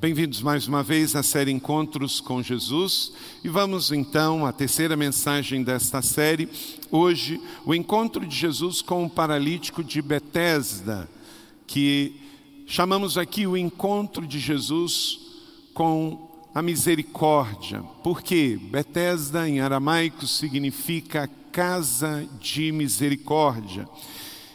Bem-vindos 0.00 0.40
mais 0.42 0.68
uma 0.68 0.80
vez 0.80 1.16
à 1.16 1.24
série 1.24 1.50
Encontros 1.50 2.20
com 2.20 2.40
Jesus 2.40 3.12
e 3.42 3.48
vamos 3.48 3.90
então 3.90 4.46
à 4.46 4.52
terceira 4.52 4.96
mensagem 4.96 5.64
desta 5.64 6.00
série. 6.02 6.48
Hoje, 6.88 7.40
o 7.66 7.74
encontro 7.74 8.24
de 8.24 8.36
Jesus 8.36 8.80
com 8.80 9.04
o 9.04 9.10
paralítico 9.10 9.82
de 9.82 10.00
Betesda, 10.00 11.08
que 11.66 12.14
chamamos 12.64 13.18
aqui 13.18 13.44
o 13.44 13.56
encontro 13.56 14.24
de 14.24 14.38
Jesus 14.38 15.18
com 15.74 16.30
a 16.54 16.62
misericórdia. 16.62 17.82
Por 18.00 18.22
quê? 18.22 18.56
Betesda 18.70 19.48
em 19.48 19.58
aramaico 19.58 20.28
significa 20.28 21.28
casa 21.50 22.24
de 22.40 22.70
misericórdia. 22.70 23.88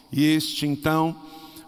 E 0.10 0.24
este 0.24 0.66
então 0.66 1.14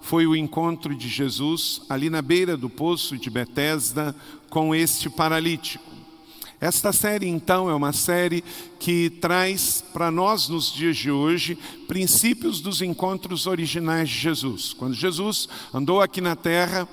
foi 0.06 0.28
o 0.28 0.36
encontro 0.36 0.94
de 0.94 1.10
Jesus 1.10 1.82
ali 1.90 2.12
na 2.12 2.22
beira 2.22 2.56
do 2.56 2.70
poço 2.70 3.18
de 3.18 3.28
Betesda 3.28 4.16
com 4.52 4.76
este 4.76 5.10
paralítico. 5.10 5.84
Esta 6.62 6.94
série, 6.94 7.28
então, 7.28 7.72
é 7.72 7.74
uma 7.74 7.92
série 7.92 8.44
que 8.78 9.10
traz 9.10 9.84
para 9.92 10.12
nós, 10.12 10.48
nos 10.48 10.72
dias 10.72 10.96
de 10.96 11.10
hoje, 11.10 11.58
princípios 11.88 12.62
dos 12.62 12.84
encontros 12.84 13.48
originais 13.48 14.08
de 14.08 14.20
Jesus. 14.20 14.74
Quando 14.74 14.94
Jesus 14.94 15.50
andou 15.74 16.00
aqui 16.00 16.22
na 16.22 16.36
terra, 16.36 16.88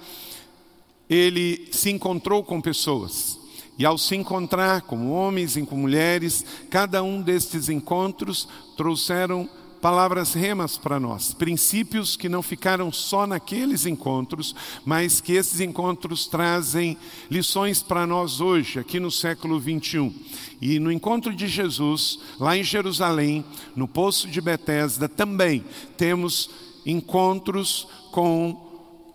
ele 1.09 1.69
se 1.71 1.91
encontrou 1.91 2.43
com 2.43 2.63
pessoas. 2.63 3.39
E 3.79 3.85
ao 3.85 3.99
se 3.99 4.17
encontrar 4.17 4.81
com 4.83 5.11
homens 5.11 5.55
e 5.59 5.67
com 5.67 5.77
mulheres, 5.77 6.47
cada 6.71 7.03
um 7.03 7.21
destes 7.21 7.69
encontros 7.69 8.49
trouxeram 8.75 9.47
palavras 9.83 10.33
remas 10.33 10.79
para 10.79 11.01
nós, 11.01 11.35
princípios 11.35 12.15
que 12.15 12.29
não 12.29 12.41
ficaram 12.41 12.93
só 12.93 13.27
naqueles 13.27 13.85
encontros, 13.85 14.55
mas 14.85 15.21
que 15.21 15.33
esses 15.33 15.59
encontros 15.59 16.29
trazem 16.29 16.97
lições 17.29 17.83
para 17.83 18.07
nós 18.07 18.41
hoje, 18.41 18.79
aqui 18.79 19.01
no 19.01 19.11
século 19.11 19.59
21. 19.59 20.15
E 20.61 20.79
no 20.79 20.93
encontro 20.93 21.35
de 21.35 21.49
Jesus, 21.49 22.21
lá 22.39 22.57
em 22.57 22.63
Jerusalém, 22.63 23.45
no 23.75 23.89
poço 23.89 24.29
de 24.29 24.41
Betesda, 24.41 25.09
também 25.09 25.65
temos 25.97 26.49
encontros 26.87 27.89
com 28.13 28.71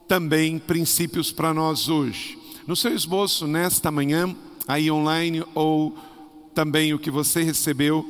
também 0.06 0.60
princípios 0.60 1.32
para 1.32 1.54
nós 1.54 1.88
hoje. 1.88 2.38
No 2.68 2.76
seu 2.76 2.94
esboço 2.94 3.48
nesta 3.48 3.90
manhã, 3.90 4.36
aí 4.68 4.92
online 4.92 5.46
ou 5.56 5.98
também 6.54 6.94
o 6.94 7.00
que 7.00 7.10
você 7.10 7.42
recebeu, 7.42 8.06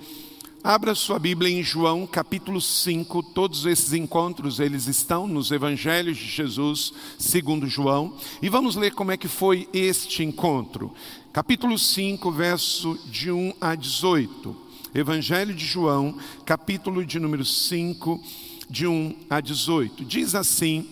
Abra 0.70 0.94
sua 0.96 1.18
Bíblia 1.18 1.50
em 1.50 1.64
João 1.64 2.06
capítulo 2.06 2.60
5, 2.60 3.23
todos 3.23 3.66
esses 3.66 3.94
encontros 3.94 4.60
eles 4.60 4.86
estão 4.86 5.26
nos 5.26 5.50
evangelhos 5.50 6.18
de 6.18 6.26
Jesus, 6.26 6.92
segundo 7.18 7.68
João, 7.68 8.18
e 8.42 8.50
vamos 8.50 8.76
ler 8.76 8.92
como 8.92 9.14
é 9.14 9.16
que 9.16 9.30
foi 9.30 9.70
este 9.72 10.26
encontro. 10.26 10.94
Capítulo 11.32 11.80
5, 11.80 12.30
verso 12.34 13.00
de 13.06 13.32
1 13.32 13.54
a 13.62 13.76
18. 13.76 14.54
Evangelho 14.94 15.54
de 15.56 15.66
João, 15.66 16.18
capítulo 16.46 17.06
de 17.06 17.18
número 17.18 17.46
5, 17.46 18.22
de 18.70 18.86
1 18.86 19.16
a 19.30 19.40
18. 19.40 20.04
Diz 20.04 20.36
assim: 20.36 20.86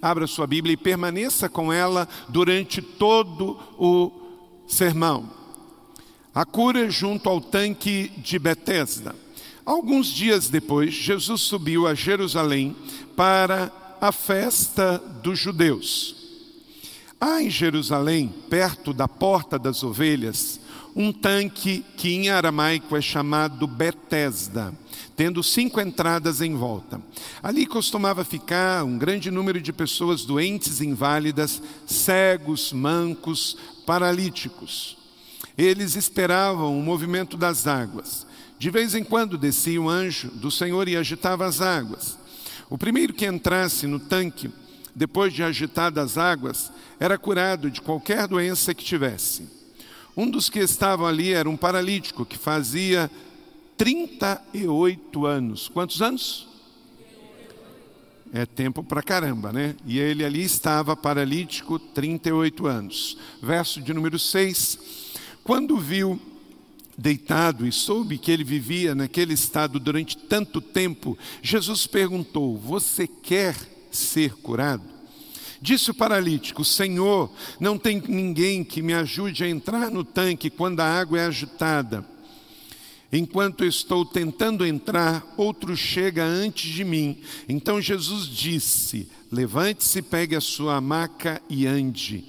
Abra 0.00 0.28
sua 0.28 0.46
Bíblia 0.46 0.74
e 0.74 0.76
permaneça 0.76 1.48
com 1.48 1.72
ela 1.72 2.08
durante 2.28 2.80
todo 2.80 3.58
o 3.76 4.12
sermão. 4.68 5.45
A 6.36 6.44
cura 6.44 6.90
junto 6.90 7.30
ao 7.30 7.40
tanque 7.40 8.12
de 8.18 8.38
Betesda. 8.38 9.16
Alguns 9.64 10.08
dias 10.08 10.50
depois, 10.50 10.92
Jesus 10.92 11.40
subiu 11.40 11.86
a 11.86 11.94
Jerusalém 11.94 12.76
para 13.16 13.72
a 13.98 14.12
festa 14.12 14.98
dos 15.22 15.38
judeus. 15.38 16.14
Há 17.18 17.42
em 17.42 17.48
Jerusalém, 17.48 18.28
perto 18.50 18.92
da 18.92 19.08
porta 19.08 19.58
das 19.58 19.82
ovelhas, 19.82 20.60
um 20.94 21.10
tanque 21.10 21.82
que 21.96 22.12
em 22.12 22.28
aramaico 22.28 22.94
é 22.94 23.00
chamado 23.00 23.66
Betesda, 23.66 24.74
tendo 25.16 25.42
cinco 25.42 25.80
entradas 25.80 26.42
em 26.42 26.54
volta. 26.54 27.00
Ali 27.42 27.64
costumava 27.64 28.24
ficar 28.24 28.84
um 28.84 28.98
grande 28.98 29.30
número 29.30 29.58
de 29.58 29.72
pessoas 29.72 30.26
doentes, 30.26 30.82
inválidas, 30.82 31.62
cegos, 31.86 32.74
mancos, 32.74 33.56
paralíticos. 33.86 35.05
Eles 35.56 35.94
esperavam 35.96 36.78
o 36.78 36.82
movimento 36.82 37.36
das 37.36 37.66
águas. 37.66 38.26
De 38.58 38.70
vez 38.70 38.94
em 38.94 39.04
quando 39.04 39.38
descia 39.38 39.80
um 39.80 39.88
anjo 39.88 40.28
do 40.28 40.50
Senhor 40.50 40.88
e 40.88 40.96
agitava 40.96 41.46
as 41.46 41.60
águas. 41.60 42.18
O 42.68 42.76
primeiro 42.76 43.12
que 43.12 43.26
entrasse 43.26 43.86
no 43.86 44.00
tanque, 44.00 44.50
depois 44.94 45.32
de 45.32 45.42
agitadas 45.42 46.12
as 46.12 46.18
águas, 46.18 46.72
era 46.98 47.18
curado 47.18 47.70
de 47.70 47.80
qualquer 47.80 48.26
doença 48.26 48.74
que 48.74 48.84
tivesse. 48.84 49.48
Um 50.16 50.30
dos 50.30 50.48
que 50.48 50.58
estavam 50.58 51.06
ali 51.06 51.32
era 51.32 51.48
um 51.48 51.56
paralítico 51.56 52.24
que 52.24 52.38
fazia 52.38 53.10
38 53.76 55.26
anos. 55.26 55.68
Quantos 55.68 56.00
anos? 56.00 56.48
É 58.32 58.44
tempo 58.44 58.82
para 58.82 59.02
caramba, 59.02 59.52
né? 59.52 59.76
E 59.86 59.98
ele 59.98 60.24
ali 60.24 60.42
estava 60.42 60.96
paralítico 60.96 61.78
38 61.78 62.66
anos. 62.66 63.18
Verso 63.42 63.80
de 63.80 63.92
número 63.92 64.18
6. 64.18 65.05
Quando 65.46 65.78
viu 65.78 66.20
deitado 66.98 67.68
e 67.68 67.70
soube 67.70 68.18
que 68.18 68.32
ele 68.32 68.42
vivia 68.42 68.96
naquele 68.96 69.32
estado 69.32 69.78
durante 69.78 70.16
tanto 70.16 70.60
tempo, 70.60 71.16
Jesus 71.40 71.86
perguntou: 71.86 72.58
Você 72.58 73.06
quer 73.06 73.54
ser 73.92 74.34
curado? 74.38 74.82
Disse 75.62 75.92
o 75.92 75.94
paralítico: 75.94 76.64
Senhor, 76.64 77.30
não 77.60 77.78
tem 77.78 78.02
ninguém 78.08 78.64
que 78.64 78.82
me 78.82 78.92
ajude 78.92 79.44
a 79.44 79.48
entrar 79.48 79.88
no 79.88 80.02
tanque 80.02 80.50
quando 80.50 80.80
a 80.80 80.98
água 80.98 81.20
é 81.20 81.26
agitada. 81.26 82.04
Enquanto 83.12 83.64
estou 83.64 84.04
tentando 84.04 84.66
entrar, 84.66 85.32
outro 85.36 85.76
chega 85.76 86.24
antes 86.24 86.72
de 86.72 86.82
mim. 86.82 87.20
Então 87.48 87.80
Jesus 87.80 88.26
disse: 88.26 89.08
Levante-se, 89.30 90.02
pegue 90.02 90.34
a 90.34 90.40
sua 90.40 90.80
maca 90.80 91.40
e 91.48 91.68
ande. 91.68 92.24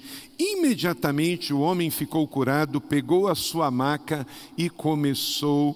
Imediatamente 0.68 1.50
o 1.54 1.60
homem 1.60 1.90
ficou 1.90 2.28
curado, 2.28 2.78
pegou 2.78 3.26
a 3.26 3.34
sua 3.34 3.70
maca 3.70 4.26
e 4.54 4.68
começou 4.68 5.74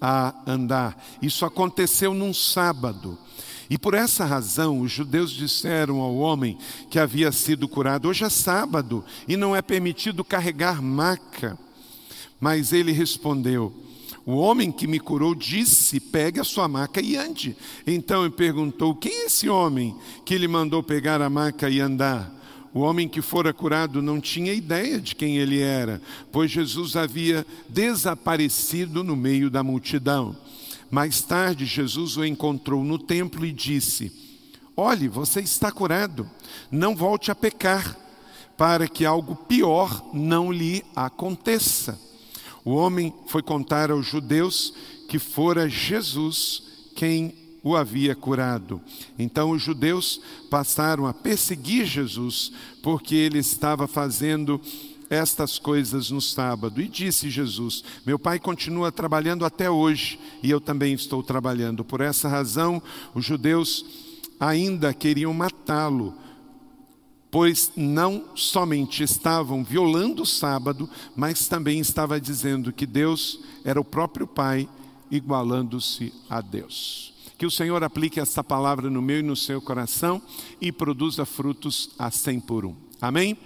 a 0.00 0.34
andar. 0.44 1.00
Isso 1.22 1.44
aconteceu 1.44 2.12
num 2.12 2.34
sábado. 2.34 3.16
E 3.70 3.78
por 3.78 3.94
essa 3.94 4.24
razão, 4.24 4.80
os 4.80 4.90
judeus 4.90 5.30
disseram 5.30 6.00
ao 6.00 6.16
homem 6.16 6.58
que 6.90 6.98
havia 6.98 7.30
sido 7.30 7.68
curado: 7.68 8.08
Hoje 8.08 8.24
é 8.24 8.28
sábado 8.28 9.04
e 9.28 9.36
não 9.36 9.54
é 9.54 9.62
permitido 9.62 10.24
carregar 10.24 10.82
maca. 10.82 11.56
Mas 12.40 12.72
ele 12.72 12.90
respondeu: 12.90 13.72
O 14.26 14.32
homem 14.32 14.72
que 14.72 14.88
me 14.88 14.98
curou 14.98 15.36
disse: 15.36 16.00
Pegue 16.00 16.40
a 16.40 16.44
sua 16.44 16.66
maca 16.66 17.00
e 17.00 17.16
ande. 17.16 17.56
Então 17.86 18.22
ele 18.22 18.34
perguntou: 18.34 18.92
Quem 18.92 19.12
é 19.12 19.26
esse 19.26 19.48
homem 19.48 19.96
que 20.24 20.36
lhe 20.36 20.48
mandou 20.48 20.82
pegar 20.82 21.22
a 21.22 21.30
maca 21.30 21.70
e 21.70 21.78
andar? 21.78 22.41
O 22.74 22.80
homem 22.80 23.06
que 23.06 23.20
fora 23.20 23.52
curado 23.52 24.00
não 24.00 24.18
tinha 24.20 24.52
ideia 24.52 24.98
de 24.98 25.14
quem 25.14 25.36
ele 25.36 25.60
era, 25.60 26.00
pois 26.30 26.50
Jesus 26.50 26.96
havia 26.96 27.46
desaparecido 27.68 29.04
no 29.04 29.14
meio 29.14 29.50
da 29.50 29.62
multidão. 29.62 30.34
Mais 30.90 31.20
tarde, 31.20 31.66
Jesus 31.66 32.16
o 32.16 32.24
encontrou 32.24 32.82
no 32.82 32.98
templo 32.98 33.44
e 33.44 33.52
disse: 33.52 34.10
Olhe, 34.74 35.06
você 35.06 35.40
está 35.40 35.70
curado, 35.70 36.28
não 36.70 36.96
volte 36.96 37.30
a 37.30 37.34
pecar, 37.34 37.96
para 38.56 38.88
que 38.88 39.04
algo 39.04 39.36
pior 39.36 40.10
não 40.14 40.50
lhe 40.50 40.82
aconteça. 40.96 42.00
O 42.64 42.72
homem 42.72 43.12
foi 43.26 43.42
contar 43.42 43.90
aos 43.90 44.06
judeus 44.06 44.72
que 45.08 45.18
fora 45.18 45.68
Jesus 45.68 46.62
quem 46.94 47.34
o 47.62 47.76
havia 47.76 48.14
curado. 48.14 48.80
Então 49.18 49.50
os 49.50 49.62
judeus 49.62 50.20
passaram 50.50 51.06
a 51.06 51.14
perseguir 51.14 51.86
Jesus, 51.86 52.52
porque 52.82 53.14
ele 53.14 53.38
estava 53.38 53.86
fazendo 53.86 54.60
estas 55.08 55.58
coisas 55.58 56.10
no 56.10 56.20
sábado. 56.20 56.80
E 56.80 56.88
disse 56.88 57.30
Jesus: 57.30 57.84
Meu 58.04 58.18
pai 58.18 58.38
continua 58.38 58.90
trabalhando 58.90 59.44
até 59.44 59.70
hoje, 59.70 60.18
e 60.42 60.50
eu 60.50 60.60
também 60.60 60.94
estou 60.94 61.22
trabalhando. 61.22 61.84
Por 61.84 62.00
essa 62.00 62.28
razão, 62.28 62.82
os 63.14 63.24
judeus 63.24 63.84
ainda 64.40 64.92
queriam 64.92 65.32
matá-lo, 65.32 66.14
pois 67.30 67.70
não 67.76 68.24
somente 68.34 69.02
estavam 69.02 69.62
violando 69.62 70.22
o 70.22 70.26
sábado, 70.26 70.88
mas 71.14 71.46
também 71.46 71.78
estava 71.78 72.20
dizendo 72.20 72.72
que 72.72 72.86
Deus 72.86 73.40
era 73.64 73.80
o 73.80 73.84
próprio 73.84 74.26
Pai, 74.26 74.68
igualando-se 75.10 76.12
a 76.28 76.40
Deus. 76.40 77.11
Que 77.42 77.46
o 77.46 77.50
Senhor 77.50 77.82
aplique 77.82 78.20
essa 78.20 78.44
palavra 78.44 78.88
no 78.88 79.02
meu 79.02 79.18
e 79.18 79.22
no 79.24 79.34
seu 79.34 79.60
coração 79.60 80.22
e 80.60 80.70
produza 80.70 81.24
frutos 81.26 81.90
a 81.98 82.08
cem 82.08 82.38
por 82.38 82.64
um. 82.64 82.76
Amém? 83.00 83.36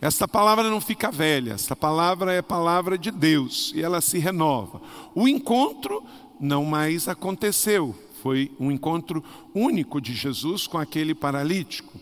Esta 0.00 0.28
palavra 0.28 0.70
não 0.70 0.80
fica 0.80 1.10
velha, 1.10 1.54
esta 1.54 1.74
palavra 1.74 2.32
é 2.32 2.40
palavra 2.40 2.96
de 2.96 3.10
Deus 3.10 3.72
e 3.74 3.82
ela 3.82 4.00
se 4.00 4.20
renova. 4.20 4.80
O 5.16 5.26
encontro 5.26 6.00
não 6.38 6.64
mais 6.64 7.08
aconteceu, 7.08 7.92
foi 8.22 8.52
um 8.60 8.70
encontro 8.70 9.24
único 9.52 10.00
de 10.00 10.14
Jesus 10.14 10.68
com 10.68 10.78
aquele 10.78 11.12
paralítico. 11.12 11.98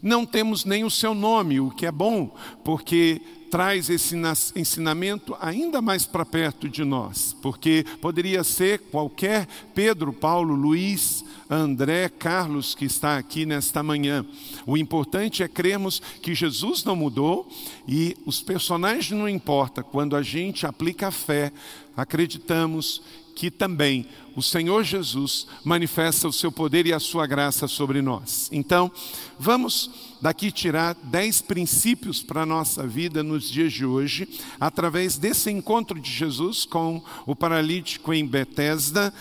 Não 0.00 0.24
temos 0.24 0.64
nem 0.64 0.84
o 0.84 0.90
seu 0.90 1.14
nome, 1.14 1.60
o 1.60 1.70
que 1.70 1.84
é 1.84 1.92
bom, 1.92 2.34
porque 2.64 3.20
traz 3.50 3.88
esse 3.88 4.16
ensinamento 4.54 5.36
ainda 5.40 5.80
mais 5.80 6.04
para 6.04 6.24
perto 6.24 6.68
de 6.68 6.84
nós, 6.84 7.36
porque 7.40 7.84
poderia 8.00 8.42
ser 8.44 8.78
qualquer 8.90 9.46
Pedro, 9.74 10.12
Paulo, 10.12 10.54
Luiz, 10.54 11.24
André, 11.48 12.08
Carlos 12.08 12.74
que 12.74 12.84
está 12.84 13.16
aqui 13.16 13.46
nesta 13.46 13.82
manhã. 13.82 14.26
O 14.66 14.76
importante 14.76 15.42
é 15.42 15.48
crermos 15.48 16.00
que 16.20 16.34
Jesus 16.34 16.84
não 16.84 16.96
mudou 16.96 17.48
e 17.86 18.16
os 18.26 18.42
personagens 18.42 19.10
não 19.10 19.28
importa. 19.28 19.82
Quando 19.82 20.16
a 20.16 20.22
gente 20.22 20.66
aplica 20.66 21.08
a 21.08 21.12
fé, 21.12 21.52
acreditamos 21.96 23.02
que 23.36 23.50
também 23.50 24.06
o 24.34 24.42
Senhor 24.42 24.82
Jesus 24.82 25.46
manifesta 25.62 26.26
o 26.26 26.32
seu 26.32 26.50
poder 26.50 26.86
e 26.86 26.92
a 26.92 26.98
sua 26.98 27.26
graça 27.26 27.68
sobre 27.68 28.00
nós. 28.00 28.48
Então, 28.50 28.90
vamos 29.38 29.90
daqui 30.22 30.50
tirar 30.50 30.94
dez 30.94 31.42
princípios 31.42 32.22
para 32.22 32.42
a 32.42 32.46
nossa 32.46 32.86
vida 32.86 33.22
nos 33.22 33.48
dias 33.50 33.74
de 33.74 33.84
hoje, 33.84 34.26
através 34.58 35.18
desse 35.18 35.50
encontro 35.50 36.00
de 36.00 36.10
Jesus 36.10 36.64
com 36.64 37.04
o 37.26 37.36
paralítico 37.36 38.14
em 38.14 38.26
Betesda, 38.26 39.12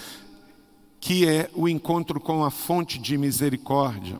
que 1.01 1.27
é 1.27 1.51
o 1.53 1.67
encontro 1.67 2.19
com 2.19 2.43
a 2.45 2.49
fonte 2.49 2.97
de 2.97 3.17
misericórdia. 3.17 4.17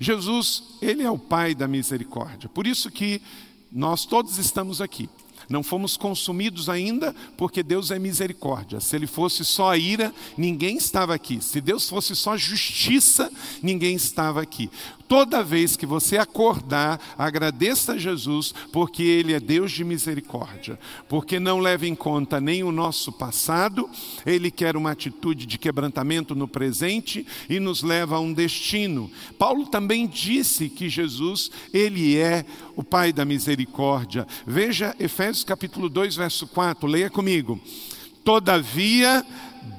Jesus, 0.00 0.64
ele 0.82 1.04
é 1.04 1.10
o 1.10 1.16
pai 1.16 1.54
da 1.54 1.68
misericórdia. 1.68 2.48
Por 2.48 2.66
isso 2.66 2.90
que 2.90 3.22
nós 3.70 4.04
todos 4.04 4.36
estamos 4.36 4.80
aqui. 4.80 5.08
Não 5.48 5.62
fomos 5.62 5.96
consumidos 5.96 6.68
ainda, 6.68 7.14
porque 7.36 7.62
Deus 7.62 7.90
é 7.90 7.98
misericórdia. 7.98 8.80
Se 8.80 8.96
Ele 8.96 9.06
fosse 9.06 9.44
só 9.44 9.74
ira, 9.76 10.12
ninguém 10.36 10.76
estava 10.76 11.14
aqui. 11.14 11.42
Se 11.42 11.60
Deus 11.60 11.88
fosse 11.88 12.14
só 12.16 12.36
justiça, 12.36 13.30
ninguém 13.62 13.94
estava 13.94 14.40
aqui. 14.40 14.70
Toda 15.12 15.42
vez 15.42 15.76
que 15.76 15.84
você 15.84 16.16
acordar, 16.16 16.98
agradeça 17.18 17.92
a 17.92 17.98
Jesus, 17.98 18.54
porque 18.72 19.02
Ele 19.02 19.34
é 19.34 19.38
Deus 19.38 19.70
de 19.70 19.84
misericórdia, 19.84 20.78
porque 21.06 21.38
não 21.38 21.58
leva 21.58 21.86
em 21.86 21.94
conta 21.94 22.40
nem 22.40 22.64
o 22.64 22.72
nosso 22.72 23.12
passado, 23.12 23.90
Ele 24.24 24.50
quer 24.50 24.74
uma 24.74 24.90
atitude 24.90 25.44
de 25.44 25.58
quebrantamento 25.58 26.34
no 26.34 26.48
presente 26.48 27.26
e 27.46 27.60
nos 27.60 27.82
leva 27.82 28.16
a 28.16 28.20
um 28.20 28.32
destino. 28.32 29.10
Paulo 29.38 29.66
também 29.66 30.06
disse 30.06 30.70
que 30.70 30.88
Jesus, 30.88 31.50
Ele 31.74 32.16
é 32.16 32.46
o 32.74 32.82
Pai 32.82 33.12
da 33.12 33.26
misericórdia. 33.26 34.26
Veja 34.46 34.96
Efésios 34.98 35.44
capítulo 35.44 35.90
2, 35.90 36.16
verso 36.16 36.46
4, 36.46 36.88
leia 36.88 37.10
comigo. 37.10 37.60
Todavia, 38.24 39.26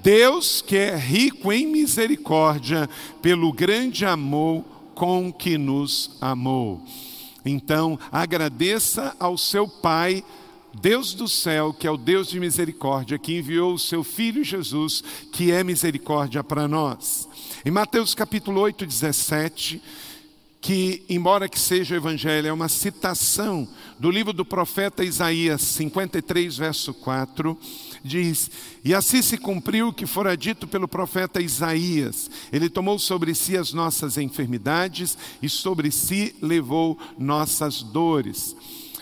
Deus 0.03 0.61
que 0.61 0.77
é 0.77 0.95
rico 0.95 1.51
em 1.51 1.65
misericórdia, 1.65 2.87
pelo 3.19 3.51
grande 3.51 4.05
amor 4.05 4.72
com 4.95 5.31
que 5.31 5.57
nos 5.57 6.17
amou. 6.21 6.81
Então, 7.45 7.99
agradeça 8.11 9.15
ao 9.19 9.37
seu 9.37 9.67
Pai, 9.67 10.23
Deus 10.81 11.13
do 11.13 11.27
céu, 11.27 11.73
que 11.73 11.85
é 11.85 11.91
o 11.91 11.97
Deus 11.97 12.29
de 12.29 12.39
misericórdia, 12.39 13.19
que 13.19 13.37
enviou 13.37 13.73
o 13.73 13.79
seu 13.79 14.03
Filho 14.03 14.43
Jesus, 14.43 15.03
que 15.31 15.51
é 15.51 15.63
misericórdia 15.63 16.43
para 16.43 16.67
nós. 16.67 17.27
Em 17.65 17.71
Mateus 17.71 18.15
capítulo 18.15 18.61
8, 18.61 18.85
17, 18.85 19.81
que, 20.63 21.03
embora 21.09 21.49
que 21.49 21.59
seja 21.59 21.93
o 21.93 21.97
Evangelho, 21.97 22.47
é 22.47 22.53
uma 22.53 22.69
citação 22.69 23.67
do 23.99 24.09
livro 24.09 24.31
do 24.31 24.45
profeta 24.45 25.03
Isaías 25.03 25.61
53, 25.61 26.55
verso 26.55 26.93
4, 26.93 27.57
diz: 28.01 28.49
E 28.81 28.95
assim 28.95 29.21
se 29.21 29.37
cumpriu 29.37 29.89
o 29.89 29.93
que 29.93 30.05
fora 30.05 30.37
dito 30.37 30.65
pelo 30.65 30.87
profeta 30.87 31.41
Isaías. 31.41 32.31
Ele 32.49 32.69
tomou 32.69 32.97
sobre 32.97 33.35
si 33.35 33.57
as 33.57 33.73
nossas 33.73 34.17
enfermidades 34.17 35.17
e 35.41 35.49
sobre 35.49 35.91
si 35.91 36.33
levou 36.41 36.97
nossas 37.17 37.83
dores. 37.83 38.55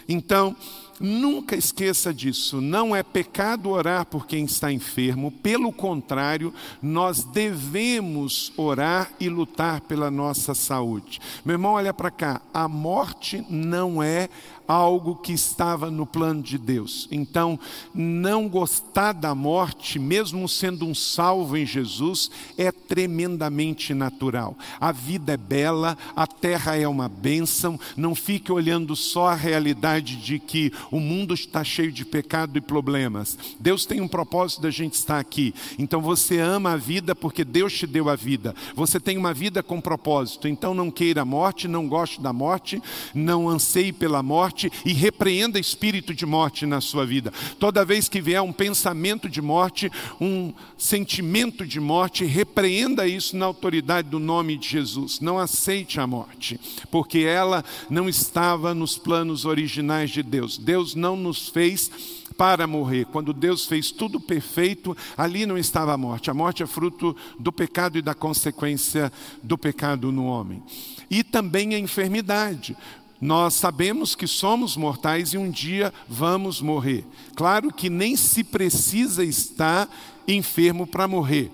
Então, 0.09 0.55
Nunca 1.01 1.55
esqueça 1.55 2.13
disso, 2.13 2.61
não 2.61 2.95
é 2.95 3.01
pecado 3.01 3.69
orar 3.69 4.05
por 4.05 4.27
quem 4.27 4.45
está 4.45 4.71
enfermo, 4.71 5.31
pelo 5.31 5.73
contrário, 5.73 6.53
nós 6.79 7.23
devemos 7.23 8.53
orar 8.55 9.11
e 9.19 9.27
lutar 9.27 9.81
pela 9.81 10.11
nossa 10.11 10.53
saúde. 10.53 11.19
Meu 11.43 11.55
irmão, 11.55 11.73
olha 11.73 11.91
para 11.91 12.11
cá, 12.11 12.41
a 12.53 12.67
morte 12.67 13.43
não 13.49 14.03
é 14.03 14.29
algo 14.67 15.15
que 15.15 15.33
estava 15.33 15.89
no 15.91 16.05
plano 16.05 16.41
de 16.41 16.57
Deus. 16.57 17.07
Então, 17.11 17.59
não 17.93 18.47
gostar 18.47 19.13
da 19.13 19.33
morte, 19.35 19.99
mesmo 19.99 20.47
sendo 20.47 20.85
um 20.85 20.95
salvo 20.95 21.57
em 21.57 21.65
Jesus, 21.65 22.29
é 22.57 22.71
tremendamente 22.71 23.93
natural. 23.93 24.55
A 24.79 24.91
vida 24.91 25.33
é 25.33 25.37
bela, 25.37 25.97
a 26.15 26.25
terra 26.25 26.77
é 26.77 26.87
uma 26.87 27.09
bênção, 27.09 27.79
não 27.95 28.15
fique 28.15 28.51
olhando 28.51 28.95
só 28.95 29.27
a 29.27 29.35
realidade 29.35 30.17
de 30.17 30.39
que 30.39 30.71
o 30.89 30.99
mundo 30.99 31.33
está 31.33 31.63
cheio 31.63 31.91
de 31.91 32.05
pecado 32.05 32.57
e 32.57 32.61
problemas. 32.61 33.37
Deus 33.59 33.85
tem 33.85 34.01
um 34.01 34.07
propósito 34.07 34.61
da 34.61 34.69
gente 34.69 34.93
estar 34.93 35.19
aqui. 35.19 35.53
Então 35.77 36.01
você 36.01 36.39
ama 36.39 36.71
a 36.71 36.77
vida 36.77 37.15
porque 37.15 37.43
Deus 37.43 37.73
te 37.73 37.87
deu 37.87 38.09
a 38.09 38.15
vida. 38.15 38.55
Você 38.75 38.99
tem 38.99 39.17
uma 39.17 39.33
vida 39.33 39.61
com 39.63 39.81
propósito. 39.81 40.47
Então 40.47 40.73
não 40.73 40.91
queira 40.91 41.21
a 41.21 41.25
morte, 41.25 41.67
não 41.67 41.87
goste 41.87 42.21
da 42.21 42.33
morte, 42.33 42.81
não 43.13 43.49
anseie 43.49 43.91
pela 43.91 44.21
morte 44.21 44.60
morte 44.61 44.71
e 44.85 44.93
repreenda 44.93 45.59
espírito 45.59 46.13
de 46.13 46.25
morte 46.25 46.65
na 46.65 46.81
sua 46.81 47.05
vida. 47.05 47.33
Toda 47.57 47.85
vez 47.85 48.07
que 48.09 48.21
vier 48.21 48.41
um 48.41 48.51
pensamento 48.51 49.29
de 49.29 49.41
morte, 49.41 49.89
um 50.19 50.53
sentimento 50.77 51.65
de 51.65 51.79
morte, 51.79 52.25
repreenda 52.25 53.07
isso 53.07 53.35
na 53.37 53.45
autoridade 53.45 54.09
do 54.09 54.19
nome 54.19 54.57
de 54.57 54.67
Jesus. 54.67 55.19
Não 55.19 55.39
aceite 55.39 55.99
a 55.99 56.05
morte, 56.05 56.59
porque 56.91 57.19
ela 57.19 57.63
não 57.89 58.09
estava 58.09 58.73
nos 58.73 58.97
planos 58.97 59.45
originais 59.45 60.11
de 60.11 60.21
Deus. 60.21 60.57
Deus 60.57 60.93
não 60.93 61.15
nos 61.15 61.49
fez 61.49 61.89
para 62.37 62.65
morrer. 62.65 63.05
Quando 63.05 63.33
Deus 63.33 63.65
fez 63.65 63.91
tudo 63.91 64.19
perfeito, 64.19 64.95
ali 65.17 65.45
não 65.45 65.57
estava 65.57 65.93
a 65.93 65.97
morte. 65.97 66.31
A 66.31 66.33
morte 66.33 66.63
é 66.63 66.67
fruto 66.67 67.15
do 67.39 67.51
pecado 67.51 67.97
e 67.97 68.01
da 68.01 68.13
consequência 68.13 69.11
do 69.43 69.57
pecado 69.57 70.11
no 70.11 70.25
homem. 70.25 70.63
E 71.09 71.23
também 71.23 71.75
a 71.75 71.79
enfermidade. 71.79 72.75
Nós 73.21 73.53
sabemos 73.53 74.15
que 74.15 74.25
somos 74.25 74.75
mortais 74.75 75.33
e 75.33 75.37
um 75.37 75.51
dia 75.51 75.93
vamos 76.09 76.59
morrer. 76.59 77.05
Claro 77.35 77.71
que 77.71 77.87
nem 77.87 78.15
se 78.15 78.43
precisa 78.43 79.23
estar 79.23 79.87
enfermo 80.27 80.87
para 80.87 81.07
morrer. 81.07 81.51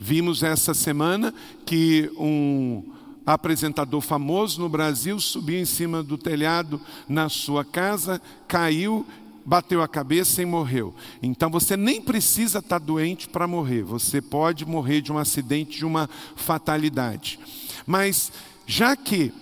Vimos 0.00 0.42
essa 0.42 0.74
semana 0.74 1.32
que 1.64 2.10
um 2.18 2.82
apresentador 3.24 4.00
famoso 4.00 4.60
no 4.60 4.68
Brasil 4.68 5.18
subiu 5.20 5.60
em 5.60 5.64
cima 5.64 6.02
do 6.02 6.18
telhado 6.18 6.80
na 7.08 7.28
sua 7.28 7.64
casa, 7.64 8.20
caiu, 8.48 9.06
bateu 9.46 9.80
a 9.80 9.88
cabeça 9.88 10.42
e 10.42 10.44
morreu. 10.44 10.92
Então 11.22 11.48
você 11.50 11.76
nem 11.76 12.02
precisa 12.02 12.58
estar 12.58 12.78
doente 12.78 13.28
para 13.28 13.46
morrer. 13.46 13.82
Você 13.84 14.20
pode 14.20 14.66
morrer 14.66 15.00
de 15.00 15.12
um 15.12 15.18
acidente, 15.18 15.78
de 15.78 15.86
uma 15.86 16.10
fatalidade. 16.34 17.38
Mas 17.86 18.32
já 18.66 18.96
que 18.96 19.32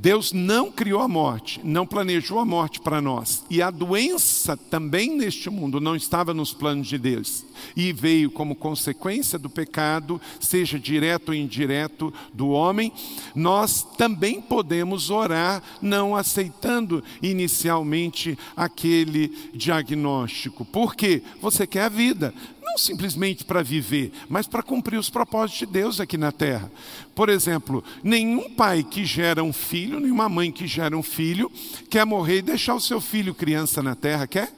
Deus 0.00 0.32
não 0.32 0.72
criou 0.72 1.02
a 1.02 1.06
morte, 1.06 1.60
não 1.62 1.86
planejou 1.86 2.38
a 2.38 2.44
morte 2.44 2.80
para 2.80 3.02
nós. 3.02 3.44
E 3.50 3.60
a 3.60 3.70
doença 3.70 4.56
também 4.56 5.14
neste 5.14 5.50
mundo 5.50 5.78
não 5.78 5.94
estava 5.94 6.32
nos 6.32 6.54
planos 6.54 6.88
de 6.88 6.96
Deus. 6.96 7.44
E 7.76 7.92
veio 7.92 8.30
como 8.30 8.54
consequência 8.54 9.38
do 9.38 9.50
pecado, 9.50 10.18
seja 10.40 10.78
direto 10.78 11.28
ou 11.28 11.34
indireto 11.34 12.14
do 12.32 12.48
homem. 12.48 12.90
Nós 13.34 13.82
também 13.98 14.40
podemos 14.40 15.10
orar, 15.10 15.62
não 15.82 16.16
aceitando 16.16 17.04
inicialmente 17.20 18.38
aquele 18.56 19.50
diagnóstico. 19.52 20.64
Por 20.64 20.96
quê? 20.96 21.22
Você 21.42 21.66
quer 21.66 21.82
a 21.82 21.88
vida 21.90 22.32
não 22.62 22.78
simplesmente 22.78 23.44
para 23.44 23.62
viver, 23.62 24.12
mas 24.28 24.46
para 24.46 24.62
cumprir 24.62 24.98
os 24.98 25.10
propósitos 25.10 25.58
de 25.58 25.66
Deus 25.66 26.00
aqui 26.00 26.16
na 26.16 26.30
terra. 26.30 26.70
Por 27.14 27.28
exemplo, 27.28 27.82
nenhum 28.02 28.50
pai 28.50 28.82
que 28.82 29.04
gera 29.04 29.42
um 29.42 29.52
filho, 29.52 30.00
nenhuma 30.00 30.28
mãe 30.28 30.52
que 30.52 30.66
gera 30.66 30.96
um 30.96 31.02
filho, 31.02 31.50
quer 31.88 32.04
morrer 32.04 32.38
e 32.38 32.42
deixar 32.42 32.74
o 32.74 32.80
seu 32.80 33.00
filho 33.00 33.34
criança 33.34 33.82
na 33.82 33.94
terra, 33.94 34.26
quer? 34.26 34.52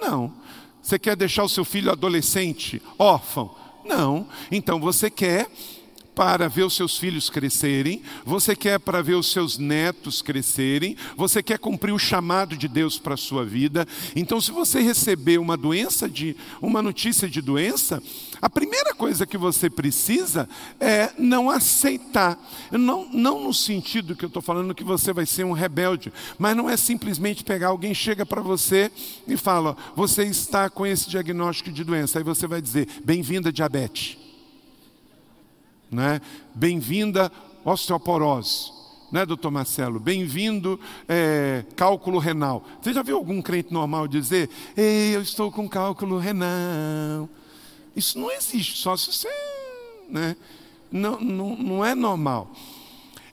Não. 0.00 0.32
Você 0.82 0.98
quer 0.98 1.16
deixar 1.16 1.42
o 1.42 1.48
seu 1.48 1.64
filho 1.64 1.90
adolescente, 1.90 2.80
órfão? 2.98 3.54
Não. 3.84 4.26
Então 4.50 4.78
você 4.80 5.10
quer 5.10 5.48
para 6.16 6.48
ver 6.48 6.62
os 6.62 6.74
seus 6.74 6.96
filhos 6.96 7.28
crescerem, 7.28 8.00
você 8.24 8.56
quer 8.56 8.80
para 8.80 9.02
ver 9.02 9.16
os 9.16 9.30
seus 9.30 9.58
netos 9.58 10.22
crescerem, 10.22 10.96
você 11.14 11.42
quer 11.42 11.58
cumprir 11.58 11.92
o 11.92 11.98
chamado 11.98 12.56
de 12.56 12.66
Deus 12.66 12.98
para 12.98 13.12
a 13.12 13.18
sua 13.18 13.44
vida. 13.44 13.86
Então, 14.16 14.40
se 14.40 14.50
você 14.50 14.80
receber 14.80 15.36
uma 15.36 15.58
doença 15.58 16.08
de 16.08 16.34
uma 16.62 16.80
notícia 16.80 17.28
de 17.28 17.42
doença, 17.42 18.02
a 18.40 18.48
primeira 18.48 18.94
coisa 18.94 19.26
que 19.26 19.36
você 19.36 19.68
precisa 19.68 20.48
é 20.80 21.12
não 21.18 21.50
aceitar. 21.50 22.42
Não, 22.72 23.06
não 23.12 23.44
no 23.44 23.52
sentido 23.52 24.16
que 24.16 24.24
eu 24.24 24.28
estou 24.28 24.40
falando 24.40 24.74
que 24.74 24.84
você 24.84 25.12
vai 25.12 25.26
ser 25.26 25.44
um 25.44 25.52
rebelde, 25.52 26.10
mas 26.38 26.56
não 26.56 26.70
é 26.70 26.78
simplesmente 26.78 27.44
pegar 27.44 27.68
alguém 27.68 27.92
chega 27.92 28.24
para 28.24 28.40
você 28.40 28.90
e 29.28 29.36
fala: 29.36 29.76
você 29.94 30.24
está 30.24 30.70
com 30.70 30.86
esse 30.86 31.10
diagnóstico 31.10 31.70
de 31.70 31.84
doença. 31.84 32.18
Aí 32.18 32.24
você 32.24 32.46
vai 32.46 32.62
dizer: 32.62 32.88
bem-vinda 33.04 33.52
diabetes 33.52 34.25
né? 35.90 36.20
Bem-vinda 36.54 37.30
osteoporose. 37.64 38.72
né, 39.10 39.24
doutor 39.24 39.50
Marcelo? 39.50 40.00
Bem-vindo, 40.00 40.78
é, 41.08 41.64
cálculo 41.76 42.18
renal. 42.18 42.64
Você 42.80 42.92
já 42.92 43.02
viu 43.02 43.16
algum 43.16 43.40
crente 43.40 43.72
normal 43.72 44.08
dizer, 44.08 44.50
ei, 44.76 45.14
eu 45.14 45.22
estou 45.22 45.50
com 45.50 45.68
cálculo 45.68 46.18
renal? 46.18 47.28
Isso 47.94 48.18
não 48.18 48.30
existe, 48.30 48.76
só 48.76 48.96
se 48.96 49.12
você. 49.12 49.28
Né, 50.08 50.36
não, 50.90 51.20
não, 51.20 51.56
não 51.56 51.84
é 51.84 51.94
normal. 51.94 52.52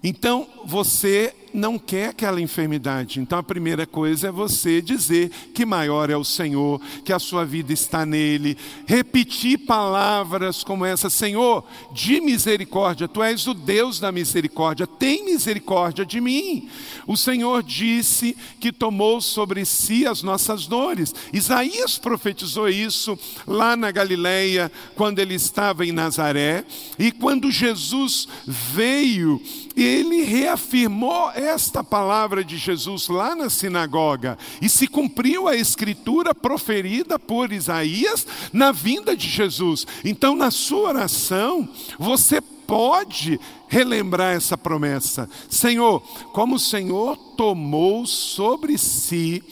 Então, 0.03 0.47
você 0.65 1.33
não 1.53 1.77
quer 1.77 2.09
aquela 2.09 2.41
enfermidade. 2.41 3.19
Então 3.19 3.37
a 3.37 3.43
primeira 3.43 3.85
coisa 3.85 4.29
é 4.29 4.31
você 4.31 4.81
dizer 4.81 5.29
que 5.53 5.65
maior 5.65 6.09
é 6.09 6.17
o 6.17 6.23
Senhor, 6.23 6.81
que 7.05 7.13
a 7.13 7.19
sua 7.19 7.45
vida 7.45 7.71
está 7.71 8.05
nele. 8.05 8.57
Repetir 8.87 9.59
palavras 9.59 10.63
como 10.63 10.83
essa: 10.83 11.09
Senhor, 11.09 11.63
de 11.93 12.19
misericórdia, 12.19 13.07
tu 13.07 13.21
és 13.21 13.45
o 13.45 13.53
Deus 13.53 13.99
da 13.99 14.11
misericórdia, 14.11 14.87
tem 14.87 15.23
misericórdia 15.23 16.05
de 16.05 16.19
mim. 16.19 16.67
O 17.05 17.15
Senhor 17.15 17.61
disse 17.61 18.35
que 18.59 18.71
tomou 18.71 19.21
sobre 19.21 19.63
si 19.65 20.07
as 20.07 20.23
nossas 20.23 20.65
dores. 20.65 21.13
Isaías 21.31 21.97
profetizou 21.97 22.67
isso 22.67 23.17
lá 23.45 23.75
na 23.75 23.91
Galileia, 23.91 24.71
quando 24.95 25.19
ele 25.19 25.35
estava 25.35 25.85
em 25.85 25.91
Nazaré, 25.91 26.65
e 26.97 27.11
quando 27.11 27.51
Jesus 27.51 28.27
veio, 28.47 29.41
ele 29.75 30.23
reafirmou 30.23 31.31
esta 31.31 31.83
palavra 31.83 32.43
de 32.43 32.57
Jesus 32.57 33.07
lá 33.07 33.35
na 33.35 33.49
sinagoga 33.49 34.37
e 34.61 34.69
se 34.69 34.87
cumpriu 34.87 35.47
a 35.47 35.55
escritura 35.55 36.35
proferida 36.35 37.17
por 37.17 37.51
Isaías 37.51 38.25
na 38.51 38.71
vinda 38.71 39.15
de 39.15 39.27
Jesus. 39.27 39.87
Então, 40.03 40.35
na 40.35 40.51
sua 40.51 40.89
oração, 40.89 41.67
você 41.97 42.39
pode 42.41 43.39
relembrar 43.67 44.35
essa 44.35 44.57
promessa: 44.57 45.29
Senhor, 45.49 46.01
como 46.31 46.55
o 46.55 46.59
Senhor 46.59 47.17
tomou 47.35 48.05
sobre 48.05 48.77
si, 48.77 49.43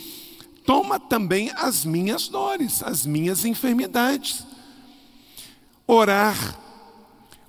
toma 0.65 0.99
também 0.99 1.51
as 1.55 1.83
minhas 1.83 2.27
dores, 2.27 2.83
as 2.83 3.05
minhas 3.05 3.45
enfermidades. 3.45 4.45
Orar, 5.87 6.57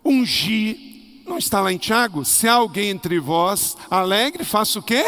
ungir, 0.04 0.91
não 1.26 1.38
está 1.38 1.60
lá 1.60 1.72
em 1.72 1.78
Tiago? 1.78 2.24
Se 2.24 2.48
alguém 2.48 2.90
entre 2.90 3.18
vós 3.18 3.76
alegre, 3.90 4.44
faça 4.44 4.78
o 4.78 4.82
quê? 4.82 5.04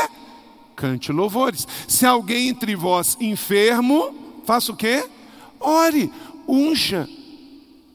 Cante 0.77 1.13
louvores. 1.13 1.67
Se 1.87 2.07
alguém 2.07 2.49
entre 2.49 2.75
vós 2.75 3.17
enfermo, 3.21 4.43
faça 4.45 4.73
o 4.73 4.77
quê? 4.77 5.05
Ore, 5.61 6.13
unja. 6.49 7.09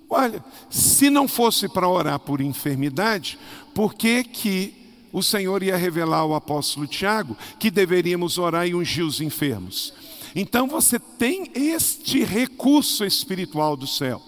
Olha, 0.10 0.44
se 0.70 1.10
não 1.10 1.28
fosse 1.28 1.70
para 1.70 1.88
orar 1.88 2.20
por 2.20 2.42
enfermidade, 2.42 3.38
por 3.74 3.94
que 3.94 4.24
que 4.24 4.74
o 5.12 5.22
Senhor 5.22 5.62
ia 5.62 5.78
revelar 5.78 6.20
ao 6.20 6.34
apóstolo 6.34 6.88
Tiago 6.88 7.38
que 7.60 7.70
deveríamos 7.70 8.38
orar 8.38 8.68
e 8.68 8.74
ungir 8.74 9.06
os 9.06 9.22
enfermos? 9.22 9.94
Então 10.36 10.68
você 10.68 11.00
tem 11.00 11.52
este 11.54 12.24
recurso 12.24 13.04
espiritual 13.06 13.76
do 13.76 13.88
céu 13.88 14.22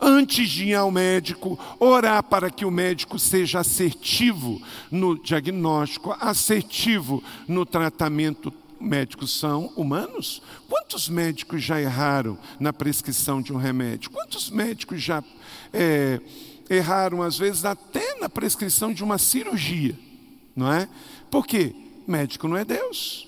antes 0.00 0.48
de 0.48 0.68
ir 0.68 0.74
ao 0.74 0.90
médico, 0.90 1.58
orar 1.78 2.22
para 2.22 2.50
que 2.50 2.64
o 2.64 2.70
médico 2.70 3.18
seja 3.18 3.60
assertivo 3.60 4.60
no 4.90 5.20
diagnóstico, 5.20 6.16
assertivo 6.18 7.22
no 7.46 7.64
tratamento. 7.66 8.52
Médicos 8.80 9.36
são 9.36 9.72
humanos? 9.76 10.40
Quantos 10.68 11.08
médicos 11.08 11.62
já 11.62 11.80
erraram 11.80 12.38
na 12.60 12.72
prescrição 12.72 13.42
de 13.42 13.52
um 13.52 13.56
remédio? 13.56 14.10
Quantos 14.10 14.50
médicos 14.50 15.02
já 15.02 15.22
é, 15.72 16.20
erraram, 16.70 17.22
às 17.22 17.36
vezes, 17.36 17.64
até 17.64 18.18
na 18.20 18.28
prescrição 18.28 18.92
de 18.92 19.02
uma 19.02 19.18
cirurgia? 19.18 19.98
Não 20.54 20.72
é? 20.72 20.88
Por 21.30 21.46
quê? 21.46 21.74
Médico 22.06 22.46
não 22.48 22.56
é 22.56 22.64
Deus. 22.64 23.27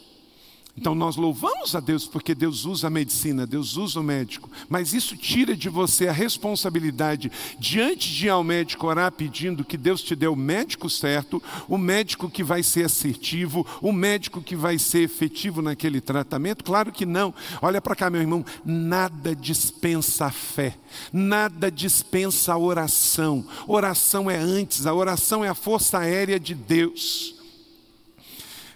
Então 0.80 0.94
nós 0.94 1.16
louvamos 1.16 1.76
a 1.76 1.80
Deus 1.80 2.06
porque 2.06 2.34
Deus 2.34 2.64
usa 2.64 2.86
a 2.86 2.90
medicina, 2.90 3.46
Deus 3.46 3.76
usa 3.76 4.00
o 4.00 4.02
médico, 4.02 4.48
mas 4.66 4.94
isso 4.94 5.14
tira 5.14 5.54
de 5.54 5.68
você 5.68 6.08
a 6.08 6.12
responsabilidade 6.12 7.30
diante 7.58 8.10
de 8.10 8.26
ir 8.26 8.30
ao 8.30 8.42
médico 8.42 8.86
orar 8.86 9.12
pedindo 9.12 9.62
que 9.62 9.76
Deus 9.76 10.00
te 10.00 10.16
dê 10.16 10.26
o 10.26 10.34
médico 10.34 10.88
certo, 10.88 11.42
o 11.68 11.76
médico 11.76 12.30
que 12.30 12.42
vai 12.42 12.62
ser 12.62 12.86
assertivo, 12.86 13.66
o 13.82 13.92
médico 13.92 14.40
que 14.40 14.56
vai 14.56 14.78
ser 14.78 15.00
efetivo 15.00 15.60
naquele 15.60 16.00
tratamento? 16.00 16.64
Claro 16.64 16.90
que 16.90 17.04
não. 17.04 17.34
Olha 17.60 17.82
para 17.82 17.94
cá, 17.94 18.08
meu 18.08 18.22
irmão, 18.22 18.42
nada 18.64 19.36
dispensa 19.36 20.26
a 20.26 20.30
fé, 20.30 20.78
nada 21.12 21.70
dispensa 21.70 22.54
a 22.54 22.58
oração. 22.58 23.46
Oração 23.68 24.30
é 24.30 24.38
antes, 24.38 24.86
a 24.86 24.94
oração 24.94 25.44
é 25.44 25.48
a 25.50 25.54
força 25.54 25.98
aérea 25.98 26.40
de 26.40 26.54
Deus. 26.54 27.39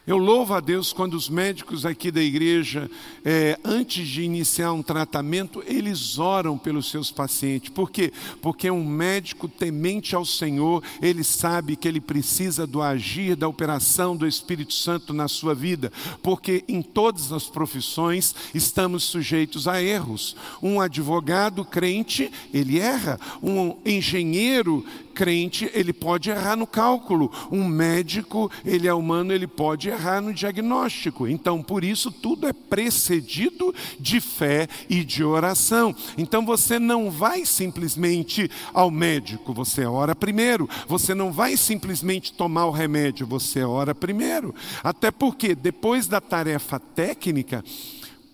Eu 0.07 0.19
louvo 0.19 0.53
a 0.53 0.61
Deus 0.61 0.93
quando 0.93 1.15
os 1.15 1.31
médicos 1.31 1.87
aqui 1.87 2.11
da 2.11 2.23
igreja, 2.23 2.91
é, 3.25 3.59
antes 3.65 4.07
de 4.07 4.23
iniciar 4.23 4.71
um 4.75 4.83
tratamento, 4.83 5.65
eles 5.67 6.19
oram 6.19 6.59
pelos 6.59 6.91
seus 6.91 7.11
pacientes. 7.11 7.71
Por 7.71 7.91
quê? 7.91 8.13
Porque 8.43 8.71
um 8.71 8.85
médico 8.85 9.49
temente 9.49 10.15
ao 10.15 10.27
Senhor, 10.27 10.83
ele 11.01 11.25
sabe 11.25 11.75
que 11.75 11.89
ele 11.89 12.03
precisa 12.03 12.67
do 12.67 12.83
agir, 12.83 13.35
da 13.35 13.49
operação 13.49 14.15
do 14.15 14.27
Espírito 14.27 14.75
Santo 14.75 15.15
na 15.15 15.27
sua 15.27 15.55
vida. 15.55 15.91
Porque 16.23 16.63
em 16.69 16.83
todas 16.83 17.33
as 17.33 17.45
profissões 17.45 18.35
estamos 18.55 19.05
sujeitos 19.05 19.67
a 19.67 19.83
erros. 19.83 20.37
Um 20.63 20.83
advogado 20.83 21.65
crente, 21.65 22.31
ele 22.53 22.79
erra. 22.79 23.19
Um 23.43 23.75
engenheiro 23.87 24.85
crente, 25.15 25.71
ele 25.73 25.93
pode 25.93 26.29
errar 26.29 26.57
no 26.57 26.67
cálculo. 26.67 27.31
Um 27.51 27.65
médico, 27.65 28.51
ele 28.65 28.89
é 28.89 28.93
humano, 28.93 29.33
ele 29.33 29.47
pode 29.47 29.89
errar 29.89 30.21
no 30.21 30.35
diagnóstico. 30.35 31.29
Então, 31.29 31.63
por 31.63 31.85
isso, 31.85 32.11
tudo 32.11 32.49
é 32.49 32.53
precedido 32.53 33.75
de 33.99 34.21
fé 34.21 34.69
e 34.91 35.05
de 35.05 35.23
oração. 35.23 35.95
Então, 36.19 36.45
você 36.45 36.79
não 36.79 37.11
vai 37.11 37.47
simplesmente 37.47 38.51
ao 38.73 38.91
médico, 38.91 39.55
você 39.55 39.85
ora 39.85 40.15
primeiro. 40.15 40.69
Você 40.89 41.15
não 41.15 41.31
vai 41.31 41.57
simplesmente 41.57 42.33
tomar 42.33 42.67
o 42.67 42.73
remédio, 42.73 43.27
você 43.27 43.63
ora 43.63 43.95
primeiro. 43.95 44.55
Até 44.83 45.11
porque, 45.11 45.55
depois 45.55 46.09
da 46.09 46.21
tarefa 46.21 46.81
técnica, 46.81 47.63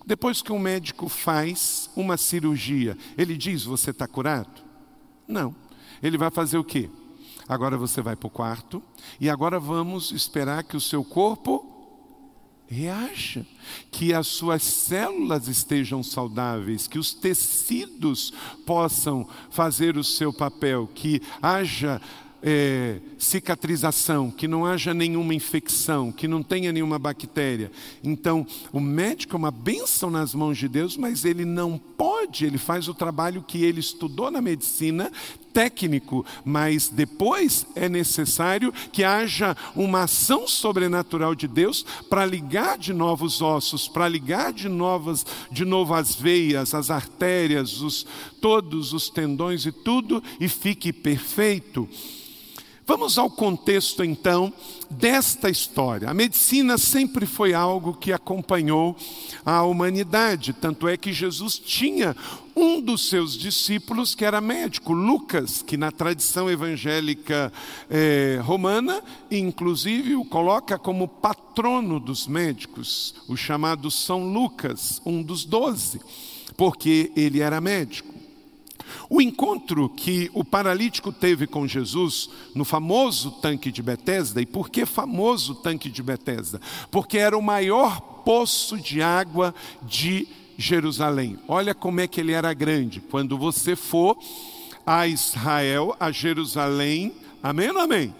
depois 0.05 0.41
que 0.41 0.51
um 0.51 0.59
médico 0.59 1.07
faz 1.07 1.89
uma 1.95 2.17
cirurgia, 2.17 2.97
ele 3.17 3.37
diz: 3.37 3.63
Você 3.63 3.91
está 3.91 4.07
curado? 4.07 4.61
Não. 5.27 5.60
Ele 6.01 6.17
vai 6.17 6.31
fazer 6.31 6.57
o 6.57 6.63
quê? 6.63 6.89
Agora 7.47 7.77
você 7.77 8.01
vai 8.01 8.15
para 8.15 8.27
o 8.27 8.31
quarto 8.31 8.81
e 9.19 9.29
agora 9.29 9.59
vamos 9.59 10.11
esperar 10.11 10.63
que 10.63 10.77
o 10.77 10.81
seu 10.81 11.03
corpo 11.03 11.67
reaja, 12.67 13.45
que 13.91 14.13
as 14.13 14.27
suas 14.27 14.63
células 14.63 15.49
estejam 15.49 16.01
saudáveis, 16.01 16.87
que 16.87 16.97
os 16.97 17.13
tecidos 17.13 18.31
possam 18.65 19.27
fazer 19.49 19.97
o 19.97 20.03
seu 20.05 20.31
papel, 20.31 20.89
que 20.95 21.21
haja 21.41 22.01
é, 22.43 22.99
cicatrização, 23.17 24.31
que 24.31 24.47
não 24.47 24.65
haja 24.65 24.93
nenhuma 24.93 25.33
infecção, 25.33 26.11
que 26.11 26.27
não 26.27 26.41
tenha 26.41 26.71
nenhuma 26.71 26.97
bactéria. 26.97 27.71
Então, 28.03 28.45
o 28.71 28.79
médico 28.79 29.35
é 29.35 29.37
uma 29.37 29.51
bênção 29.51 30.09
nas 30.09 30.33
mãos 30.33 30.57
de 30.57 30.67
Deus, 30.67 30.97
mas 30.97 31.23
ele 31.23 31.45
não 31.45 31.77
pode, 31.77 32.45
ele 32.45 32.57
faz 32.57 32.87
o 32.87 32.93
trabalho 32.93 33.43
que 33.43 33.63
ele 33.63 33.79
estudou 33.79 34.31
na 34.31 34.41
medicina, 34.41 35.11
técnico, 35.53 36.25
mas 36.45 36.87
depois 36.87 37.65
é 37.75 37.89
necessário 37.89 38.73
que 38.91 39.03
haja 39.03 39.55
uma 39.75 40.03
ação 40.03 40.47
sobrenatural 40.47 41.35
de 41.35 41.47
Deus 41.47 41.85
para 42.09 42.25
ligar 42.25 42.77
de 42.77 42.93
novos 42.93 43.41
ossos, 43.41 43.87
para 43.87 44.07
ligar 44.07 44.53
de 44.53 44.69
novas, 44.69 45.25
de 45.51 45.65
novo 45.65 45.93
as 45.93 46.15
veias, 46.15 46.73
as 46.73 46.89
artérias, 46.89 47.81
os, 47.81 48.05
todos 48.39 48.93
os 48.93 49.09
tendões 49.09 49.65
e 49.65 49.71
tudo, 49.71 50.23
e 50.39 50.47
fique 50.47 50.93
perfeito. 50.93 51.87
Vamos 52.85 53.17
ao 53.17 53.29
contexto 53.29 54.03
então 54.03 54.51
desta 54.89 55.49
história. 55.49 56.09
A 56.09 56.13
medicina 56.13 56.77
sempre 56.77 57.25
foi 57.25 57.53
algo 57.53 57.93
que 57.93 58.11
acompanhou 58.11 58.95
a 59.45 59.63
humanidade, 59.63 60.51
tanto 60.51 60.87
é 60.87 60.97
que 60.97 61.13
Jesus 61.13 61.59
tinha 61.59 62.15
um 62.55 62.81
dos 62.81 63.07
seus 63.07 63.37
discípulos 63.37 64.15
que 64.15 64.25
era 64.25 64.41
médico, 64.41 64.93
Lucas, 64.93 65.61
que 65.61 65.77
na 65.77 65.91
tradição 65.91 66.49
evangélica 66.49 67.53
eh, 67.89 68.39
romana, 68.43 69.01
inclusive 69.29 70.15
o 70.15 70.25
coloca 70.25 70.77
como 70.77 71.07
patrono 71.07 71.99
dos 71.99 72.27
médicos, 72.27 73.15
o 73.27 73.37
chamado 73.37 73.89
São 73.91 74.33
Lucas, 74.33 75.01
um 75.05 75.21
dos 75.21 75.45
doze, 75.45 76.01
porque 76.57 77.11
ele 77.15 77.41
era 77.41 77.61
médico. 77.61 78.20
O 79.09 79.21
encontro 79.21 79.89
que 79.89 80.29
o 80.33 80.43
paralítico 80.43 81.11
teve 81.11 81.47
com 81.47 81.67
Jesus 81.67 82.29
no 82.55 82.65
famoso 82.65 83.31
tanque 83.31 83.71
de 83.71 83.81
Betesda, 83.81 84.41
e 84.41 84.45
por 84.45 84.69
que 84.69 84.85
famoso 84.85 85.55
tanque 85.55 85.89
de 85.89 86.01
Betesda? 86.01 86.59
Porque 86.89 87.17
era 87.17 87.37
o 87.37 87.41
maior 87.41 87.99
poço 88.23 88.77
de 88.77 89.01
água 89.01 89.53
de 89.83 90.27
Jerusalém. 90.57 91.39
Olha 91.47 91.73
como 91.73 91.99
é 91.99 92.07
que 92.07 92.19
ele 92.21 92.31
era 92.31 92.53
grande. 92.53 93.01
Quando 93.01 93.37
você 93.37 93.75
for 93.75 94.17
a 94.85 95.07
Israel, 95.07 95.95
a 95.99 96.11
Jerusalém, 96.11 97.13
amém 97.41 97.69
ou 97.69 97.79
amém? 97.79 98.13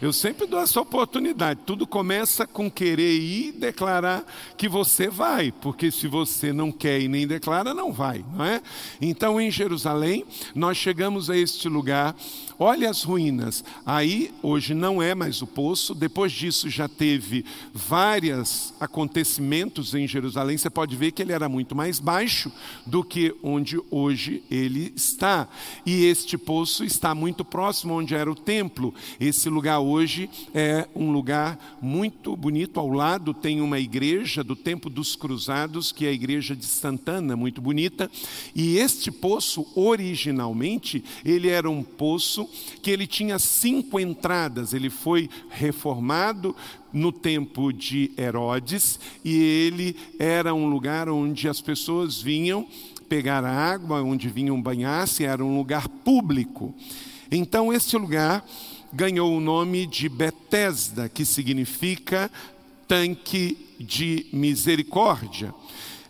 Eu 0.00 0.12
sempre 0.12 0.46
dou 0.46 0.60
essa 0.60 0.80
oportunidade. 0.80 1.58
Tudo 1.66 1.84
começa 1.84 2.46
com 2.46 2.70
querer 2.70 3.18
ir 3.18 3.48
e 3.48 3.52
declarar 3.52 4.24
que 4.56 4.68
você 4.68 5.08
vai, 5.08 5.50
porque 5.50 5.90
se 5.90 6.06
você 6.06 6.52
não 6.52 6.70
quer 6.70 7.00
e 7.00 7.08
nem 7.08 7.26
declara, 7.26 7.74
não 7.74 7.92
vai, 7.92 8.24
não 8.32 8.44
é? 8.44 8.62
Então, 9.00 9.40
em 9.40 9.50
Jerusalém, 9.50 10.24
nós 10.54 10.76
chegamos 10.76 11.28
a 11.28 11.36
este 11.36 11.68
lugar. 11.68 12.14
Olha 12.60 12.88
as 12.88 13.02
ruínas. 13.02 13.64
Aí, 13.84 14.32
hoje 14.40 14.72
não 14.72 15.02
é 15.02 15.16
mais 15.16 15.42
o 15.42 15.46
poço. 15.48 15.96
Depois 15.96 16.30
disso, 16.30 16.70
já 16.70 16.88
teve 16.88 17.44
vários 17.74 18.72
acontecimentos 18.78 19.94
em 19.94 20.06
Jerusalém. 20.06 20.56
Você 20.56 20.70
pode 20.70 20.94
ver 20.94 21.10
que 21.10 21.22
ele 21.22 21.32
era 21.32 21.48
muito 21.48 21.74
mais 21.74 21.98
baixo 21.98 22.52
do 22.86 23.02
que 23.02 23.34
onde 23.42 23.80
hoje 23.90 24.44
ele 24.48 24.92
está. 24.94 25.48
E 25.84 26.04
este 26.04 26.38
poço 26.38 26.84
está 26.84 27.16
muito 27.16 27.44
próximo 27.44 27.94
onde 27.94 28.14
era 28.14 28.30
o 28.30 28.34
templo. 28.36 28.94
Esse 29.18 29.48
lugar 29.48 29.87
hoje 29.88 30.28
é 30.54 30.86
um 30.94 31.10
lugar 31.10 31.78
muito 31.80 32.36
bonito. 32.36 32.78
Ao 32.78 32.88
lado 32.88 33.32
tem 33.32 33.60
uma 33.60 33.78
igreja 33.78 34.44
do 34.44 34.54
Tempo 34.54 34.90
dos 34.90 35.16
Cruzados, 35.16 35.92
que 35.92 36.06
é 36.06 36.08
a 36.08 36.12
igreja 36.12 36.54
de 36.54 36.64
Santana, 36.64 37.36
muito 37.36 37.60
bonita. 37.60 38.10
E 38.54 38.78
este 38.78 39.10
poço, 39.10 39.66
originalmente, 39.74 41.02
ele 41.24 41.48
era 41.48 41.68
um 41.70 41.82
poço 41.82 42.48
que 42.82 42.90
ele 42.90 43.06
tinha 43.06 43.38
cinco 43.38 43.98
entradas. 43.98 44.72
Ele 44.72 44.90
foi 44.90 45.28
reformado 45.50 46.54
no 46.92 47.12
tempo 47.12 47.72
de 47.72 48.10
Herodes 48.16 48.98
e 49.24 49.36
ele 49.36 49.96
era 50.18 50.54
um 50.54 50.68
lugar 50.68 51.08
onde 51.08 51.48
as 51.48 51.60
pessoas 51.60 52.20
vinham 52.20 52.66
pegar 53.08 53.44
água, 53.44 54.02
onde 54.02 54.28
vinham 54.28 54.60
banhar-se, 54.60 55.24
era 55.24 55.44
um 55.44 55.56
lugar 55.56 55.88
público. 55.88 56.74
Então, 57.30 57.72
este 57.72 57.96
lugar 57.96 58.44
ganhou 58.92 59.36
o 59.36 59.40
nome 59.40 59.86
de 59.86 60.08
Betesda, 60.08 61.08
que 61.08 61.24
significa 61.24 62.30
tanque 62.86 63.56
de 63.78 64.26
misericórdia. 64.32 65.54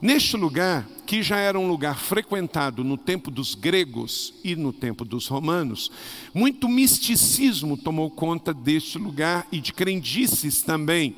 Neste 0.01 0.37
lugar, 0.37 0.87
que 1.05 1.23
já 1.23 1.39
era 1.39 1.59
um 1.59 1.67
lugar 1.67 1.99
frequentado 1.99 2.85
no 2.85 2.97
tempo 2.97 3.33
dos 3.33 3.57
gregos 3.57 4.33
e 4.45 4.55
no 4.55 4.73
tempo 4.73 5.05
dos 5.05 5.27
romanos, 5.27 5.91
muito 6.33 6.69
misticismo 6.69 7.77
tomou 7.77 8.09
conta 8.09 8.55
deste 8.55 8.97
lugar 8.97 9.47
e 9.51 9.61
de 9.61 9.73
crendices 9.73 10.63
também. 10.63 11.17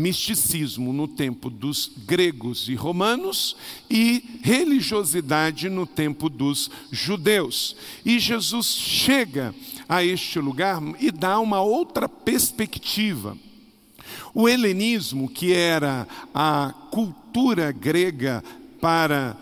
Misticismo 0.00 0.92
no 0.92 1.06
tempo 1.06 1.50
dos 1.50 1.92
gregos 2.06 2.68
e 2.68 2.74
romanos 2.74 3.54
e 3.88 4.40
religiosidade 4.42 5.68
no 5.68 5.86
tempo 5.86 6.28
dos 6.28 6.70
judeus. 6.90 7.76
E 8.04 8.18
Jesus 8.18 8.66
chega 8.66 9.54
a 9.88 10.02
este 10.02 10.38
lugar 10.38 10.80
e 10.98 11.10
dá 11.10 11.38
uma 11.38 11.60
outra 11.60 12.08
perspectiva. 12.08 13.36
O 14.34 14.48
helenismo, 14.48 15.28
que 15.28 15.52
era 15.52 16.08
a 16.34 16.72
cultura 16.90 17.70
grega 17.70 18.42
para 18.80 19.36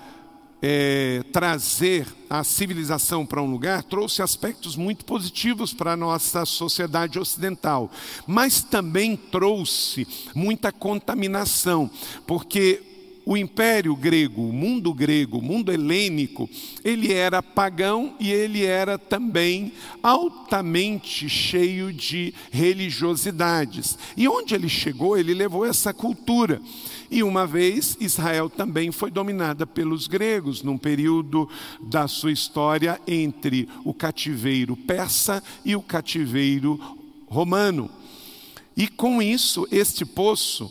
é, 0.61 1.23
trazer 1.33 2.07
a 2.29 2.43
civilização 2.43 3.25
para 3.25 3.43
um 3.43 3.51
lugar, 3.51 3.83
trouxe 3.83 4.23
aspectos 4.23 4.77
muito 4.77 5.05
positivos 5.05 5.73
para 5.73 5.93
a 5.93 5.97
nossa 5.97 6.45
sociedade 6.45 7.19
ocidental, 7.19 7.91
mas 8.27 8.63
também 8.63 9.17
trouxe 9.17 10.07
muita 10.35 10.73
contaminação, 10.73 11.91
porque 12.27 12.83
o 13.29 13.37
império 13.37 13.95
grego, 13.95 14.49
o 14.49 14.53
mundo 14.55 14.95
grego, 14.95 15.37
o 15.37 15.43
mundo 15.43 15.71
helênico, 15.71 16.49
ele 16.83 17.13
era 17.13 17.43
pagão 17.43 18.17
e 18.19 18.33
ele 18.33 18.65
era 18.65 18.97
também 18.97 19.71
altamente 20.03 21.29
cheio 21.29 21.93
de 21.93 22.33
religiosidades. 22.51 23.99
E 24.17 24.27
onde 24.27 24.55
ele 24.55 24.67
chegou, 24.67 25.19
ele 25.19 25.35
levou 25.35 25.67
essa 25.67 25.93
cultura. 25.93 26.59
E 27.11 27.23
uma 27.23 27.47
vez 27.47 27.97
Israel 28.01 28.51
também 28.51 28.93
foi 28.93 29.11
dominada 29.11 29.67
pelos 29.67 30.07
gregos, 30.07 30.63
num 30.63 30.77
período 30.77 31.49
da 31.81 32.07
sua 32.07 32.33
história 32.33 33.01
entre 33.07 33.69
o 33.85 33.95
cativeiro 33.95 34.77
persa 34.77 35.43
e 35.65 35.75
o 35.75 35.83
cativeiro 35.83 36.79
romano. 37.27 37.91
E 38.77 38.87
com 38.87 39.23
isso, 39.23 39.67
este 39.71 40.05
poço 40.05 40.71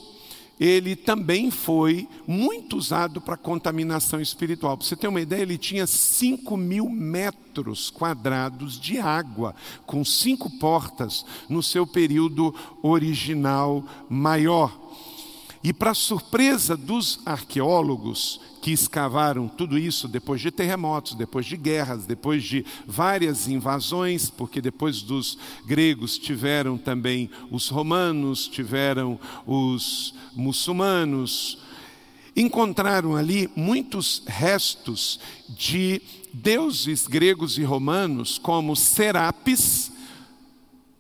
ele 0.60 0.96
também 0.96 1.52
foi 1.52 2.08
muito 2.26 2.78
usado 2.78 3.22
para 3.22 3.38
contaminação 3.38 4.20
espiritual. 4.20 4.76
Para 4.76 4.88
você 4.88 4.96
ter 4.96 5.08
uma 5.08 5.22
ideia, 5.22 5.44
ele 5.44 5.58
tinha 5.58 5.86
5 5.86 6.58
mil 6.58 6.90
metros 6.90 7.92
quadrados 7.92 8.80
de 8.80 8.98
água, 8.98 9.56
com 9.86 10.04
cinco 10.04 10.50
portas, 10.58 11.26
no 11.48 11.62
seu 11.62 11.86
período 11.86 12.54
original 12.82 13.84
maior. 14.10 14.76
E, 15.68 15.74
para 15.74 15.94
surpresa 15.94 16.78
dos 16.78 17.20
arqueólogos 17.26 18.40
que 18.62 18.72
escavaram 18.72 19.50
tudo 19.50 19.78
isso 19.78 20.08
depois 20.08 20.40
de 20.40 20.50
terremotos, 20.50 21.14
depois 21.14 21.46
de 21.46 21.58
guerras, 21.58 22.06
depois 22.06 22.42
de 22.42 22.66
várias 22.86 23.50
invasões, 23.50 24.30
porque 24.30 24.62
depois 24.62 25.02
dos 25.02 25.38
gregos 25.66 26.18
tiveram 26.18 26.78
também 26.78 27.30
os 27.52 27.68
romanos, 27.68 28.48
tiveram 28.48 29.20
os 29.46 30.16
muçulmanos, 30.34 31.58
encontraram 32.34 33.18
ali 33.18 33.50
muitos 33.54 34.24
restos 34.26 35.20
de 35.50 36.02
deuses 36.32 37.08
gregos 37.08 37.58
e 37.58 37.64
romanos, 37.66 38.38
como 38.38 38.74
Serapis, 38.74 39.92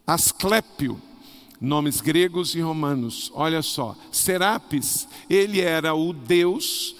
Asclépio, 0.05 1.01
nomes 1.59 2.01
gregos 2.01 2.55
e 2.55 2.61
romanos. 2.61 3.31
Olha 3.33 3.61
só, 3.61 3.95
Serapis, 4.11 5.07
ele 5.29 5.61
era 5.61 5.93
o 5.93 6.13
deus 6.13 6.95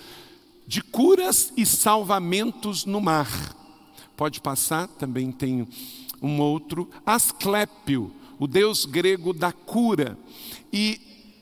de 0.67 0.81
curas 0.81 1.53
e 1.55 1.65
salvamentos 1.65 2.85
no 2.85 2.99
mar. 2.99 3.55
Pode 4.15 4.41
passar, 4.41 4.87
também 4.87 5.31
tem 5.31 5.67
um 6.21 6.39
outro, 6.41 6.89
Asclépio, 7.05 8.11
o 8.39 8.47
deus 8.47 8.85
grego 8.85 9.33
da 9.33 9.51
cura. 9.51 10.17
E 10.73 10.99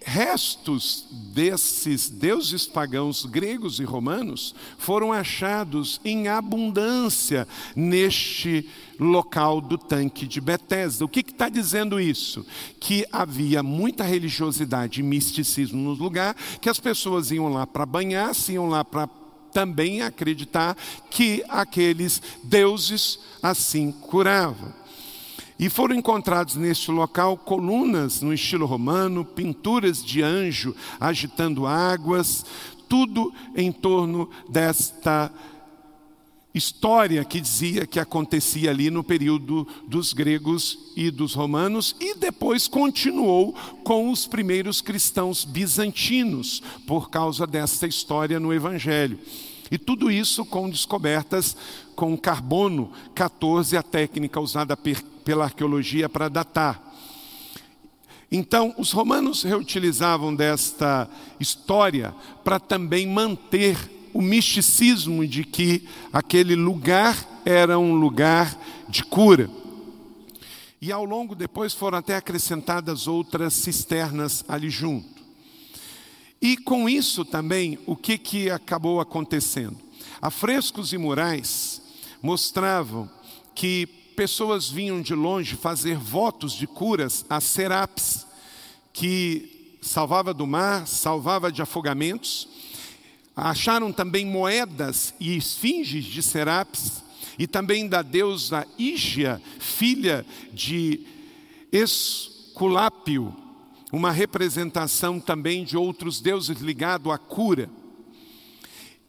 restos 0.07 1.07
desses 1.11 2.07
deuses 2.07 2.67
pagãos 2.67 3.25
gregos 3.25 3.79
e 3.79 3.83
romanos 3.83 4.53
foram 4.77 5.11
achados 5.11 5.99
em 6.05 6.27
abundância 6.27 7.47
neste 7.75 8.69
local 8.99 9.59
do 9.59 9.79
tanque 9.79 10.27
de 10.27 10.39
Betesda. 10.39 11.03
O 11.03 11.09
que 11.09 11.21
está 11.21 11.49
dizendo 11.49 11.99
isso? 11.99 12.45
Que 12.79 13.03
havia 13.11 13.63
muita 13.63 14.03
religiosidade 14.03 14.99
e 14.99 15.03
misticismo 15.03 15.81
no 15.81 15.93
lugar, 15.93 16.35
que 16.61 16.69
as 16.69 16.79
pessoas 16.79 17.31
iam 17.31 17.49
lá 17.49 17.65
para 17.65 17.85
banhar, 17.85 18.31
iam 18.47 18.69
lá 18.69 18.85
para 18.85 19.09
também 19.51 20.03
acreditar 20.03 20.77
que 21.09 21.43
aqueles 21.49 22.21
deuses 22.43 23.17
assim 23.41 23.91
curavam. 23.91 24.84
E 25.57 25.69
foram 25.69 25.95
encontrados 25.95 26.55
neste 26.55 26.91
local 26.91 27.37
colunas 27.37 28.21
no 28.21 28.33
estilo 28.33 28.65
romano, 28.65 29.23
pinturas 29.23 30.03
de 30.03 30.21
anjo 30.21 30.75
agitando 30.99 31.65
águas, 31.65 32.45
tudo 32.89 33.33
em 33.55 33.71
torno 33.71 34.29
desta 34.49 35.31
história 36.53 37.23
que 37.25 37.41
dizia 37.41 37.85
que 37.85 37.99
acontecia 37.99 38.69
ali 38.69 38.89
no 38.89 39.03
período 39.03 39.67
dos 39.87 40.13
gregos 40.13 40.79
e 40.95 41.11
dos 41.11 41.33
romanos 41.33 41.95
e 41.99 42.15
depois 42.15 42.65
continuou 42.67 43.53
com 43.83 44.09
os 44.09 44.25
primeiros 44.25 44.79
cristãos 44.79 45.43
bizantinos 45.43 46.63
por 46.87 47.09
causa 47.09 47.45
desta 47.45 47.85
história 47.85 48.39
no 48.39 48.53
evangelho. 48.53 49.19
E 49.69 49.77
tudo 49.77 50.09
isso 50.09 50.45
com 50.45 50.69
descobertas 50.69 51.57
com 51.93 52.15
carbono 52.17 52.91
14, 53.13 53.75
a 53.75 53.83
técnica 53.83 54.39
usada 54.39 54.77
pela 55.25 55.43
arqueologia 55.45 56.07
para 56.07 56.29
datar. 56.29 56.81
Então, 58.31 58.73
os 58.77 58.91
romanos 58.91 59.43
reutilizavam 59.43 60.33
desta 60.33 61.09
história 61.39 62.15
para 62.43 62.59
também 62.59 63.07
manter 63.07 63.77
o 64.13 64.21
misticismo 64.21 65.27
de 65.27 65.43
que 65.43 65.87
aquele 66.13 66.55
lugar 66.55 67.41
era 67.43 67.77
um 67.77 67.95
lugar 67.95 68.57
de 68.87 69.03
cura. 69.03 69.49
E 70.81 70.91
ao 70.91 71.03
longo 71.03 71.35
depois 71.35 71.73
foram 71.73 71.97
até 71.97 72.15
acrescentadas 72.15 73.07
outras 73.07 73.53
cisternas 73.53 74.45
ali 74.47 74.69
junto. 74.69 75.23
E 76.41 76.57
com 76.57 76.87
isso 76.87 77.25
também, 77.25 77.79
o 77.85 77.95
que, 77.95 78.17
que 78.17 78.49
acabou 78.49 78.99
acontecendo? 78.99 79.77
Afrescos 80.21 80.93
e 80.93 80.97
murais 80.97 81.81
mostravam 82.21 83.09
que 83.53 84.04
pessoas 84.15 84.69
vinham 84.69 85.01
de 85.01 85.13
longe 85.13 85.55
fazer 85.55 85.97
votos 85.97 86.53
de 86.53 86.65
curas 86.65 87.25
a 87.29 87.39
Serapis, 87.41 88.25
que 88.93 89.77
salvava 89.81 90.33
do 90.33 90.47
mar, 90.47 90.87
salvava 90.87 91.51
de 91.51 91.61
afogamentos. 91.61 92.47
Acharam 93.35 93.91
também 93.91 94.25
moedas 94.25 95.13
e 95.19 95.35
esfinges 95.35 96.05
de 96.05 96.23
Serapis, 96.23 97.03
e 97.37 97.45
também 97.45 97.87
da 97.87 98.01
deusa 98.01 98.65
Ígia, 98.77 99.41
filha 99.59 100.25
de 100.53 101.01
Es 101.71 102.35
Esculápio, 102.55 103.35
uma 103.91 104.11
representação 104.11 105.19
também 105.19 105.65
de 105.65 105.75
outros 105.75 106.21
deuses 106.21 106.61
ligado 106.61 107.11
à 107.11 107.17
cura. 107.17 107.69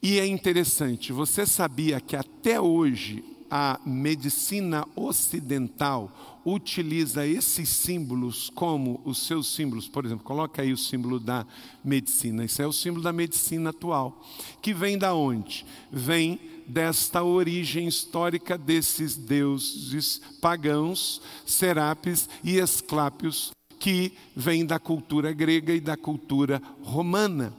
E 0.03 0.19
é 0.19 0.27
interessante, 0.27 1.13
você 1.13 1.45
sabia 1.45 2.01
que 2.01 2.13
até 2.13 2.59
hoje 2.59 3.23
a 3.49 3.79
medicina 3.85 4.85
ocidental 4.95 6.39
utiliza 6.45 7.27
esses 7.27 7.67
símbolos 7.67 8.49
como 8.49 9.01
os 9.03 9.25
seus 9.27 9.53
símbolos. 9.53 9.87
Por 9.87 10.05
exemplo, 10.05 10.23
coloca 10.23 10.61
aí 10.61 10.71
o 10.71 10.77
símbolo 10.77 11.19
da 11.19 11.45
medicina. 11.83 12.45
Isso 12.45 12.61
é 12.61 12.67
o 12.67 12.71
símbolo 12.71 13.03
da 13.03 13.11
medicina 13.11 13.71
atual. 13.71 14.25
Que 14.61 14.73
vem 14.73 14.97
da 14.97 15.13
onde? 15.13 15.65
Vem 15.91 16.39
desta 16.67 17.23
origem 17.23 17.87
histórica 17.87 18.57
desses 18.57 19.15
deuses 19.15 20.21
pagãos, 20.41 21.21
Serapis 21.45 22.29
e 22.43 22.57
Esclápios, 22.57 23.51
que 23.79 24.13
vem 24.35 24.65
da 24.65 24.79
cultura 24.79 25.31
grega 25.33 25.73
e 25.73 25.79
da 25.79 25.95
cultura 25.95 26.61
romana. 26.81 27.53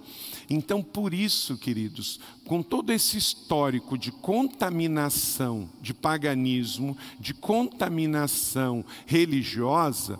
Então, 0.50 0.82
por 0.82 1.12
isso, 1.12 1.58
queridos, 1.58 2.18
com 2.46 2.62
todo 2.62 2.90
esse 2.90 3.18
histórico 3.18 3.98
de 3.98 4.10
contaminação, 4.10 5.68
de 5.82 5.92
paganismo, 5.92 6.96
de 7.20 7.34
contaminação 7.34 8.82
religiosa, 9.06 10.18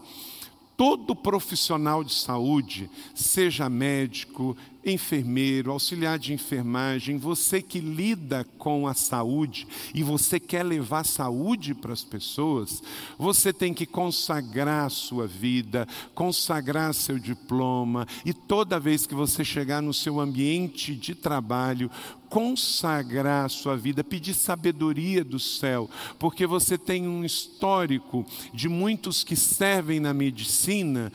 todo 0.77 1.17
profissional 1.17 2.05
de 2.05 2.15
saúde, 2.15 2.91
seja 3.15 3.69
médico, 3.71 4.57
enfermeiro, 4.85 5.73
auxiliar 5.73 6.19
de 6.19 6.33
enfermagem, 6.33 7.19
você 7.19 7.61
que 7.61 7.81
lida 7.81 8.45
com 8.57 8.87
a 8.87 8.95
saúde 8.95 9.67
e 9.95 10.03
você 10.03 10.39
quer 10.39 10.63
levar 10.63 11.05
saúde 11.05 11.75
para 11.75 11.93
as 11.93 12.05
pessoas, 12.05 12.83
você 13.19 13.53
tem 13.53 13.75
que 13.75 13.87
consagrar 13.87 14.87
a 14.87 14.91
sua 14.91 15.27
vida, 15.27 15.87
consagrar 16.15 16.95
seu 16.95 17.19
diploma 17.19 18.07
e 18.25 18.33
toda 18.33 18.81
vez 18.81 19.07
que 19.07 19.15
você 19.15 19.45
chegar 19.45 19.83
no 19.83 19.93
seu 19.93 20.21
ambiente 20.21 20.95
de 20.95 21.15
trabalho, 21.15 21.91
consagrar 22.29 23.47
a 23.47 23.49
sua 23.49 23.77
vida, 23.77 24.05
pedir 24.05 24.35
sabedoria 24.35 25.25
do 25.25 25.39
céu, 25.39 25.89
porque 26.19 26.47
você 26.47 26.77
tem 26.77 27.09
um 27.09 27.25
histórico 27.25 28.25
de 28.53 28.69
muitos 28.69 29.25
que 29.25 29.35
servem 29.35 29.99
na 29.99 30.13
medicina, 30.13 31.13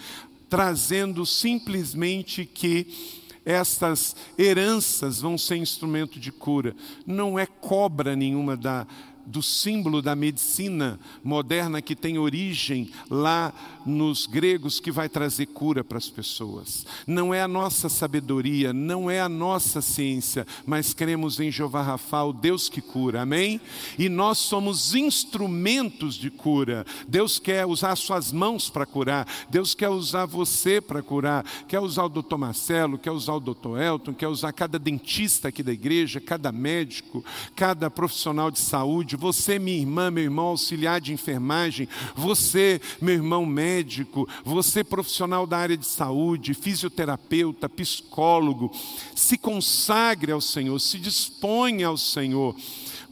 trazendo 0.49 1.25
simplesmente 1.25 2.45
que 2.45 3.22
estas 3.45 4.15
heranças 4.37 5.19
vão 5.19 5.37
ser 5.37 5.57
instrumento 5.57 6.19
de 6.19 6.31
cura. 6.31 6.75
Não 7.05 7.37
é 7.37 7.45
cobra 7.45 8.15
nenhuma 8.15 8.55
da 8.55 8.87
do 9.25 9.41
símbolo 9.41 10.01
da 10.01 10.15
medicina 10.15 10.99
moderna 11.23 11.81
que 11.81 11.95
tem 11.95 12.17
origem 12.17 12.89
lá 13.09 13.53
nos 13.85 14.25
gregos 14.25 14.79
que 14.79 14.91
vai 14.91 15.09
trazer 15.09 15.47
cura 15.47 15.83
para 15.83 15.97
as 15.97 16.09
pessoas. 16.09 16.85
Não 17.05 17.33
é 17.33 17.41
a 17.41 17.47
nossa 17.47 17.89
sabedoria, 17.89 18.73
não 18.73 19.09
é 19.09 19.19
a 19.19 19.29
nossa 19.29 19.81
ciência, 19.81 20.45
mas 20.65 20.93
cremos 20.93 21.39
em 21.39 21.51
Jeová 21.51 21.81
Rafa, 21.81 22.23
o 22.23 22.33
Deus 22.33 22.69
que 22.69 22.81
cura, 22.81 23.21
amém? 23.21 23.59
E 23.97 24.09
nós 24.09 24.37
somos 24.37 24.95
instrumentos 24.95 26.15
de 26.15 26.29
cura. 26.29 26.85
Deus 27.07 27.39
quer 27.39 27.65
usar 27.65 27.95
suas 27.95 28.31
mãos 28.31 28.69
para 28.69 28.85
curar, 28.85 29.27
Deus 29.49 29.73
quer 29.73 29.89
usar 29.89 30.25
você 30.25 30.81
para 30.81 31.01
curar, 31.01 31.45
quer 31.67 31.79
usar 31.79 32.03
o 32.05 32.09
doutor 32.09 32.37
Marcelo, 32.37 32.97
quer 32.97 33.11
usar 33.11 33.33
o 33.33 33.39
doutor 33.39 33.79
Elton, 33.79 34.13
quer 34.13 34.27
usar 34.27 34.51
cada 34.53 34.79
dentista 34.79 35.47
aqui 35.47 35.63
da 35.63 35.71
igreja, 35.73 36.19
cada 36.19 36.51
médico, 36.51 37.23
cada 37.55 37.89
profissional 37.89 38.51
de 38.51 38.59
saúde 38.59 39.12
você, 39.15 39.59
minha 39.59 39.79
irmã, 39.79 40.11
meu 40.11 40.23
irmão 40.23 40.47
auxiliar 40.47 40.99
de 41.01 41.13
enfermagem, 41.13 41.87
você, 42.15 42.81
meu 43.01 43.15
irmão 43.15 43.45
médico, 43.45 44.27
você 44.43 44.83
profissional 44.83 45.47
da 45.47 45.57
área 45.57 45.77
de 45.77 45.85
saúde, 45.85 46.53
fisioterapeuta, 46.53 47.69
psicólogo, 47.69 48.71
se 49.15 49.37
consagre 49.37 50.31
ao 50.31 50.41
Senhor, 50.41 50.79
se 50.79 50.99
disponha 50.99 51.87
ao 51.87 51.97
Senhor. 51.97 52.55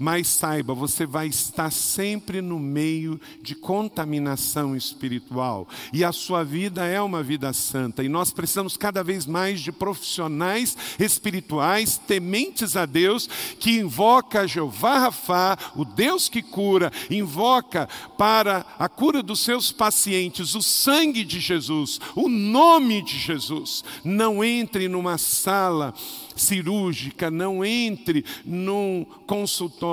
Mas 0.01 0.29
saiba, 0.29 0.73
você 0.73 1.05
vai 1.05 1.27
estar 1.27 1.71
sempre 1.71 2.41
no 2.41 2.57
meio 2.57 3.21
de 3.39 3.53
contaminação 3.53 4.75
espiritual. 4.75 5.67
E 5.93 6.03
a 6.03 6.11
sua 6.11 6.43
vida 6.43 6.83
é 6.87 6.99
uma 6.99 7.21
vida 7.21 7.53
santa. 7.53 8.03
E 8.03 8.09
nós 8.09 8.31
precisamos 8.31 8.75
cada 8.75 9.03
vez 9.03 9.27
mais 9.27 9.61
de 9.61 9.71
profissionais 9.71 10.75
espirituais, 10.97 11.99
tementes 11.99 12.75
a 12.75 12.87
Deus, 12.87 13.29
que 13.59 13.77
invoca 13.77 14.47
Jeová 14.47 14.97
Rafá, 14.97 15.55
o 15.75 15.85
Deus 15.85 16.27
que 16.27 16.41
cura, 16.41 16.91
invoca 17.07 17.87
para 18.17 18.65
a 18.79 18.89
cura 18.89 19.21
dos 19.21 19.41
seus 19.41 19.71
pacientes 19.71 20.55
o 20.55 20.63
sangue 20.63 21.23
de 21.23 21.39
Jesus, 21.39 22.01
o 22.15 22.27
nome 22.27 23.03
de 23.03 23.19
Jesus. 23.19 23.83
Não 24.03 24.43
entre 24.43 24.87
numa 24.87 25.19
sala 25.19 25.93
cirúrgica, 26.35 27.29
não 27.29 27.63
entre 27.63 28.25
num 28.43 29.05
consultório 29.27 29.90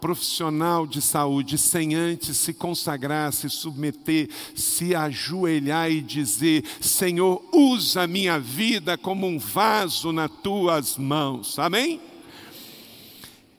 profissional 0.00 0.86
de 0.86 1.00
saúde 1.00 1.58
sem 1.58 1.94
antes 1.94 2.36
se 2.36 2.52
consagrar, 2.54 3.32
se 3.32 3.48
submeter, 3.48 4.28
se 4.54 4.94
ajoelhar 4.94 5.90
e 5.90 6.00
dizer: 6.00 6.64
Senhor, 6.80 7.42
usa 7.52 8.06
minha 8.06 8.38
vida 8.38 8.96
como 8.96 9.26
um 9.26 9.38
vaso 9.38 10.12
nas 10.12 10.30
tuas 10.42 10.96
mãos. 10.96 11.58
Amém? 11.58 12.00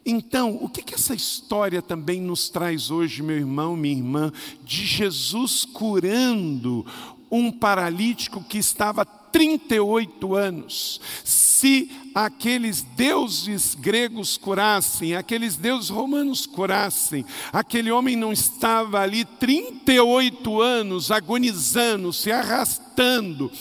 Então, 0.09 0.57
o 0.61 0.69
que, 0.69 0.81
que 0.81 0.95
essa 0.95 1.13
história 1.13 1.81
também 1.81 2.21
nos 2.21 2.47
traz 2.47 2.89
hoje, 2.89 3.21
meu 3.21 3.35
irmão, 3.35 3.75
minha 3.75 3.97
irmã, 3.97 4.31
de 4.63 4.85
Jesus 4.85 5.65
curando 5.65 6.85
um 7.29 7.51
paralítico 7.51 8.41
que 8.41 8.57
estava 8.57 9.05
38 9.31 10.35
anos. 10.35 11.01
Se 11.23 11.91
aqueles 12.13 12.81
deuses 12.81 13.75
gregos 13.75 14.37
curassem, 14.37 15.15
aqueles 15.15 15.55
deuses 15.55 15.89
romanos 15.89 16.45
curassem, 16.45 17.25
aquele 17.51 17.91
homem 17.91 18.15
não 18.15 18.31
estava 18.31 18.99
ali 18.99 19.25
38 19.25 20.61
anos 20.61 21.11
agonizando, 21.11 22.13
se 22.13 22.31
arrastando 22.31 23.51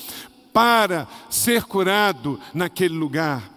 para 0.52 1.06
ser 1.28 1.64
curado 1.64 2.40
naquele 2.54 2.94
lugar. 2.94 3.52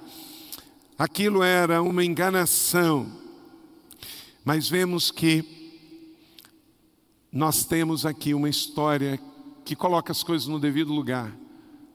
Aquilo 0.98 1.42
era 1.42 1.82
uma 1.82 2.04
enganação. 2.04 3.10
Mas 4.44 4.68
vemos 4.68 5.12
que 5.12 5.46
nós 7.32 7.64
temos 7.64 8.06
aqui 8.06 8.34
uma 8.34 8.50
história 8.50 9.20
que 9.64 9.76
coloca 9.76 10.12
as 10.12 10.24
coisas 10.24 10.48
no 10.48 10.60
devido 10.60 10.92
lugar. 10.92 11.32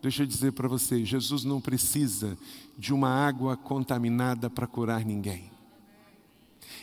Deixa 0.04 0.22
eu 0.22 0.26
dizer 0.26 0.52
para 0.52 0.68
você: 0.68 1.02
Jesus 1.02 1.44
não 1.44 1.62
precisa 1.62 2.36
de 2.76 2.92
uma 2.92 3.08
água 3.08 3.56
contaminada 3.56 4.50
para 4.50 4.66
curar 4.66 5.02
ninguém. 5.02 5.50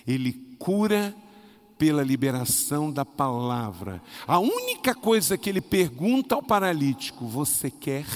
Ele 0.07 0.33
cura 0.57 1.15
pela 1.77 2.01
liberação 2.01 2.91
da 2.91 3.05
palavra. 3.05 4.01
A 4.25 4.39
única 4.39 4.95
coisa 4.95 5.37
que 5.37 5.47
ele 5.51 5.61
pergunta 5.61 6.33
ao 6.33 6.41
paralítico: 6.41 7.27
você 7.27 7.69
quer? 7.69 8.07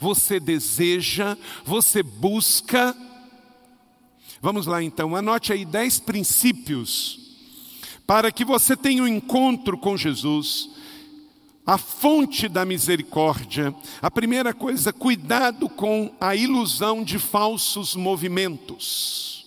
Você 0.00 0.40
deseja? 0.40 1.38
Você 1.64 2.02
busca? 2.02 2.96
Vamos 4.42 4.66
lá 4.66 4.82
então, 4.82 5.14
anote 5.14 5.52
aí 5.52 5.64
dez 5.64 6.00
princípios 6.00 7.36
para 8.04 8.32
que 8.32 8.44
você 8.44 8.76
tenha 8.76 9.04
um 9.04 9.08
encontro 9.08 9.78
com 9.78 9.96
Jesus 9.96 10.77
a 11.68 11.76
fonte 11.76 12.48
da 12.48 12.64
misericórdia. 12.64 13.74
A 14.00 14.10
primeira 14.10 14.54
coisa, 14.54 14.90
cuidado 14.90 15.68
com 15.68 16.10
a 16.18 16.34
ilusão 16.34 17.04
de 17.04 17.18
falsos 17.18 17.94
movimentos. 17.94 19.46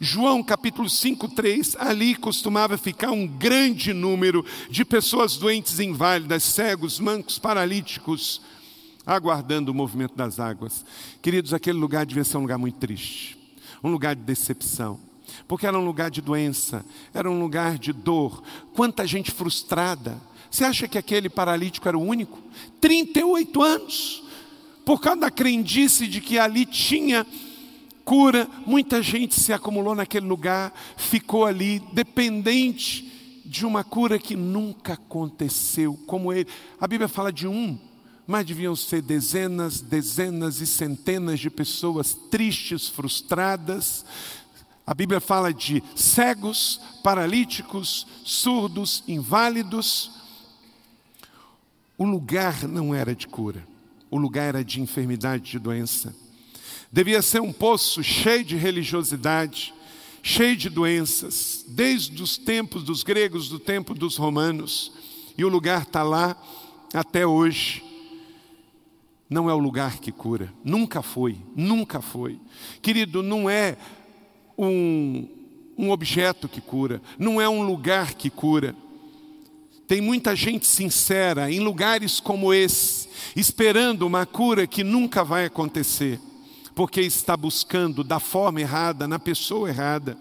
João 0.00 0.42
capítulo 0.42 0.90
5, 0.90 1.28
3, 1.28 1.76
ali 1.78 2.16
costumava 2.16 2.76
ficar 2.76 3.12
um 3.12 3.24
grande 3.24 3.92
número 3.92 4.44
de 4.68 4.84
pessoas 4.84 5.36
doentes 5.36 5.78
inválidas, 5.78 6.42
cegos, 6.42 6.98
mancos, 6.98 7.38
paralíticos, 7.38 8.40
aguardando 9.06 9.70
o 9.70 9.74
movimento 9.74 10.16
das 10.16 10.40
águas. 10.40 10.84
Queridos, 11.22 11.54
aquele 11.54 11.78
lugar 11.78 12.04
devia 12.04 12.24
ser 12.24 12.36
um 12.36 12.42
lugar 12.42 12.58
muito 12.58 12.78
triste, 12.80 13.38
um 13.82 13.92
lugar 13.92 14.16
de 14.16 14.22
decepção, 14.22 14.98
porque 15.46 15.68
era 15.68 15.78
um 15.78 15.84
lugar 15.84 16.10
de 16.10 16.20
doença, 16.20 16.84
era 17.14 17.30
um 17.30 17.40
lugar 17.40 17.78
de 17.78 17.92
dor. 17.92 18.42
Quanta 18.74 19.06
gente 19.06 19.30
frustrada, 19.30 20.20
você 20.50 20.64
acha 20.64 20.88
que 20.88 20.98
aquele 20.98 21.28
paralítico 21.28 21.88
era 21.88 21.98
o 21.98 22.02
único? 22.02 22.38
38 22.80 23.62
anos. 23.62 24.22
Por 24.84 25.00
causa 25.00 25.20
da 25.20 25.30
crendice 25.30 26.06
de 26.06 26.20
que 26.20 26.38
ali 26.38 26.64
tinha 26.64 27.26
cura, 28.04 28.48
muita 28.64 29.02
gente 29.02 29.38
se 29.38 29.52
acumulou 29.52 29.94
naquele 29.94 30.26
lugar, 30.26 30.72
ficou 30.96 31.44
ali 31.44 31.82
dependente 31.92 33.42
de 33.44 33.66
uma 33.66 33.84
cura 33.84 34.18
que 34.18 34.34
nunca 34.34 34.94
aconteceu, 34.94 35.94
como 36.06 36.32
ele. 36.32 36.48
A 36.80 36.86
Bíblia 36.86 37.06
fala 37.06 37.30
de 37.30 37.46
um, 37.46 37.78
mas 38.26 38.46
deviam 38.46 38.74
ser 38.74 39.02
dezenas, 39.02 39.82
dezenas 39.82 40.62
e 40.62 40.66
centenas 40.66 41.38
de 41.38 41.50
pessoas 41.50 42.14
tristes, 42.30 42.88
frustradas. 42.88 44.06
A 44.86 44.94
Bíblia 44.94 45.20
fala 45.20 45.52
de 45.52 45.82
cegos, 45.94 46.80
paralíticos, 47.02 48.06
surdos, 48.24 49.04
inválidos 49.06 50.17
O 51.98 52.04
lugar 52.04 52.68
não 52.68 52.94
era 52.94 53.12
de 53.12 53.26
cura, 53.26 53.66
o 54.08 54.16
lugar 54.16 54.44
era 54.44 54.64
de 54.64 54.80
enfermidade, 54.80 55.50
de 55.50 55.58
doença. 55.58 56.14
Devia 56.92 57.20
ser 57.20 57.42
um 57.42 57.52
poço 57.52 58.04
cheio 58.04 58.44
de 58.44 58.54
religiosidade, 58.56 59.74
cheio 60.22 60.56
de 60.56 60.68
doenças, 60.68 61.64
desde 61.66 62.22
os 62.22 62.38
tempos 62.38 62.84
dos 62.84 63.02
gregos, 63.02 63.48
do 63.48 63.58
tempo 63.58 63.94
dos 63.94 64.16
romanos, 64.16 64.92
e 65.36 65.44
o 65.44 65.48
lugar 65.48 65.82
está 65.82 66.04
lá 66.04 66.36
até 66.94 67.26
hoje. 67.26 67.82
Não 69.28 69.50
é 69.50 69.52
o 69.52 69.58
lugar 69.58 69.98
que 69.98 70.12
cura, 70.12 70.54
nunca 70.64 71.02
foi, 71.02 71.36
nunca 71.56 72.00
foi. 72.00 72.38
Querido, 72.80 73.24
não 73.24 73.50
é 73.50 73.76
um, 74.56 75.28
um 75.76 75.90
objeto 75.90 76.48
que 76.48 76.60
cura, 76.60 77.02
não 77.18 77.40
é 77.40 77.48
um 77.48 77.62
lugar 77.62 78.14
que 78.14 78.30
cura. 78.30 78.74
Tem 79.88 80.00
muita 80.00 80.36
gente 80.36 80.66
sincera 80.66 81.50
em 81.50 81.58
lugares 81.58 82.20
como 82.20 82.54
esse, 82.54 83.08
esperando 83.34 84.06
uma 84.06 84.24
cura 84.24 84.68
que 84.68 84.84
nunca 84.84 85.24
vai 85.24 85.46
acontecer 85.46 86.20
porque 86.78 87.00
está 87.00 87.36
buscando 87.36 88.04
da 88.04 88.20
forma 88.20 88.60
errada, 88.60 89.08
na 89.08 89.18
pessoa 89.18 89.68
errada. 89.68 90.16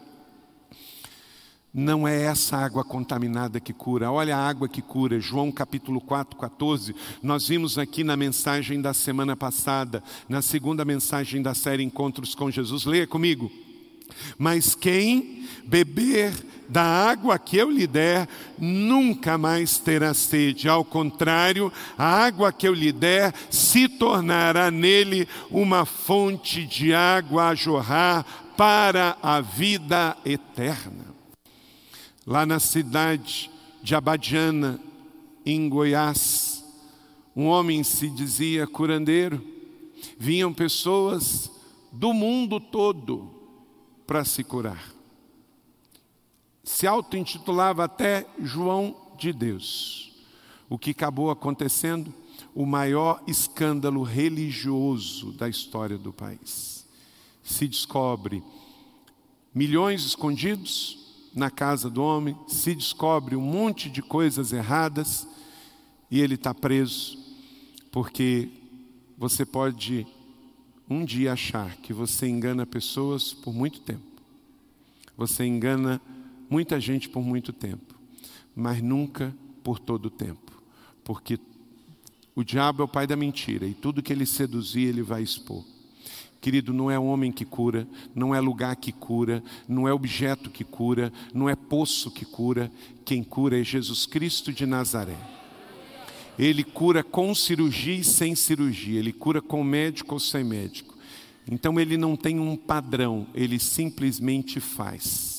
Não 1.72 2.08
é 2.08 2.24
essa 2.24 2.58
água 2.58 2.84
contaminada 2.84 3.60
que 3.60 3.72
cura. 3.72 4.12
Olha 4.12 4.36
a 4.36 4.48
água 4.48 4.68
que 4.68 4.82
cura. 4.82 5.20
João 5.20 5.52
capítulo 5.52 6.02
4, 6.02 6.36
14. 6.36 6.96
Nós 7.22 7.48
vimos 7.48 7.78
aqui 7.78 8.04
na 8.04 8.18
mensagem 8.18 8.82
da 8.82 8.92
semana 8.92 9.36
passada, 9.36 10.04
na 10.28 10.42
segunda 10.42 10.84
mensagem 10.84 11.44
da 11.44 11.54
série 11.54 11.84
Encontros 11.84 12.34
com 12.34 12.50
Jesus. 12.50 12.86
Leia 12.86 13.06
comigo. 13.06 13.52
Mas 14.36 14.74
quem 14.74 15.37
beber 15.68 16.34
da 16.70 16.84
água 16.84 17.38
que 17.38 17.58
eu 17.58 17.70
lhe 17.70 17.86
der, 17.86 18.28
nunca 18.58 19.38
mais 19.38 19.78
terá 19.78 20.14
sede. 20.14 20.68
Ao 20.68 20.84
contrário, 20.84 21.72
a 21.98 22.06
água 22.06 22.52
que 22.52 22.68
eu 22.68 22.74
lhe 22.74 22.92
der 22.92 23.34
se 23.50 23.88
tornará 23.88 24.72
nele 24.72 25.28
uma 25.52 25.86
fonte 25.86 26.66
de 26.66 26.94
água 26.94 27.50
a 27.50 27.56
jorrar 27.56 28.26
para 28.58 29.18
a 29.22 29.40
vida 29.40 30.18
eterna. 30.26 31.06
Lá 32.26 32.46
na 32.46 32.60
cidade 32.60 33.50
de 33.82 33.96
Abadiana, 33.96 34.80
em 35.46 35.70
Goiás, 35.70 36.64
um 37.36 37.46
homem 37.46 37.84
se 37.84 38.10
dizia 38.10 38.68
curandeiro. 38.68 39.42
Vinham 40.20 40.54
pessoas 40.54 41.52
do 41.92 42.14
mundo 42.14 42.60
todo 42.60 43.32
para 44.06 44.26
se 44.26 44.44
curar 44.44 44.97
se 46.68 46.86
auto-intitulava 46.86 47.86
até 47.86 48.28
João 48.42 48.94
de 49.18 49.32
Deus. 49.32 50.12
O 50.70 50.78
que 50.78 50.90
acabou 50.90 51.32
acontecendo? 51.32 52.14
O 52.54 52.66
maior 52.66 53.24
escândalo 53.26 54.04
religioso 54.04 55.32
da 55.32 55.48
história 55.48 55.98
do 55.98 56.12
país. 56.12 56.86
Se 57.42 57.70
descobre 57.70 58.44
milhões 59.56 60.04
escondidos 60.04 61.00
na 61.34 61.50
casa 61.50 61.90
do 61.90 62.04
homem, 62.04 62.38
se 62.50 62.76
descobre 62.76 63.38
um 63.38 63.42
monte 63.42 63.90
de 63.90 64.02
coisas 64.02 64.52
erradas 64.52 65.26
e 66.12 66.20
ele 66.20 66.36
está 66.36 66.54
preso, 66.54 67.18
porque 67.94 68.50
você 69.18 69.46
pode 69.46 70.06
um 70.90 71.06
dia 71.06 71.32
achar 71.32 71.78
que 71.78 71.94
você 71.94 72.28
engana 72.28 72.66
pessoas 72.66 73.32
por 73.32 73.54
muito 73.54 73.80
tempo. 73.80 74.04
Você 75.16 75.46
engana 75.46 76.02
muita 76.50 76.80
gente 76.80 77.10
por 77.10 77.22
muito 77.22 77.52
tempo, 77.52 77.96
mas 78.56 78.82
nunca 78.82 79.36
por 79.64 79.80
todo 79.80 80.08
o 80.08 80.10
tempo, 80.10 80.62
porque 81.04 81.40
o 82.36 82.44
diabo 82.44 82.84
é 82.84 82.86
o 82.86 82.88
pai 82.88 83.08
da 83.08 83.16
mentira 83.16 83.66
e 83.66 83.74
tudo 83.74 84.02
que 84.04 84.14
ele 84.14 84.26
seduzir, 84.26 84.88
ele 84.88 85.02
vai 85.02 85.24
expor. 85.24 85.64
Querido, 86.40 86.72
não 86.72 86.90
é 86.90 86.98
homem 87.00 87.32
que 87.32 87.44
cura, 87.44 87.88
não 88.14 88.34
é 88.34 88.40
lugar 88.40 88.76
que 88.76 88.92
cura, 88.92 89.44
não 89.68 89.88
é 89.88 89.94
objeto 89.94 90.50
que 90.50 90.64
cura, 90.64 91.12
não 91.34 91.50
é 91.50 91.56
poço 91.56 92.12
que 92.12 92.24
cura, 92.24 92.72
quem 93.04 93.24
cura 93.24 93.60
é 93.60 93.64
Jesus 93.64 94.06
Cristo 94.06 94.54
de 94.54 94.66
Nazaré. 94.66 95.18
Ele 96.38 96.64
cura 96.64 97.04
com 97.04 97.34
cirurgia 97.34 97.96
e 97.96 98.04
sem 98.04 98.36
cirurgia, 98.36 99.00
ele 99.00 99.12
cura 99.12 99.42
com 99.42 99.64
médico 99.64 100.14
ou 100.14 100.20
sem 100.20 100.44
médico. 100.44 100.96
Então 101.50 101.80
ele 101.80 101.98
não 101.98 102.16
tem 102.16 102.40
um 102.40 102.56
padrão, 102.56 103.26
ele 103.34 103.58
simplesmente 103.58 104.60
faz. 104.60 105.37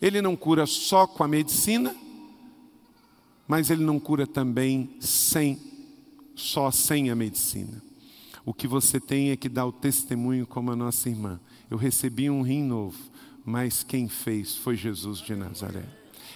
Ele 0.00 0.22
não 0.22 0.36
cura 0.36 0.66
só 0.66 1.06
com 1.06 1.24
a 1.24 1.28
medicina, 1.28 1.94
mas 3.46 3.70
ele 3.70 3.82
não 3.82 3.98
cura 3.98 4.26
também 4.26 4.90
sem, 5.00 5.58
só 6.34 6.70
sem 6.70 7.10
a 7.10 7.16
medicina. 7.16 7.82
O 8.44 8.54
que 8.54 8.66
você 8.66 9.00
tem 9.00 9.30
é 9.30 9.36
que 9.36 9.48
dar 9.48 9.66
o 9.66 9.72
testemunho 9.72 10.46
como 10.46 10.70
a 10.70 10.76
nossa 10.76 11.08
irmã. 11.08 11.40
Eu 11.70 11.76
recebi 11.76 12.30
um 12.30 12.42
rim 12.42 12.62
novo, 12.62 12.98
mas 13.44 13.82
quem 13.82 14.08
fez 14.08 14.54
foi 14.54 14.76
Jesus 14.76 15.18
de 15.18 15.34
Nazaré. 15.34 15.84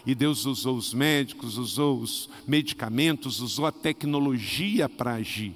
E 0.05 0.15
Deus 0.15 0.45
usou 0.45 0.77
os 0.77 0.93
médicos, 0.93 1.57
usou 1.57 2.01
os 2.01 2.29
medicamentos, 2.47 3.41
usou 3.41 3.67
a 3.67 3.73
tecnologia 3.73 4.89
para 4.89 5.15
agir. 5.15 5.55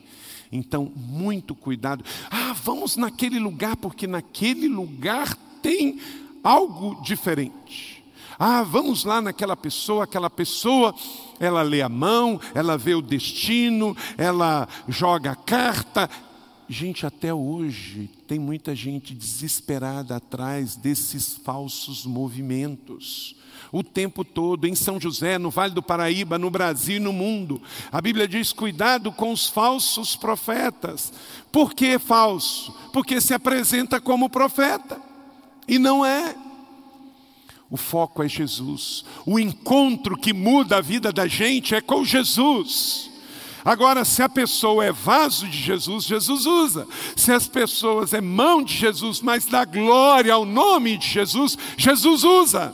Então, 0.53 0.93
muito 0.95 1.55
cuidado. 1.55 2.05
Ah, 2.31 2.53
vamos 2.53 2.97
naquele 2.97 3.39
lugar, 3.39 3.77
porque 3.77 4.07
naquele 4.07 4.69
lugar 4.69 5.35
tem 5.61 5.99
algo 6.43 7.03
diferente. 7.03 7.96
Ah, 8.39 8.63
vamos 8.63 9.05
lá 9.05 9.21
naquela 9.21 9.57
pessoa, 9.57 10.05
aquela 10.05 10.29
pessoa, 10.29 10.95
ela 11.41 11.63
lê 11.63 11.81
a 11.81 11.89
mão, 11.89 12.41
ela 12.55 12.77
vê 12.77 12.95
o 12.95 13.01
destino, 13.01 13.97
ela 14.19 14.69
joga 14.89 15.33
a 15.33 15.37
carta. 15.37 16.09
Gente, 16.69 17.07
até 17.07 17.33
hoje 17.33 18.11
tem 18.27 18.39
muita 18.39 18.75
gente 18.75 19.15
desesperada 19.15 20.17
atrás 20.17 20.77
desses 20.77 21.37
falsos 21.37 22.05
movimentos. 22.05 23.37
O 23.73 23.83
tempo 23.83 24.25
todo, 24.25 24.67
em 24.67 24.75
São 24.75 25.01
José, 25.01 25.39
no 25.39 25.51
Vale 25.51 25.73
do 25.73 25.83
Paraíba, 25.83 26.39
no 26.39 26.51
Brasil 26.51 26.97
e 26.97 27.01
no 27.01 27.13
mundo. 27.13 27.61
A 27.91 28.01
Bíblia 28.01 28.29
diz: 28.29 28.53
cuidado 28.53 29.11
com 29.13 29.33
os 29.33 29.49
falsos 29.49 30.15
profetas. 30.15 31.13
Por 31.51 31.73
que 31.73 31.99
falso? 31.99 32.75
Porque 32.93 33.21
se 33.21 33.33
apresenta 33.33 34.01
como 34.01 34.29
profeta 34.29 35.01
e 35.67 35.79
não 35.79 36.05
é. 36.05 36.35
O 37.71 37.77
foco 37.77 38.23
é 38.23 38.29
Jesus. 38.29 39.05
O 39.25 39.39
encontro 39.39 40.17
que 40.17 40.33
muda 40.33 40.79
a 40.79 40.81
vida 40.81 41.13
da 41.13 41.27
gente 41.27 41.75
é 41.75 41.81
com 41.81 42.05
Jesus. 42.05 43.11
Agora, 43.65 44.05
se 44.05 44.23
a 44.23 44.29
pessoa 44.29 44.85
é 44.85 44.93
vaso 44.93 45.49
de 45.49 45.59
Jesus, 45.59 46.05
Jesus 46.05 46.47
usa. 46.47 46.87
Se 47.17 47.33
as 47.33 47.49
pessoas 47.49 48.13
é 48.13 48.21
mão 48.21 48.63
de 48.63 48.73
Jesus, 48.75 49.21
mas 49.21 49.45
dá 49.47 49.65
glória 49.65 50.33
ao 50.33 50.45
nome 50.45 50.97
de 50.97 51.09
Jesus, 51.09 51.59
Jesus 51.77 52.23
usa. 52.23 52.73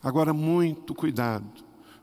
Agora, 0.00 0.32
muito 0.32 0.94
cuidado 0.94 1.44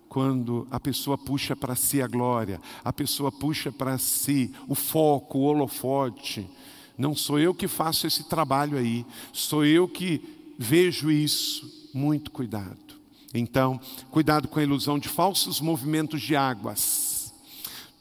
quando 0.10 0.68
a 0.70 0.80
pessoa 0.80 1.18
puxa 1.18 1.56
para 1.56 1.76
si 1.76 2.02
a 2.02 2.08
glória, 2.08 2.60
a 2.84 2.92
pessoa 2.92 3.32
puxa 3.32 3.72
para 3.72 3.98
si 3.98 4.52
o 4.68 4.76
foco, 4.76 5.38
o 5.38 5.44
holofote. 5.44 6.50
Não 6.98 7.16
sou 7.16 7.40
eu 7.40 7.54
que 7.54 7.68
faço 7.68 8.08
esse 8.08 8.28
trabalho 8.28 8.78
aí, 8.78 9.06
sou 9.32 9.64
eu 9.64 9.88
que 9.88 10.39
vejo 10.60 11.10
isso, 11.10 11.90
muito 11.94 12.30
cuidado. 12.30 13.00
Então, 13.34 13.80
cuidado 14.12 14.50
com 14.50 14.60
a 14.60 14.64
ilusão 14.64 15.00
de 15.00 15.08
falsos 15.08 15.62
movimentos 15.62 16.22
de 16.22 16.36
águas. 16.36 17.34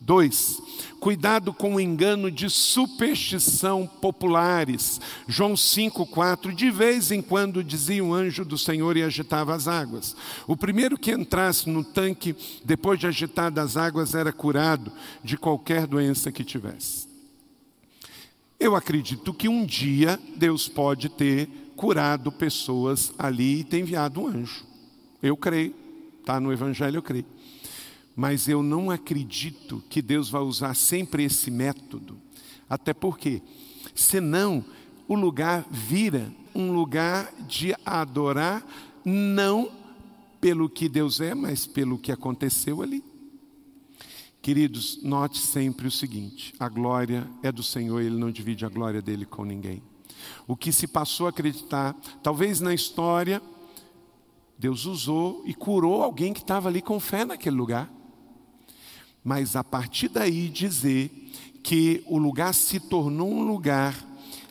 Dois, 0.01 0.61
cuidado 0.99 1.53
com 1.53 1.75
o 1.75 1.81
engano 1.81 2.31
de 2.31 2.49
superstição 2.51 3.87
populares. 3.87 5.01
João 5.27 5.55
5,4, 5.55 6.53
de 6.53 6.71
vez 6.71 7.13
em 7.13 7.23
quando 7.23 7.63
dizia 7.63 8.05
o 8.05 8.15
anjo 8.15 8.45
do 8.45 8.59
Senhor 8.59 8.97
e 8.97 9.03
agitava 9.03 9.55
as 9.55 9.69
águas. 9.69 10.17
O 10.47 10.57
primeiro 10.57 10.99
que 10.99 11.13
entrasse 11.13 11.69
no 11.69 11.85
tanque, 11.85 12.35
depois 12.65 12.99
de 12.99 13.07
agitadas 13.07 13.77
as 13.77 13.77
águas, 13.77 14.15
era 14.15 14.33
curado 14.33 14.93
de 15.23 15.37
qualquer 15.37 15.87
doença 15.87 16.33
que 16.33 16.45
tivesse. 16.45 17.07
Eu 18.59 18.75
acredito 18.75 19.33
que 19.33 19.49
um 19.49 19.65
dia 19.65 20.19
Deus 20.37 20.69
pode 20.69 21.09
ter 21.09 21.49
curado 21.79 22.33
pessoas 22.33 23.13
ali 23.17 23.61
e 23.61 23.65
ter 23.65 23.79
enviado 23.79 24.21
um 24.21 24.27
anjo. 24.27 24.67
Eu 25.23 25.37
creio, 25.37 25.73
está 26.19 26.41
no 26.41 26.53
Evangelho, 26.53 26.97
eu 26.97 27.03
creio. 27.03 27.25
Mas 28.17 28.49
eu 28.49 28.65
não 28.65 28.91
acredito 28.91 29.81
que 29.89 30.03
Deus 30.03 30.29
vai 30.29 30.43
usar 30.43 30.75
sempre 30.75 31.23
esse 31.23 31.53
método. 31.53 32.19
Até 32.69 32.93
porque, 32.93 33.41
senão, 33.95 34.65
o 35.07 35.15
lugar 35.15 35.65
vira 35.71 36.33
um 36.53 36.73
lugar 36.73 37.33
de 37.47 37.73
adorar, 37.87 38.67
não 39.05 39.71
pelo 40.41 40.69
que 40.69 40.89
Deus 40.89 41.21
é, 41.21 41.33
mas 41.33 41.65
pelo 41.65 41.97
que 41.97 42.11
aconteceu 42.11 42.83
ali. 42.83 43.05
Queridos, 44.43 45.01
note 45.01 45.39
sempre 45.39 45.87
o 45.87 45.93
seguinte: 45.93 46.53
a 46.59 46.69
glória 46.69 47.25
é 47.41 47.53
do 47.53 47.63
Senhor, 47.63 48.01
Ele 48.01 48.19
não 48.19 48.33
divide 48.33 48.67
a 48.67 48.69
glória 48.69 49.01
dele 49.01 49.25
com 49.25 49.45
ninguém 49.45 49.81
o 50.47 50.57
que 50.57 50.73
se 50.73 50.87
passou 50.87 51.27
a 51.27 51.31
acreditar. 51.31 51.95
Talvez 52.23 52.61
na 52.61 52.75
história, 52.75 53.43
Deus 54.59 54.87
usou 54.87 55.43
e 55.47 55.55
curou 55.55 56.03
alguém 56.03 56.33
que 56.33 56.41
estava 56.41 56.69
ali 56.69 56.83
com 56.83 56.99
fé 56.99 57.25
naquele 57.25 57.57
lugar. 57.57 57.91
mas 59.23 59.57
a 59.57 59.63
partir 59.65 60.09
daí 60.09 60.49
dizer 60.49 61.11
que 61.63 62.03
o 62.07 62.19
lugar 62.19 62.55
se 62.55 62.81
tornou 62.81 63.31
um 63.31 63.43
lugar 63.43 63.95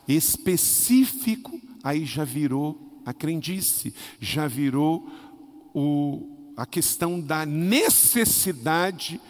específico, 0.07 1.59
aí 1.83 2.05
já 2.05 2.23
virou 2.23 3.01
a 3.05 3.13
crendice, 3.13 3.93
já 4.19 4.47
virou 4.47 5.09
o, 5.73 6.53
a 6.55 6.65
questão 6.65 7.19
da 7.19 7.45
necessidade 7.45 9.09
de 9.09 9.21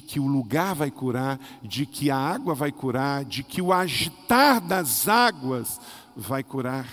que 0.00 0.18
o 0.18 0.26
lugar 0.26 0.74
vai 0.74 0.90
curar, 0.90 1.38
de 1.62 1.86
que 1.86 2.10
a 2.10 2.16
água 2.16 2.54
vai 2.54 2.72
curar, 2.72 3.24
de 3.24 3.42
que 3.42 3.60
o 3.60 3.72
agitar 3.72 4.60
das 4.60 5.08
águas 5.08 5.80
vai 6.16 6.42
curar. 6.42 6.88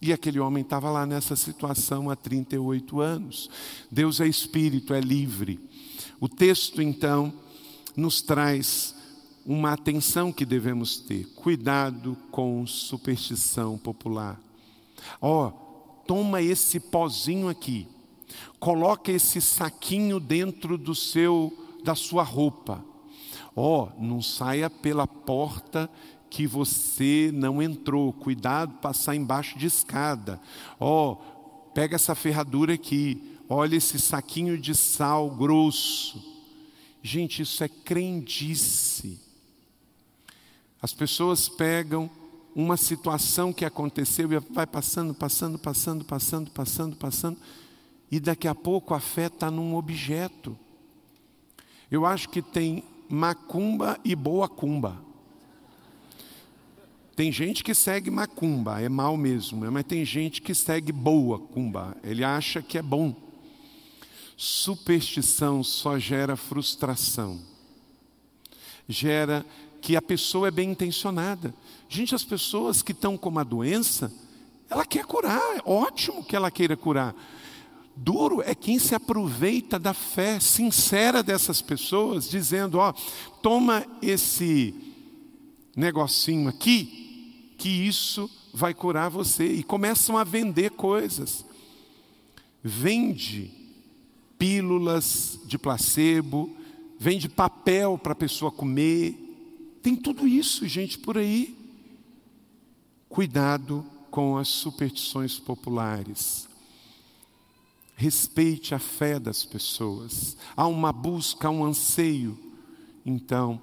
E 0.00 0.12
aquele 0.12 0.38
homem 0.38 0.62
estava 0.62 0.90
lá 0.90 1.06
nessa 1.06 1.34
situação 1.34 2.10
há 2.10 2.16
38 2.16 3.00
anos. 3.00 3.48
Deus 3.90 4.20
é 4.20 4.26
espírito, 4.26 4.92
é 4.92 5.00
livre. 5.00 5.58
O 6.20 6.28
texto, 6.28 6.82
então, 6.82 7.32
nos 7.96 8.20
traz 8.20 8.94
uma 9.46 9.72
atenção 9.72 10.32
que 10.32 10.44
devemos 10.44 10.98
ter. 10.98 11.24
Cuidado 11.34 12.16
com 12.30 12.66
superstição 12.66 13.78
popular. 13.78 14.40
Ó, 15.20 15.48
oh, 15.48 15.50
toma 16.06 16.42
esse 16.42 16.80
pozinho 16.80 17.48
aqui. 17.48 17.86
Coloca 18.58 19.12
esse 19.12 19.40
saquinho 19.40 20.18
dentro 20.18 20.76
do 20.76 20.94
seu 20.94 21.63
da 21.84 21.94
sua 21.94 22.22
roupa. 22.22 22.84
Ó, 23.54 23.84
oh, 23.84 24.02
não 24.02 24.20
saia 24.20 24.68
pela 24.68 25.06
porta 25.06 25.88
que 26.28 26.46
você 26.46 27.30
não 27.32 27.62
entrou. 27.62 28.12
Cuidado 28.12 28.74
passar 28.78 29.14
embaixo 29.14 29.58
de 29.58 29.66
escada. 29.66 30.40
Ó, 30.80 31.12
oh, 31.12 31.16
pega 31.72 31.94
essa 31.94 32.14
ferradura 32.14 32.74
aqui. 32.74 33.38
Olha 33.48 33.76
esse 33.76 33.98
saquinho 33.98 34.58
de 34.58 34.74
sal 34.74 35.30
grosso. 35.30 36.20
Gente, 37.02 37.42
isso 37.42 37.62
é 37.62 37.68
crendice. 37.68 39.20
As 40.80 40.92
pessoas 40.92 41.48
pegam 41.48 42.10
uma 42.54 42.76
situação 42.76 43.52
que 43.52 43.64
aconteceu 43.64 44.32
e 44.32 44.38
vai 44.38 44.66
passando, 44.66 45.12
passando, 45.12 45.58
passando, 45.58 46.04
passando, 46.04 46.50
passando, 46.50 46.96
passando, 46.96 47.38
e 48.10 48.20
daqui 48.20 48.46
a 48.46 48.54
pouco 48.54 48.94
a 48.94 49.00
fé 49.00 49.26
está 49.26 49.50
num 49.50 49.74
objeto. 49.74 50.56
Eu 51.94 52.04
acho 52.04 52.28
que 52.28 52.42
tem 52.42 52.82
macumba 53.08 54.00
e 54.04 54.16
boa 54.16 54.48
cumba. 54.48 55.00
Tem 57.14 57.30
gente 57.30 57.62
que 57.62 57.72
segue 57.72 58.10
macumba, 58.10 58.80
é 58.80 58.88
mal 58.88 59.16
mesmo, 59.16 59.70
mas 59.70 59.84
tem 59.84 60.04
gente 60.04 60.42
que 60.42 60.52
segue 60.52 60.90
boa 60.90 61.38
cumba, 61.38 61.96
ele 62.02 62.24
acha 62.24 62.60
que 62.60 62.76
é 62.76 62.82
bom. 62.82 63.14
Superstição 64.36 65.62
só 65.62 65.96
gera 65.96 66.34
frustração, 66.34 67.40
gera 68.88 69.46
que 69.80 69.94
a 69.94 70.02
pessoa 70.02 70.48
é 70.48 70.50
bem 70.50 70.72
intencionada. 70.72 71.54
Gente, 71.88 72.12
as 72.12 72.24
pessoas 72.24 72.82
que 72.82 72.90
estão 72.90 73.16
com 73.16 73.28
uma 73.28 73.44
doença, 73.44 74.12
ela 74.68 74.84
quer 74.84 75.04
curar, 75.04 75.40
é 75.56 75.62
ótimo 75.64 76.24
que 76.24 76.34
ela 76.34 76.50
queira 76.50 76.76
curar. 76.76 77.14
Duro 77.96 78.42
é 78.42 78.54
quem 78.54 78.78
se 78.78 78.94
aproveita 78.94 79.78
da 79.78 79.94
fé 79.94 80.40
sincera 80.40 81.22
dessas 81.22 81.62
pessoas, 81.62 82.28
dizendo: 82.28 82.78
Ó, 82.78 82.92
toma 83.40 83.86
esse 84.02 84.74
negocinho 85.76 86.48
aqui, 86.48 87.54
que 87.56 87.68
isso 87.68 88.28
vai 88.52 88.74
curar 88.74 89.10
você. 89.10 89.46
E 89.46 89.62
começam 89.62 90.18
a 90.18 90.24
vender 90.24 90.70
coisas. 90.70 91.44
Vende 92.62 93.50
pílulas 94.36 95.38
de 95.46 95.56
placebo, 95.56 96.50
vende 96.98 97.28
papel 97.28 97.96
para 97.96 98.12
a 98.12 98.16
pessoa 98.16 98.50
comer. 98.50 99.20
Tem 99.82 99.94
tudo 99.94 100.26
isso, 100.26 100.66
gente, 100.66 100.98
por 100.98 101.16
aí. 101.16 101.56
Cuidado 103.08 103.86
com 104.10 104.36
as 104.36 104.48
superstições 104.48 105.38
populares 105.38 106.48
respeite 107.96 108.74
a 108.74 108.78
fé 108.78 109.18
das 109.18 109.44
pessoas. 109.44 110.36
Há 110.56 110.66
uma 110.66 110.92
busca, 110.92 111.48
há 111.48 111.50
um 111.50 111.64
anseio. 111.64 112.38
Então, 113.04 113.60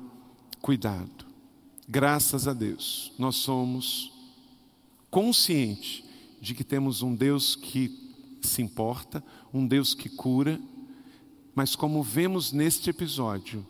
cuidado. 0.62 1.26
Graças 1.88 2.48
a 2.48 2.54
Deus, 2.54 3.12
nós 3.18 3.36
somos 3.38 4.14
conscientes 5.10 6.04
de 6.40 6.56
que 6.56 6.64
temos 6.64 7.02
um 7.02 7.14
Deus 7.14 7.56
que 7.56 8.12
se 8.42 8.62
importa, 8.62 9.24
um 9.54 9.68
Deus 9.68 9.94
que 9.94 10.10
cura, 10.10 10.60
mas 11.54 11.76
como 11.76 12.02
vemos 12.02 12.52
neste 12.52 12.90
episódio, 12.90 13.66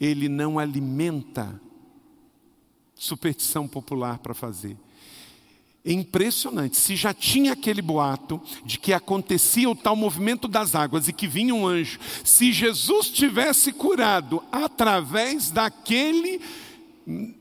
ele 0.00 0.28
não 0.28 0.58
alimenta 0.58 1.60
superstição 2.94 3.68
popular 3.68 4.18
para 4.18 4.34
fazer 4.34 4.76
é 5.84 5.92
impressionante. 5.92 6.76
Se 6.76 6.94
já 6.94 7.14
tinha 7.14 7.52
aquele 7.52 7.80
boato 7.80 8.40
de 8.64 8.78
que 8.78 8.92
acontecia 8.92 9.68
o 9.68 9.74
tal 9.74 9.96
movimento 9.96 10.46
das 10.46 10.74
águas 10.74 11.08
e 11.08 11.12
que 11.12 11.26
vinha 11.26 11.54
um 11.54 11.66
anjo, 11.66 11.98
se 12.24 12.52
Jesus 12.52 13.08
tivesse 13.08 13.72
curado 13.72 14.42
através 14.52 15.50
daquele 15.50 16.40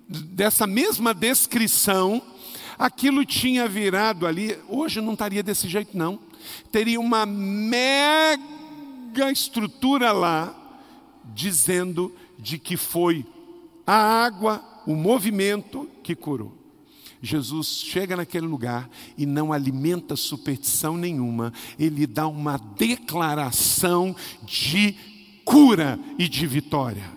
dessa 0.07 0.65
mesma 0.65 1.13
descrição, 1.13 2.21
aquilo 2.77 3.25
tinha 3.25 3.67
virado 3.67 4.25
ali, 4.25 4.57
hoje 4.67 5.01
não 5.01 5.13
estaria 5.13 5.43
desse 5.43 5.67
jeito 5.67 5.95
não. 5.95 6.19
Teria 6.71 6.99
uma 6.99 7.25
mega 7.25 8.39
estrutura 9.31 10.11
lá 10.11 10.55
dizendo 11.25 12.15
de 12.37 12.57
que 12.57 12.77
foi 12.77 13.25
a 13.85 14.23
água, 14.23 14.63
o 14.87 14.95
movimento 14.95 15.89
que 16.01 16.15
curou. 16.15 16.58
Jesus 17.21 17.83
chega 17.85 18.15
naquele 18.15 18.47
lugar 18.47 18.89
e 19.17 19.25
não 19.25 19.51
alimenta 19.51 20.15
superstição 20.15 20.97
nenhuma, 20.97 21.53
ele 21.77 22.07
dá 22.07 22.27
uma 22.27 22.57
declaração 22.57 24.15
de 24.43 24.95
cura 25.43 25.99
e 26.17 26.29
de 26.29 26.47
vitória, 26.47 27.09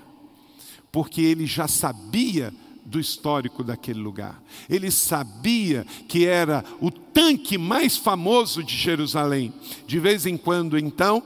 porque 0.90 1.20
ele 1.20 1.46
já 1.46 1.68
sabia 1.68 2.52
do 2.84 2.98
histórico 2.98 3.62
daquele 3.62 4.00
lugar, 4.00 4.42
ele 4.68 4.90
sabia 4.90 5.86
que 6.08 6.26
era 6.26 6.64
o 6.80 6.90
tanque 6.90 7.56
mais 7.56 7.96
famoso 7.96 8.62
de 8.62 8.76
Jerusalém. 8.76 9.52
De 9.86 10.00
vez 10.00 10.26
em 10.26 10.36
quando, 10.36 10.76
então, 10.76 11.22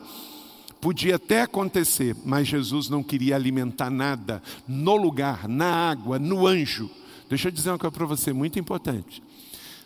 podia 0.80 1.16
até 1.16 1.42
acontecer, 1.42 2.14
mas 2.24 2.46
Jesus 2.46 2.90
não 2.90 3.02
queria 3.02 3.34
alimentar 3.34 3.90
nada 3.90 4.42
no 4.68 4.96
lugar, 4.96 5.48
na 5.48 5.90
água, 5.90 6.18
no 6.18 6.46
anjo 6.46 6.90
Deixa 7.28 7.48
eu 7.48 7.52
dizer 7.52 7.70
uma 7.70 7.78
coisa 7.78 7.92
para 7.92 8.06
você 8.06 8.32
muito 8.32 8.58
importante. 8.58 9.22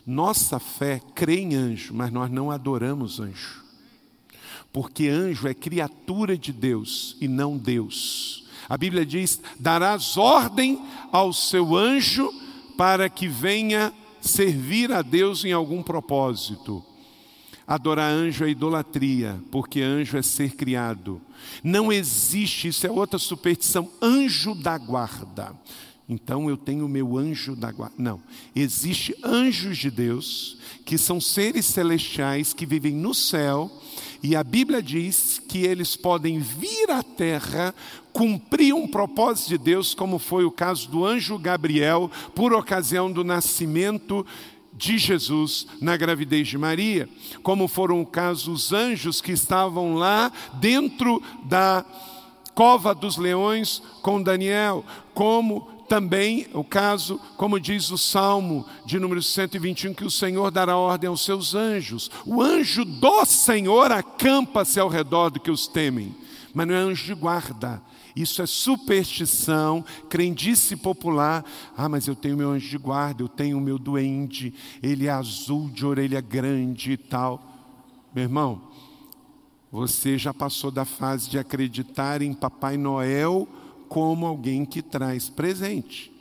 Nossa 0.07 0.59
fé 0.59 1.01
crê 1.15 1.41
em 1.41 1.55
anjo, 1.55 1.95
mas 1.95 2.11
nós 2.11 2.31
não 2.31 2.51
adoramos 2.51 3.21
anjo. 3.21 3.65
Porque 4.73 5.09
anjo 5.09 5.49
é 5.49 5.55
criatura 5.55 6.37
de 6.37 6.53
Deus 6.53 7.17
e 7.21 7.27
não 7.27 7.57
Deus. 7.57 8.45
A 8.69 8.77
Bíblia 8.77 9.05
diz: 9.05 9.41
darás 9.59 10.17
ordem 10.17 10.81
ao 11.11 11.33
seu 11.33 11.77
anjo 11.77 12.33
para 12.77 13.09
que 13.09 13.27
venha 13.27 13.93
servir 14.21 14.93
a 14.93 15.03
Deus 15.03 15.45
em 15.45 15.53
algum 15.53 15.83
propósito. 15.83 16.85
Adorar 17.67 18.11
anjo 18.11 18.45
é 18.45 18.51
idolatria, 18.51 19.41
porque 19.51 19.81
anjo 19.81 20.17
é 20.17 20.23
ser 20.23 20.57
criado. 20.57 21.21
Não 21.63 21.93
existe, 21.93 22.69
isso 22.69 22.87
é 22.87 22.91
outra 22.91 23.19
superstição, 23.19 23.89
anjo 24.03 24.55
da 24.55 24.77
guarda. 24.77 25.55
Então 26.13 26.51
eu 26.51 26.57
tenho 26.57 26.87
o 26.87 26.89
meu 26.89 27.17
anjo 27.17 27.55
da 27.55 27.71
guarda. 27.71 27.95
Não. 27.97 28.21
Existem 28.53 29.15
anjos 29.23 29.79
de 29.79 29.93
Deus, 29.93 30.59
que 30.85 30.99
são 30.99 31.21
seres 31.21 31.67
celestiais 31.67 32.53
que 32.53 32.67
vivem 32.67 32.93
no 32.93 33.15
céu, 33.15 33.71
e 34.21 34.35
a 34.35 34.43
Bíblia 34.43 34.83
diz 34.83 35.41
que 35.47 35.59
eles 35.59 35.95
podem 35.95 36.41
vir 36.41 36.91
à 36.91 37.01
terra, 37.01 37.73
cumprir 38.13 38.75
um 38.75 38.89
propósito 38.89 39.51
de 39.51 39.59
Deus, 39.59 39.95
como 39.95 40.19
foi 40.19 40.45
o 40.45 40.51
caso 40.51 40.91
do 40.91 41.07
anjo 41.07 41.39
Gabriel, 41.39 42.11
por 42.35 42.53
ocasião 42.53 43.11
do 43.13 43.23
nascimento 43.23 44.27
de 44.73 44.99
Jesus 44.99 45.69
na 45.81 45.97
gravidez 45.97 46.49
de 46.49 46.59
Maria, 46.59 47.09
como 47.41 47.69
foram 47.69 48.01
o 48.01 48.07
caso 48.07 48.51
os 48.51 48.73
anjos 48.73 49.21
que 49.21 49.31
estavam 49.31 49.95
lá 49.95 50.33
dentro 50.55 51.23
da 51.45 51.85
cova 52.53 52.93
dos 52.95 53.17
leões 53.17 53.81
com 54.03 54.21
Daniel, 54.21 54.85
como 55.15 55.80
também 55.91 56.47
o 56.55 56.63
caso, 56.63 57.21
como 57.37 57.59
diz 57.59 57.91
o 57.91 57.99
Salmo 57.99 58.65
de 58.87 59.01
número 59.01 59.21
121, 59.21 59.93
que 59.93 60.05
o 60.05 60.11
Senhor 60.11 60.49
dará 60.53 60.77
ordem 60.77 61.09
aos 61.09 61.25
seus 61.25 61.53
anjos. 61.53 62.09
O 62.25 62.41
anjo 62.41 62.85
do 62.85 63.25
Senhor 63.25 63.91
acampa-se 63.91 64.79
ao 64.79 64.89
redor 64.89 65.31
do 65.31 65.41
que 65.41 65.51
os 65.51 65.67
temem, 65.67 66.15
mas 66.55 66.69
não 66.69 66.75
é 66.77 66.79
anjo 66.79 67.07
de 67.07 67.15
guarda. 67.21 67.83
Isso 68.15 68.41
é 68.41 68.47
superstição, 68.47 69.85
crendice 70.09 70.77
popular. 70.77 71.45
Ah, 71.77 71.89
mas 71.89 72.07
eu 72.07 72.15
tenho 72.15 72.37
meu 72.37 72.51
anjo 72.51 72.69
de 72.69 72.79
guarda, 72.79 73.25
eu 73.25 73.29
tenho 73.29 73.59
o 73.59 73.61
meu 73.61 73.77
duende, 73.77 74.55
ele 74.81 75.09
é 75.09 75.11
azul 75.11 75.69
de 75.69 75.85
orelha 75.85 76.21
grande 76.21 76.93
e 76.93 76.97
tal. 76.97 77.43
Meu 78.15 78.23
irmão, 78.23 78.63
Você 79.73 80.17
já 80.17 80.33
passou 80.33 80.71
da 80.71 80.85
fase 80.85 81.29
de 81.29 81.39
acreditar 81.39 82.23
em 82.23 82.33
Papai 82.33 82.77
Noel 82.77 83.49
como 83.91 84.25
alguém 84.25 84.65
que 84.65 84.81
traz 84.81 85.29
presente. 85.29 86.13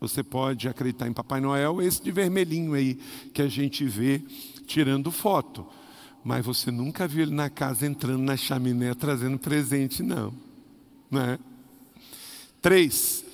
Você 0.00 0.24
pode 0.24 0.68
acreditar 0.68 1.06
em 1.06 1.12
Papai 1.12 1.40
Noel, 1.40 1.80
esse 1.80 2.02
de 2.02 2.10
vermelhinho 2.10 2.74
aí 2.74 2.98
que 3.32 3.40
a 3.40 3.46
gente 3.46 3.84
vê 3.84 4.20
tirando 4.66 5.12
foto. 5.12 5.64
Mas 6.24 6.44
você 6.44 6.68
nunca 6.72 7.06
viu 7.06 7.22
ele 7.22 7.30
na 7.30 7.48
casa 7.48 7.86
entrando 7.86 8.24
na 8.24 8.36
chaminé 8.36 8.92
trazendo 8.92 9.38
presente, 9.38 10.02
não. 10.02 10.34
Né? 11.08 11.38
Três, 12.60 13.24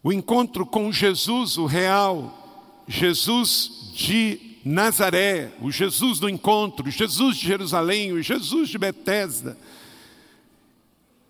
o 0.00 0.12
encontro 0.12 0.64
com 0.64 0.92
Jesus, 0.92 1.58
o 1.58 1.66
real, 1.66 2.84
Jesus 2.86 3.90
de 3.96 4.58
Nazaré, 4.64 5.52
o 5.60 5.72
Jesus 5.72 6.20
do 6.20 6.28
encontro, 6.28 6.88
Jesus 6.88 7.36
de 7.36 7.48
Jerusalém, 7.48 8.12
o 8.12 8.22
Jesus 8.22 8.68
de 8.68 8.78
Betesda. 8.78 9.58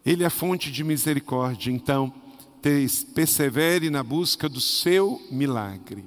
Ele 0.07 0.23
é 0.23 0.31
fonte 0.31 0.71
de 0.71 0.85
misericórdia, 0.85 1.73
então 1.73 2.15
persevere 3.13 3.91
na 3.91 4.05
busca 4.05 4.49
do 4.49 4.61
seu 4.61 5.21
milagre. 5.33 6.05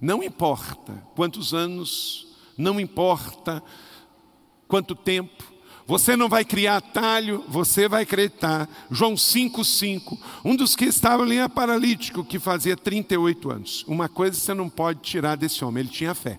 Não 0.00 0.22
importa 0.22 0.94
quantos 1.14 1.52
anos, 1.52 2.26
não 2.56 2.80
importa 2.80 3.62
quanto 4.66 4.94
tempo, 4.94 5.44
você 5.86 6.16
não 6.16 6.28
vai 6.28 6.44
criar 6.44 6.78
atalho, 6.78 7.44
você 7.46 7.86
vai 7.86 8.04
acreditar. 8.04 8.66
João 8.90 9.14
5,5. 9.14 10.18
Um 10.42 10.56
dos 10.56 10.74
que 10.74 10.86
estava 10.86 11.22
ali 11.22 11.36
é 11.36 11.46
paralítico, 11.46 12.24
que 12.24 12.38
fazia 12.38 12.74
38 12.74 13.50
anos. 13.50 13.84
Uma 13.86 14.08
coisa 14.08 14.40
você 14.40 14.54
não 14.54 14.70
pode 14.70 15.00
tirar 15.00 15.36
desse 15.36 15.62
homem, 15.62 15.82
ele 15.82 15.90
tinha 15.90 16.14
fé. 16.14 16.38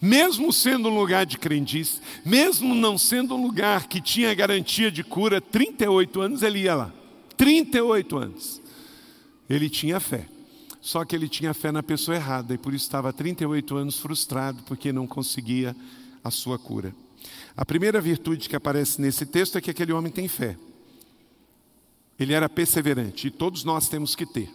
Mesmo 0.00 0.52
sendo 0.52 0.88
um 0.88 0.98
lugar 0.98 1.26
de 1.26 1.38
crendice, 1.38 2.00
mesmo 2.24 2.74
não 2.74 2.96
sendo 2.96 3.34
um 3.34 3.42
lugar 3.42 3.88
que 3.88 4.00
tinha 4.00 4.32
garantia 4.32 4.90
de 4.90 5.02
cura, 5.02 5.40
38 5.40 6.20
anos 6.20 6.42
ele 6.42 6.60
ia 6.60 6.74
lá. 6.74 6.92
38 7.36 8.16
anos. 8.16 8.62
Ele 9.50 9.68
tinha 9.68 9.98
fé. 9.98 10.28
Só 10.80 11.04
que 11.04 11.16
ele 11.16 11.28
tinha 11.28 11.52
fé 11.52 11.72
na 11.72 11.82
pessoa 11.82 12.16
errada 12.16 12.54
e 12.54 12.58
por 12.58 12.72
isso 12.72 12.84
estava 12.84 13.12
38 13.12 13.76
anos 13.76 13.98
frustrado 13.98 14.62
porque 14.62 14.92
não 14.92 15.06
conseguia 15.06 15.74
a 16.22 16.30
sua 16.30 16.58
cura. 16.58 16.94
A 17.56 17.64
primeira 17.64 18.00
virtude 18.00 18.48
que 18.48 18.54
aparece 18.54 19.00
nesse 19.00 19.26
texto 19.26 19.58
é 19.58 19.60
que 19.60 19.70
aquele 19.70 19.92
homem 19.92 20.12
tem 20.12 20.28
fé. 20.28 20.56
Ele 22.18 22.32
era 22.32 22.48
perseverante 22.48 23.26
e 23.26 23.30
todos 23.30 23.64
nós 23.64 23.88
temos 23.88 24.14
que 24.14 24.24
ter. 24.24 24.48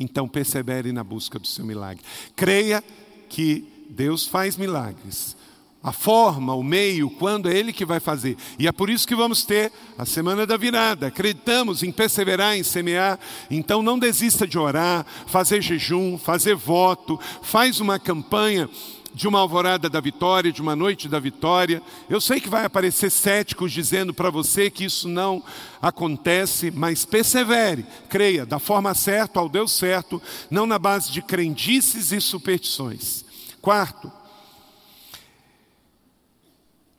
Então 0.00 0.26
persevere 0.26 0.92
na 0.92 1.04
busca 1.04 1.38
do 1.38 1.46
seu 1.46 1.64
milagre. 1.64 2.02
Creia 2.34 2.82
que 3.28 3.73
Deus 3.94 4.26
faz 4.26 4.56
milagres. 4.56 5.36
A 5.82 5.92
forma, 5.92 6.54
o 6.54 6.62
meio, 6.62 7.10
quando 7.10 7.48
é 7.48 7.56
Ele 7.56 7.72
que 7.72 7.84
vai 7.84 8.00
fazer. 8.00 8.36
E 8.58 8.66
é 8.66 8.72
por 8.72 8.88
isso 8.88 9.06
que 9.06 9.14
vamos 9.14 9.44
ter 9.44 9.70
a 9.98 10.06
semana 10.06 10.46
da 10.46 10.56
virada. 10.56 11.08
Acreditamos 11.08 11.82
em 11.82 11.92
perseverar, 11.92 12.56
em 12.56 12.62
semear. 12.62 13.18
Então 13.50 13.82
não 13.82 13.98
desista 13.98 14.46
de 14.46 14.58
orar, 14.58 15.04
fazer 15.26 15.62
jejum, 15.62 16.18
fazer 16.18 16.54
voto, 16.54 17.20
faz 17.42 17.80
uma 17.80 17.98
campanha 17.98 18.68
de 19.14 19.28
uma 19.28 19.38
alvorada 19.38 19.88
da 19.88 20.00
vitória, 20.00 20.50
de 20.50 20.60
uma 20.60 20.74
noite 20.74 21.06
da 21.06 21.20
vitória. 21.20 21.80
Eu 22.10 22.20
sei 22.20 22.40
que 22.40 22.48
vai 22.48 22.64
aparecer 22.64 23.10
céticos 23.10 23.70
dizendo 23.70 24.12
para 24.12 24.30
você 24.30 24.70
que 24.70 24.84
isso 24.84 25.08
não 25.08 25.42
acontece, 25.80 26.70
mas 26.70 27.04
persevere, 27.04 27.86
creia, 28.08 28.44
da 28.44 28.58
forma 28.58 28.92
certa, 28.94 29.38
ao 29.38 29.48
Deus 29.48 29.70
certo, 29.70 30.20
não 30.50 30.66
na 30.66 30.78
base 30.78 31.12
de 31.12 31.22
crendices 31.22 32.10
e 32.10 32.20
superstições. 32.20 33.23
Quarto, 33.64 34.12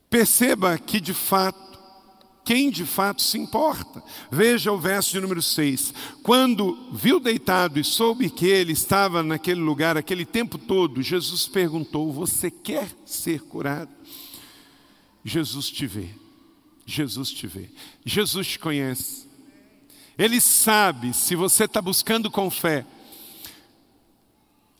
perceba 0.09 0.79
que 0.79 0.99
de 0.99 1.13
fato, 1.13 1.79
quem 2.43 2.71
de 2.71 2.87
fato 2.87 3.21
se 3.21 3.37
importa. 3.37 4.01
Veja 4.31 4.71
o 4.71 4.79
verso 4.79 5.11
de 5.11 5.21
número 5.21 5.43
6. 5.43 5.93
Quando 6.23 6.89
viu 6.91 7.19
deitado 7.19 7.79
e 7.79 7.83
soube 7.83 8.31
que 8.31 8.47
ele 8.47 8.73
estava 8.73 9.21
naquele 9.21 9.59
lugar 9.59 9.95
aquele 9.95 10.25
tempo 10.25 10.57
todo, 10.57 11.03
Jesus 11.03 11.47
perguntou: 11.47 12.11
Você 12.11 12.49
quer 12.49 12.89
ser 13.05 13.41
curado? 13.41 13.91
Jesus 15.23 15.69
te 15.69 15.85
vê. 15.85 16.09
Jesus 16.83 17.29
te 17.29 17.45
vê. 17.45 17.69
Jesus 18.03 18.47
te 18.47 18.57
conhece. 18.57 19.29
Ele 20.17 20.41
sabe 20.41 21.13
se 21.13 21.35
você 21.35 21.65
está 21.65 21.79
buscando 21.79 22.31
com 22.31 22.49
fé 22.49 22.87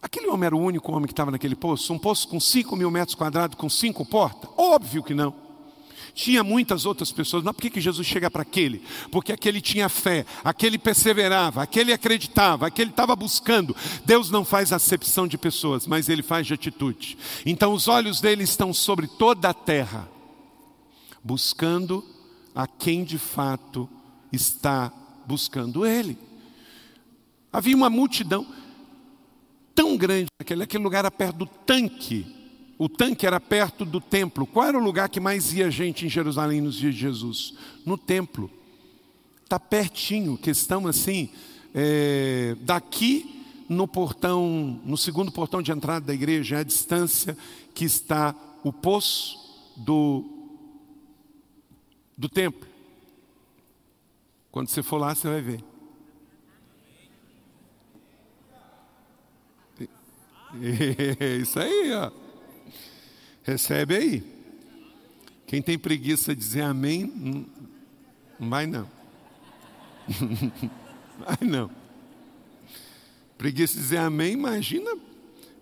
Aquele 0.06 0.28
homem 0.28 0.45
era 0.45 0.56
o 0.56 0.60
único 0.60 0.91
homem 0.91 1.08
que 1.08 1.14
estava 1.14 1.32
naquele 1.32 1.56
poço? 1.56 1.91
Um 1.91 1.97
poço 1.97 2.28
com 2.28 2.39
5 2.39 2.76
mil 2.76 2.91
metros 2.91 3.16
quadrados, 3.16 3.58
com 3.58 3.68
cinco 3.68 4.06
portas? 4.06 4.47
Óbvio 4.56 5.01
que 5.01 5.16
não. 5.16 5.34
Tinha 6.14 6.43
muitas 6.43 6.86
outras 6.86 7.12
pessoas, 7.12 7.43
mas 7.43 7.56
por 7.56 7.64
que, 7.64 7.72
que 7.72 7.82
Jesus 7.82 8.06
chega 8.06 8.30
para 8.30 8.43
aquele? 8.43 8.84
Porque 9.10 9.34
aquele 9.34 9.60
tinha 9.60 9.89
fé, 9.89 10.24
aquele 10.43 10.78
perseverava, 10.78 11.64
aquele 11.64 11.91
acreditava, 11.91 12.68
aquele 12.68 12.91
estava 12.91 13.16
buscando. 13.16 13.76
Deus 14.06 14.30
não 14.30 14.45
faz 14.45 14.72
acepção 14.72 15.28
de 15.28 15.39
pessoas, 15.39 15.88
mas 15.88 16.08
ele 16.08 16.22
faz 16.22 16.45
de 16.45 16.53
atitude. 16.53 17.18
Então 17.43 17.74
os 17.74 17.88
olhos 17.88 18.22
dele 18.22 18.43
estão 18.43 18.72
sobre 18.76 19.08
toda 19.08 19.49
a 19.49 19.56
terra, 19.56 20.08
buscando 21.24 22.06
a 22.53 22.68
quem 22.68 23.03
de 23.03 23.18
fato 23.18 23.89
está 24.32 24.93
buscando 25.26 25.84
ele. 25.84 26.16
Havia 27.51 27.76
uma 27.76 27.89
multidão 27.89 28.45
tão 29.76 29.97
grande, 29.97 30.28
aquele, 30.39 30.63
aquele 30.63 30.84
lugar 30.84 30.99
era 30.99 31.11
perto 31.11 31.36
do 31.36 31.45
tanque. 31.45 32.26
O 32.78 32.89
tanque 32.89 33.28
era 33.28 33.39
perto 33.39 33.86
do 33.86 34.01
templo. 34.01 34.47
Qual 34.47 34.65
era 34.65 34.78
o 34.78 34.84
lugar 34.84 35.09
que 35.09 35.19
mais 35.19 35.53
ia 35.53 35.69
gente 35.69 36.05
em 36.05 36.09
Jerusalém 36.09 36.61
nos 36.61 36.76
dias 36.76 36.95
de 36.95 37.01
Jesus? 37.01 37.53
No 37.86 37.97
templo. 37.97 38.49
Está 39.43 39.59
pertinho, 39.59 40.38
questão 40.38 40.88
assim, 40.88 41.30
é, 41.73 42.55
daqui 42.61 43.43
no 43.69 43.88
portão, 43.88 44.82
no 44.84 44.97
segundo 44.97 45.32
portão 45.32 45.61
de 45.61 45.71
entrada 45.71 46.05
da 46.05 46.13
igreja, 46.13 46.57
é 46.57 46.59
a 46.59 46.63
distância 46.63 47.38
que 47.73 47.86
está 47.86 48.36
o 48.63 48.73
poço 48.73 49.38
do, 49.76 50.26
do 52.17 52.28
templo. 52.28 52.67
Quando 54.51 54.69
você 54.69 54.82
for 54.82 54.97
lá, 54.97 55.13
você 55.13 55.28
vai 55.28 55.41
ver. 55.41 55.74
Isso 61.41 61.60
aí, 61.60 61.93
ó. 61.93 62.12
Recebe 63.43 63.95
aí. 63.95 64.24
Quem 65.45 65.62
tem 65.62 65.78
preguiça 65.78 66.34
de 66.34 66.41
dizer 66.41 66.62
amém, 66.62 67.45
não 68.39 68.49
vai 68.49 68.66
não. 68.66 68.89
vai 71.20 71.38
não. 71.47 71.70
Preguiça 73.38 73.76
de 73.76 73.80
dizer 73.80 73.97
amém, 73.97 74.34
imagina. 74.34 74.97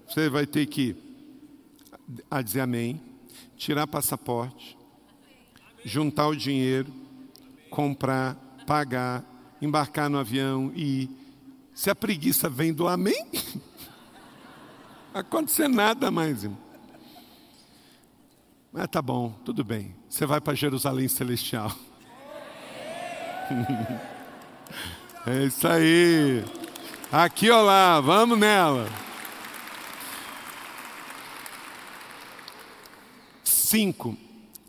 Você 0.07 0.29
vai 0.29 0.45
ter 0.45 0.65
que 0.67 0.95
a 2.29 2.41
dizer 2.41 2.61
amém, 2.61 3.01
tirar 3.57 3.87
passaporte, 3.87 4.77
juntar 5.83 6.27
o 6.27 6.35
dinheiro, 6.35 6.93
comprar, 7.69 8.35
pagar, 8.67 9.23
embarcar 9.61 10.09
no 10.09 10.17
avião 10.17 10.71
e 10.75 11.03
ir. 11.03 11.09
Se 11.73 11.89
a 11.89 11.95
preguiça 11.95 12.47
vem 12.49 12.71
do 12.71 12.87
amém, 12.87 13.25
acontecer 15.13 15.67
nada 15.67 16.09
mais, 16.09 16.43
irmão. 16.43 16.59
Mas 18.71 18.87
tá 18.87 19.01
bom, 19.01 19.31
tudo 19.45 19.63
bem. 19.63 19.95
Você 20.09 20.25
vai 20.25 20.41
para 20.41 20.55
Jerusalém 20.55 21.07
Celestial. 21.07 21.71
é 25.27 25.43
isso 25.45 25.67
aí. 25.67 26.43
Aqui, 27.11 27.51
olá, 27.51 28.01
vamos 28.01 28.39
nela. 28.39 28.87
Cinco 33.43 34.17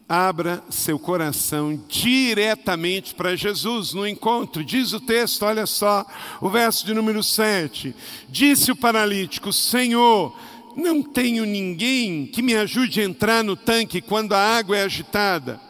abra 0.08 0.62
seu 0.70 0.98
coração 0.98 1.82
diretamente 1.88 3.14
para 3.14 3.36
Jesus 3.36 3.92
no 3.92 4.06
encontro. 4.06 4.64
Diz 4.64 4.92
o 4.92 5.00
texto, 5.00 5.44
olha 5.44 5.66
só, 5.66 6.04
o 6.40 6.48
verso 6.48 6.84
de 6.86 6.94
número 6.94 7.22
7. 7.22 7.94
Disse 8.28 8.70
o 8.70 8.76
paralítico: 8.76 9.52
Senhor, 9.52 10.36
não 10.76 11.02
tenho 11.02 11.44
ninguém 11.44 12.26
que 12.26 12.42
me 12.42 12.54
ajude 12.54 13.00
a 13.00 13.04
entrar 13.04 13.42
no 13.42 13.56
tanque 13.56 14.00
quando 14.00 14.32
a 14.34 14.56
água 14.56 14.76
é 14.76 14.82
agitada. 14.82 15.60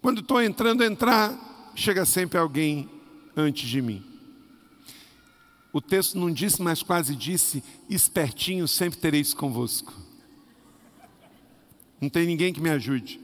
Quando 0.00 0.20
estou 0.20 0.42
entrando 0.42 0.82
a 0.82 0.86
entrar, 0.86 1.72
chega 1.74 2.04
sempre 2.04 2.38
alguém 2.38 2.90
antes 3.36 3.68
de 3.68 3.80
mim. 3.80 4.04
O 5.72 5.80
texto 5.80 6.18
não 6.18 6.30
disse, 6.30 6.60
mas 6.60 6.82
quase 6.82 7.16
disse: 7.16 7.64
espertinho, 7.88 8.68
sempre 8.68 8.98
tereis 8.98 9.32
convosco. 9.32 10.01
Não 12.02 12.08
tem 12.08 12.26
ninguém 12.26 12.52
que 12.52 12.60
me 12.60 12.68
ajude. 12.68 13.20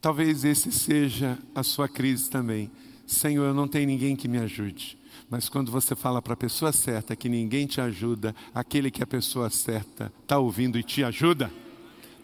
Talvez 0.00 0.44
esse 0.44 0.72
seja 0.72 1.38
a 1.54 1.62
sua 1.62 1.88
crise 1.88 2.28
também. 2.28 2.68
Senhor, 3.06 3.44
eu 3.44 3.54
não 3.54 3.68
tenho 3.68 3.86
ninguém 3.86 4.16
que 4.16 4.26
me 4.26 4.36
ajude. 4.38 4.98
Mas 5.30 5.48
quando 5.48 5.70
você 5.70 5.94
fala 5.94 6.20
para 6.20 6.34
a 6.34 6.36
pessoa 6.36 6.72
certa 6.72 7.14
que 7.14 7.28
ninguém 7.28 7.68
te 7.68 7.80
ajuda, 7.80 8.34
aquele 8.52 8.90
que 8.90 9.00
é 9.00 9.04
a 9.04 9.06
pessoa 9.06 9.48
certa 9.48 10.12
está 10.22 10.40
ouvindo 10.40 10.76
e 10.76 10.82
te 10.82 11.04
ajuda. 11.04 11.52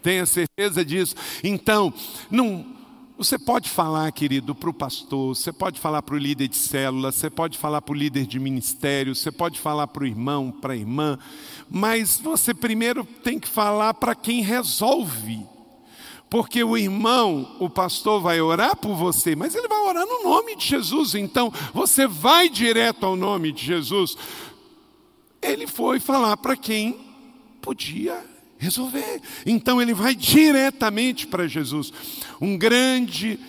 Tenha 0.03 0.25
certeza 0.25 0.83
disso. 0.83 1.15
Então, 1.41 1.93
não, 2.29 2.65
você 3.23 3.37
pode 3.37 3.69
falar, 3.69 4.11
querido, 4.11 4.55
para 4.55 4.69
o 4.69 4.73
pastor, 4.73 5.35
você 5.35 5.53
pode 5.53 5.79
falar 5.79 6.01
para 6.01 6.15
o 6.15 6.17
líder 6.17 6.47
de 6.47 6.57
célula, 6.57 7.11
você 7.11 7.29
pode 7.29 7.55
falar 7.55 7.79
para 7.79 7.93
o 7.93 7.95
líder 7.95 8.25
de 8.25 8.39
ministério, 8.39 9.13
você 9.13 9.31
pode 9.31 9.59
falar 9.59 9.85
para 9.85 10.03
o 10.03 10.07
irmão, 10.07 10.51
para 10.51 10.73
a 10.73 10.75
irmã, 10.75 11.19
mas 11.69 12.17
você 12.17 12.51
primeiro 12.51 13.05
tem 13.05 13.39
que 13.39 13.47
falar 13.47 13.93
para 13.93 14.15
quem 14.15 14.41
resolve. 14.41 15.45
Porque 16.31 16.63
o 16.63 16.75
irmão, 16.75 17.57
o 17.59 17.69
pastor 17.69 18.21
vai 18.21 18.41
orar 18.41 18.75
por 18.75 18.95
você, 18.95 19.35
mas 19.35 19.53
ele 19.53 19.67
vai 19.67 19.81
orar 19.81 20.05
no 20.07 20.23
nome 20.23 20.55
de 20.55 20.65
Jesus. 20.65 21.13
Então, 21.13 21.53
você 21.75 22.07
vai 22.07 22.49
direto 22.49 23.05
ao 23.05 23.15
nome 23.15 23.51
de 23.51 23.63
Jesus. 23.63 24.17
Ele 25.41 25.67
foi 25.67 25.99
falar 25.99 26.37
para 26.37 26.57
quem 26.57 26.99
podia 27.61 28.30
resolver. 28.61 29.19
Então 29.43 29.81
ele 29.81 29.93
vai 29.93 30.13
diretamente 30.13 31.25
para 31.25 31.47
Jesus. 31.47 31.91
Um 32.39 32.55
grande 32.55 33.39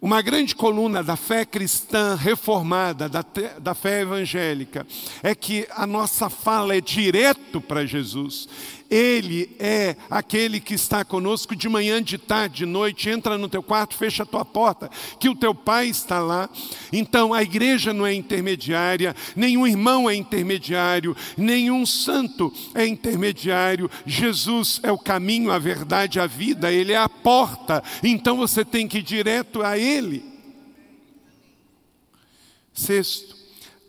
uma 0.00 0.20
grande 0.20 0.54
coluna 0.54 1.02
da 1.02 1.16
fé 1.16 1.46
cristã 1.46 2.14
reformada, 2.14 3.08
da, 3.08 3.24
da 3.58 3.74
fé 3.74 4.02
evangélica, 4.02 4.86
é 5.22 5.34
que 5.34 5.66
a 5.70 5.86
nossa 5.86 6.28
fala 6.28 6.76
é 6.76 6.80
direto 6.82 7.58
para 7.58 7.86
Jesus. 7.86 8.46
Ele 8.90 9.56
é 9.58 9.96
aquele 10.10 10.60
que 10.60 10.74
está 10.74 11.04
conosco 11.04 11.56
de 11.56 11.68
manhã, 11.68 12.02
de 12.02 12.18
tarde, 12.18 12.58
de 12.58 12.66
noite. 12.66 13.08
Entra 13.08 13.38
no 13.38 13.48
teu 13.48 13.62
quarto, 13.62 13.96
fecha 13.96 14.22
a 14.22 14.26
tua 14.26 14.44
porta, 14.44 14.90
que 15.18 15.28
o 15.28 15.34
teu 15.34 15.54
pai 15.54 15.88
está 15.88 16.20
lá. 16.20 16.48
Então 16.92 17.32
a 17.32 17.42
igreja 17.42 17.92
não 17.92 18.06
é 18.06 18.12
intermediária, 18.12 19.16
nenhum 19.34 19.66
irmão 19.66 20.08
é 20.08 20.14
intermediário, 20.14 21.16
nenhum 21.36 21.86
santo 21.86 22.52
é 22.74 22.86
intermediário. 22.86 23.90
Jesus 24.04 24.80
é 24.82 24.92
o 24.92 24.98
caminho, 24.98 25.50
a 25.50 25.58
verdade, 25.58 26.20
a 26.20 26.26
vida, 26.26 26.70
ele 26.70 26.92
é 26.92 26.98
a 26.98 27.08
porta. 27.08 27.82
Então 28.02 28.36
você 28.36 28.64
tem 28.64 28.86
que 28.86 28.98
ir 28.98 29.02
direto 29.02 29.62
a 29.62 29.78
ele. 29.78 30.22
Sexto, 32.72 33.34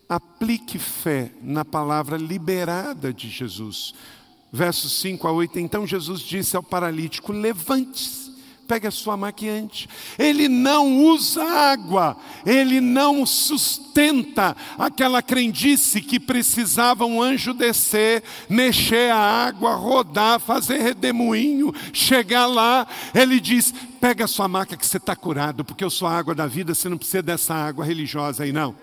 aplique 0.08 0.80
fé 0.80 1.32
na 1.42 1.66
palavra 1.66 2.18
liberada 2.18 3.12
de 3.12 3.30
Jesus 3.30 3.94
versos 4.56 4.94
5 5.02 5.28
a 5.28 5.32
8. 5.32 5.60
Então 5.60 5.86
Jesus 5.86 6.22
disse 6.22 6.56
ao 6.56 6.64
paralítico: 6.64 7.32
Levante-se, 7.32 8.32
pegue 8.68 8.88
a 8.88 8.92
sua 8.92 9.16
maquiante. 9.16 9.88
Ele 10.18 10.48
não 10.48 10.98
usa 11.06 11.44
água, 11.44 12.18
ele 12.46 12.82
não 12.82 13.26
sustenta 13.26 14.56
aquela 14.78 15.22
crendice 15.22 16.02
que 16.02 16.20
precisava 16.20 17.06
um 17.06 17.22
anjo 17.22 17.54
descer, 17.54 18.24
mexer 18.50 19.12
a 19.12 19.18
água, 19.18 19.76
rodar, 19.76 20.40
fazer 20.40 20.80
redemoinho, 20.80 21.74
chegar 21.94 22.48
lá. 22.48 22.88
Ele 23.14 23.40
diz: 23.40 23.74
Pega 24.00 24.26
a 24.26 24.28
sua 24.28 24.48
maca 24.48 24.78
que 24.78 24.86
você 24.86 24.98
está 24.98 25.16
curado, 25.16 25.64
porque 25.64 25.84
eu 25.84 25.90
sou 25.90 26.08
a 26.08 26.18
água 26.18 26.34
da 26.34 26.48
vida, 26.48 26.74
você 26.74 26.90
não 26.90 26.98
precisa 26.98 27.22
dessa 27.22 27.54
água 27.54 27.86
religiosa 27.86 28.44
aí, 28.44 28.52
não. 28.52 28.76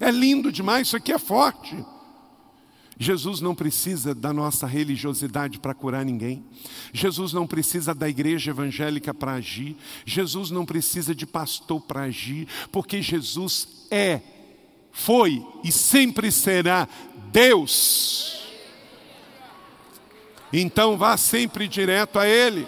É 0.00 0.10
lindo 0.10 0.52
demais, 0.52 0.86
isso 0.86 0.96
aqui 0.96 1.12
é 1.12 1.18
forte. 1.18 1.76
Jesus 2.98 3.40
não 3.40 3.54
precisa 3.54 4.12
da 4.12 4.32
nossa 4.32 4.66
religiosidade 4.66 5.60
para 5.60 5.72
curar 5.72 6.04
ninguém. 6.04 6.44
Jesus 6.92 7.32
não 7.32 7.46
precisa 7.46 7.94
da 7.94 8.08
igreja 8.08 8.50
evangélica 8.50 9.14
para 9.14 9.34
agir. 9.34 9.76
Jesus 10.04 10.50
não 10.50 10.66
precisa 10.66 11.14
de 11.14 11.24
pastor 11.24 11.80
para 11.80 12.02
agir, 12.02 12.48
porque 12.72 13.00
Jesus 13.00 13.86
é, 13.88 14.20
foi 14.90 15.46
e 15.62 15.70
sempre 15.70 16.32
será 16.32 16.88
Deus. 17.30 18.42
Então 20.52 20.96
vá 20.96 21.16
sempre 21.16 21.68
direto 21.68 22.18
a 22.18 22.26
Ele. 22.26 22.66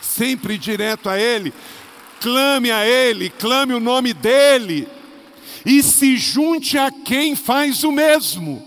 Sempre 0.00 0.58
direto 0.58 1.08
a 1.08 1.16
Ele. 1.16 1.54
Clame 2.20 2.72
a 2.72 2.84
Ele, 2.84 3.30
clame 3.30 3.72
o 3.72 3.78
nome 3.78 4.12
dEle 4.12 4.97
e 5.68 5.82
se 5.82 6.16
junte 6.16 6.78
a 6.78 6.90
quem 6.90 7.36
faz 7.36 7.84
o 7.84 7.92
mesmo. 7.92 8.66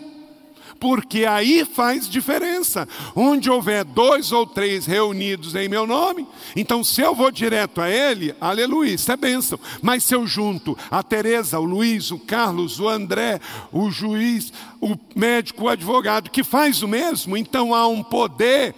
Porque 0.79 1.25
aí 1.25 1.65
faz 1.65 2.07
diferença. 2.07 2.87
Onde 3.15 3.49
houver 3.49 3.83
dois 3.83 4.31
ou 4.31 4.45
três 4.45 4.85
reunidos 4.85 5.55
em 5.55 5.67
meu 5.67 5.87
nome, 5.87 6.27
então 6.55 6.83
se 6.83 7.01
eu 7.01 7.15
vou 7.15 7.31
direto 7.31 7.81
a 7.81 7.89
ele, 7.89 8.35
aleluia, 8.39 8.93
isso 8.93 9.11
é 9.11 9.17
bênção. 9.17 9.59
Mas 9.81 10.03
se 10.03 10.13
eu 10.13 10.27
junto 10.27 10.77
a 10.91 11.01
Tereza, 11.01 11.59
o 11.59 11.65
Luiz, 11.65 12.11
o 12.11 12.19
Carlos, 12.19 12.79
o 12.79 12.87
André, 12.87 13.39
o 13.71 13.89
juiz, 13.89 14.53
o 14.79 14.95
médico, 15.15 15.63
o 15.63 15.69
advogado, 15.69 16.29
que 16.29 16.43
faz 16.43 16.83
o 16.83 16.87
mesmo, 16.87 17.35
então 17.35 17.73
há 17.73 17.87
um 17.87 18.03
poder 18.03 18.75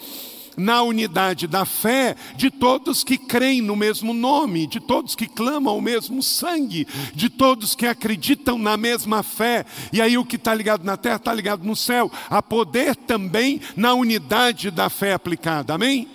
na 0.58 0.82
unidade 0.84 1.48
da 1.48 1.66
fé 1.66 2.16
de 2.36 2.50
todos 2.50 3.04
que 3.04 3.18
creem 3.18 3.62
no 3.62 3.76
mesmo 3.76 4.14
nome, 4.14 4.68
de 4.68 4.80
todos 4.80 5.16
que 5.16 5.28
clamam 5.28 5.78
o 5.78 5.82
mesmo 5.82 6.22
sangue, 6.22 6.88
de 7.14 7.30
todos 7.30 7.76
que 7.76 7.86
acreditam 7.86 8.58
na 8.58 8.76
mesma 8.76 9.24
fé. 9.24 9.66
E 9.92 10.02
aí 10.02 10.18
o 10.18 10.26
que 10.26 10.36
está 10.36 10.54
ligado 10.54 10.84
na 10.84 10.98
terra 10.98 11.18
está 11.18 11.34
ligado 11.34 11.64
no 11.64 11.76
céu. 11.76 12.12
Há 12.30 12.42
poder 12.42 12.96
também 12.96 13.62
na 13.76 13.94
unidade 13.94 14.72
da 14.72 14.90
fé 14.90 15.14
aplicada. 15.14 15.74
Amém? 15.74 16.08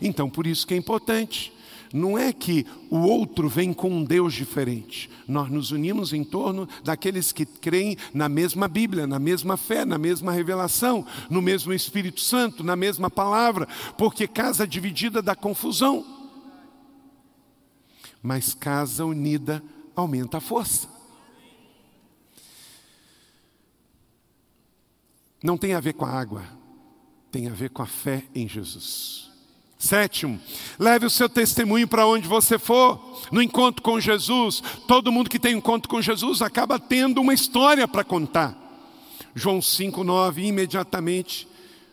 Então, 0.00 0.28
por 0.28 0.46
isso 0.46 0.66
que 0.66 0.74
é 0.74 0.76
importante. 0.76 1.53
Não 1.94 2.18
é 2.18 2.32
que 2.32 2.66
o 2.90 2.98
outro 2.98 3.48
vem 3.48 3.72
com 3.72 3.88
um 3.88 4.02
Deus 4.02 4.34
diferente. 4.34 5.08
Nós 5.28 5.48
nos 5.48 5.70
unimos 5.70 6.12
em 6.12 6.24
torno 6.24 6.68
daqueles 6.82 7.30
que 7.30 7.46
creem 7.46 7.96
na 8.12 8.28
mesma 8.28 8.66
Bíblia, 8.66 9.06
na 9.06 9.20
mesma 9.20 9.56
fé, 9.56 9.84
na 9.84 9.96
mesma 9.96 10.32
revelação, 10.32 11.06
no 11.30 11.40
mesmo 11.40 11.72
Espírito 11.72 12.20
Santo, 12.20 12.64
na 12.64 12.74
mesma 12.74 13.08
palavra, 13.08 13.68
porque 13.96 14.26
casa 14.26 14.66
dividida 14.66 15.22
dá 15.22 15.36
confusão. 15.36 16.04
Mas 18.20 18.54
casa 18.54 19.04
unida 19.04 19.62
aumenta 19.94 20.38
a 20.38 20.40
força. 20.40 20.88
Não 25.40 25.56
tem 25.56 25.74
a 25.74 25.80
ver 25.80 25.92
com 25.92 26.04
a 26.04 26.10
água, 26.10 26.42
tem 27.30 27.46
a 27.46 27.52
ver 27.54 27.70
com 27.70 27.82
a 27.82 27.86
fé 27.86 28.24
em 28.34 28.48
Jesus. 28.48 29.33
Sétimo, 29.84 30.40
leve 30.78 31.04
o 31.04 31.10
seu 31.10 31.28
testemunho 31.28 31.86
para 31.86 32.06
onde 32.06 32.26
você 32.26 32.58
for, 32.58 33.20
no 33.30 33.42
encontro 33.42 33.82
com 33.82 34.00
Jesus. 34.00 34.62
Todo 34.88 35.12
mundo 35.12 35.28
que 35.28 35.38
tem 35.38 35.54
encontro 35.54 35.90
com 35.90 36.00
Jesus 36.00 36.40
acaba 36.40 36.78
tendo 36.78 37.20
uma 37.20 37.34
história 37.34 37.86
para 37.86 38.02
contar. 38.02 38.56
João 39.34 39.58
5,9, 39.58 40.38
imediatamente 40.38 41.46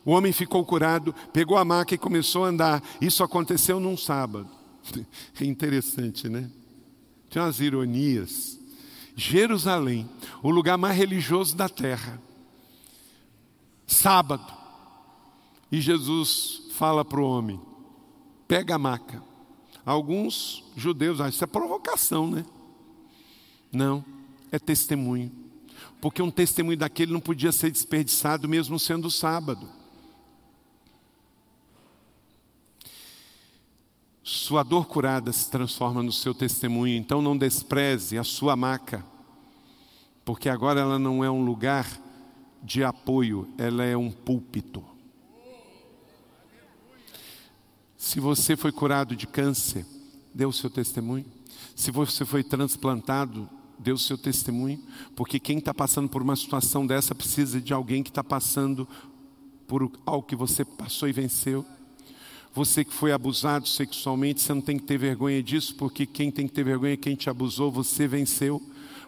o 0.06 0.12
homem 0.12 0.32
ficou 0.32 0.64
curado, 0.64 1.14
pegou 1.34 1.58
a 1.58 1.66
maca 1.66 1.94
e 1.94 1.98
começou 1.98 2.46
a 2.46 2.48
andar. 2.48 2.82
Isso 3.02 3.26
aconteceu 3.26 3.78
num 3.78 3.98
sábado. 3.98 4.50
É 5.42 5.44
interessante, 5.44 6.30
né? 6.30 6.50
Tem 7.30 7.42
umas 7.42 7.60
ironias. 7.60 8.58
Jerusalém, 9.18 10.10
o 10.42 10.50
lugar 10.50 10.78
mais 10.78 10.96
religioso 10.96 11.58
da 11.58 11.68
terra. 11.68 12.22
Sábado. 13.86 14.54
E 15.70 15.82
Jesus 15.82 16.70
fala 16.78 17.04
para 17.04 17.20
o 17.20 17.26
homem: 17.26 17.60
pega 18.52 18.76
a 18.76 18.78
maca. 18.78 19.24
Alguns 19.86 20.66
judeus 20.76 21.22
acham 21.22 21.30
isso 21.30 21.44
é 21.46 21.48
provocação, 21.48 22.30
né? 22.30 22.46
Não, 23.72 24.04
é 24.52 24.60
testemunho. 24.60 25.32
Porque 26.02 26.22
um 26.22 26.30
testemunho 26.30 26.78
daquele 26.78 27.14
não 27.14 27.22
podia 27.22 27.54
ser 27.54 27.72
desperdiçado 27.72 28.50
mesmo 28.50 28.78
sendo 28.78 29.10
sábado. 29.10 29.70
Sua 34.22 34.64
dor 34.64 34.86
curada 34.86 35.32
se 35.32 35.50
transforma 35.50 36.04
no 36.04 36.12
seu 36.12 36.34
testemunho, 36.34 36.98
então 36.98 37.22
não 37.22 37.38
despreze 37.38 38.18
a 38.18 38.24
sua 38.26 38.58
maca, 38.58 39.02
porque 40.26 40.50
agora 40.50 40.82
ela 40.82 41.00
não 41.00 41.24
é 41.24 41.32
um 41.32 41.46
lugar 41.46 41.88
de 42.62 42.84
apoio, 42.84 43.48
ela 43.58 43.86
é 43.86 43.96
um 43.96 44.12
púlpito. 44.12 44.91
Se 48.02 48.20
você 48.20 48.58
foi 48.58 48.72
curado 48.72 49.16
de 49.16 49.28
câncer, 49.28 49.86
dê 50.34 50.44
o 50.44 50.52
seu 50.52 50.72
testemunho. 50.72 51.24
Se 51.76 51.92
você 51.92 52.26
foi 52.26 52.44
transplantado, 52.44 53.48
dê 53.78 53.92
o 53.92 53.98
seu 53.98 54.18
testemunho. 54.18 54.82
Porque 55.16 55.40
quem 55.40 55.60
está 55.60 55.72
passando 55.72 56.10
por 56.10 56.20
uma 56.20 56.36
situação 56.36 56.84
dessa 56.88 57.14
precisa 57.14 57.62
de 57.62 57.72
alguém 57.72 58.02
que 58.02 58.10
está 58.10 58.24
passando 58.24 58.88
por 59.68 59.88
algo 60.04 60.26
que 60.26 60.36
você 60.36 60.66
passou 60.66 61.08
e 61.08 61.12
venceu. 61.14 61.64
Você 62.56 62.84
que 62.84 62.92
foi 62.92 63.12
abusado 63.12 63.68
sexualmente, 63.68 64.42
você 64.42 64.52
não 64.52 64.62
tem 64.62 64.80
que 64.80 64.84
ter 64.84 64.98
vergonha 64.98 65.44
disso, 65.44 65.76
porque 65.76 66.08
quem 66.08 66.32
tem 66.32 66.48
que 66.48 66.54
ter 66.56 66.64
vergonha 66.64 66.94
é 66.94 66.98
quem 66.98 67.16
te 67.16 67.30
abusou, 67.30 67.72
você 67.72 68.08
venceu, 68.08 68.60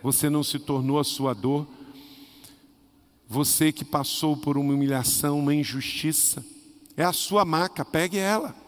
você 0.04 0.30
não 0.30 0.44
se 0.44 0.60
tornou 0.60 1.00
a 1.00 1.04
sua 1.04 1.34
dor. 1.34 1.68
Você 3.28 3.72
que 3.72 3.84
passou 3.84 4.38
por 4.38 4.56
uma 4.56 4.72
humilhação, 4.72 5.40
uma 5.40 5.56
injustiça, 5.56 6.46
é 6.96 7.04
a 7.04 7.12
sua 7.12 7.44
maca, 7.44 7.84
pegue 7.84 8.20
ela. 8.20 8.62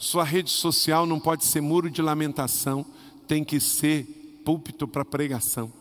Sua 0.00 0.24
rede 0.24 0.50
social 0.50 1.06
não 1.06 1.20
pode 1.20 1.44
ser 1.44 1.60
muro 1.60 1.88
de 1.88 2.02
lamentação, 2.02 2.84
tem 3.28 3.44
que 3.44 3.60
ser 3.60 4.42
púlpito 4.44 4.88
para 4.88 5.04
pregação. 5.04 5.72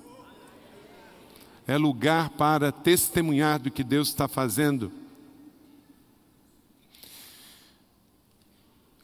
É 1.65 1.75
lugar 1.75 2.29
para 2.29 2.71
testemunhar 2.71 3.59
do 3.59 3.71
que 3.71 3.83
Deus 3.83 4.09
está 4.09 4.27
fazendo 4.27 4.91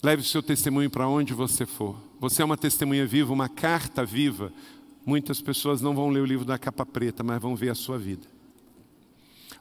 Leve 0.06 0.22
o 0.22 0.26
seu 0.26 0.44
testemunho 0.44 0.88
para 0.88 1.08
onde 1.08 1.34
você 1.34 1.66
for. 1.66 1.96
Você 2.20 2.44
é 2.44 2.46
uma 2.46 2.56
testemunha 2.56 3.08
viva, 3.08 3.34
uma 3.34 3.50
carta 3.50 4.06
viva. 4.06 4.54
Muitas 5.04 5.42
pessoas 5.42 5.82
não 5.82 5.96
vão 5.96 6.10
ler 6.10 6.20
o 6.20 6.26
livro 6.28 6.46
da 6.46 6.60
capa 6.60 6.86
preta, 6.86 7.24
mas 7.24 7.42
vão 7.42 7.56
ver 7.56 7.70
a 7.70 7.76
sua 7.76 7.98
vida. 7.98 8.28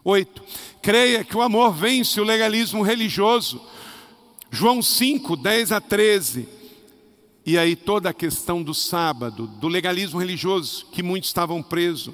Oito, 0.03 0.43
creia 0.83 1.23
que 1.23 1.35
o 1.35 1.41
amor 1.41 1.73
vence 1.73 2.21
o 2.21 2.23
legalismo 2.23 2.83
religioso. 2.83 3.59
João 4.51 4.81
5, 4.81 5.35
10 5.35 5.71
a 5.71 5.81
13. 5.81 6.47
E 7.47 7.59
aí 7.59 7.75
toda 7.75 8.09
a 8.09 8.13
questão 8.13 8.63
do 8.63 8.73
sábado, 8.73 9.45
do 9.45 9.67
legalismo 9.67 10.19
religioso, 10.19 10.87
que 10.91 11.03
muitos 11.03 11.29
estavam 11.29 11.61
presos. 11.61 12.11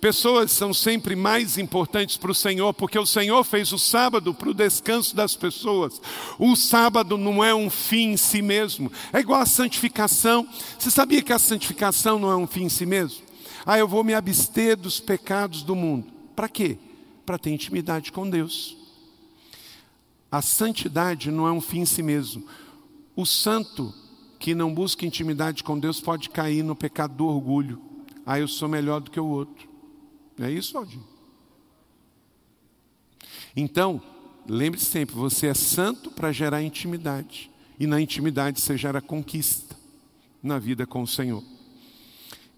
Pessoas 0.00 0.50
são 0.50 0.74
sempre 0.74 1.14
mais 1.14 1.56
importantes 1.56 2.16
para 2.16 2.32
o 2.32 2.34
Senhor, 2.34 2.74
porque 2.74 2.98
o 2.98 3.06
Senhor 3.06 3.44
fez 3.44 3.72
o 3.72 3.78
sábado 3.78 4.34
para 4.34 4.48
o 4.48 4.54
descanso 4.54 5.14
das 5.14 5.36
pessoas. 5.36 6.02
O 6.36 6.56
sábado 6.56 7.16
não 7.16 7.44
é 7.44 7.54
um 7.54 7.70
fim 7.70 8.14
em 8.14 8.16
si 8.16 8.42
mesmo, 8.42 8.90
é 9.12 9.20
igual 9.20 9.40
a 9.40 9.46
santificação. 9.46 10.48
Você 10.76 10.90
sabia 10.90 11.22
que 11.22 11.32
a 11.32 11.38
santificação 11.38 12.18
não 12.18 12.32
é 12.32 12.36
um 12.36 12.48
fim 12.48 12.64
em 12.64 12.68
si 12.68 12.84
mesmo? 12.84 13.22
Ah, 13.64 13.78
eu 13.78 13.86
vou 13.86 14.02
me 14.02 14.14
abster 14.14 14.76
dos 14.76 14.98
pecados 14.98 15.62
do 15.62 15.76
mundo. 15.76 16.08
Para 16.34 16.48
quê? 16.48 16.76
Para 17.24 17.38
ter 17.38 17.50
intimidade 17.50 18.10
com 18.10 18.28
Deus. 18.28 18.81
A 20.32 20.40
santidade 20.40 21.30
não 21.30 21.46
é 21.46 21.52
um 21.52 21.60
fim 21.60 21.80
em 21.80 21.84
si 21.86 22.02
mesmo. 22.02 22.46
O 23.14 23.26
santo 23.26 23.92
que 24.38 24.54
não 24.54 24.74
busca 24.74 25.04
intimidade 25.04 25.62
com 25.62 25.78
Deus 25.78 26.00
pode 26.00 26.30
cair 26.30 26.64
no 26.64 26.74
pecado 26.74 27.14
do 27.14 27.26
orgulho. 27.26 27.80
Ah, 28.24 28.40
eu 28.40 28.48
sou 28.48 28.66
melhor 28.66 29.00
do 29.00 29.10
que 29.10 29.20
o 29.20 29.26
outro. 29.26 29.68
É 30.40 30.50
isso, 30.50 30.78
Aldinho? 30.78 31.06
Então, 33.54 34.00
lembre-se 34.48 34.86
sempre, 34.86 35.14
você 35.14 35.48
é 35.48 35.54
santo 35.54 36.10
para 36.10 36.32
gerar 36.32 36.62
intimidade. 36.62 37.50
E 37.78 37.86
na 37.86 38.00
intimidade 38.00 38.60
você 38.60 38.76
gera 38.76 39.02
conquista 39.02 39.76
na 40.42 40.58
vida 40.58 40.86
com 40.86 41.02
o 41.02 41.06
Senhor. 41.06 41.44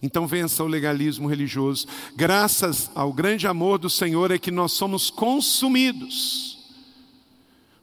Então 0.00 0.26
vença 0.26 0.62
o 0.62 0.68
legalismo 0.68 1.28
religioso. 1.28 1.86
Graças 2.14 2.90
ao 2.94 3.12
grande 3.12 3.46
amor 3.46 3.78
do 3.78 3.90
Senhor 3.90 4.30
é 4.30 4.38
que 4.38 4.50
nós 4.50 4.72
somos 4.72 5.10
consumidos, 5.10 6.63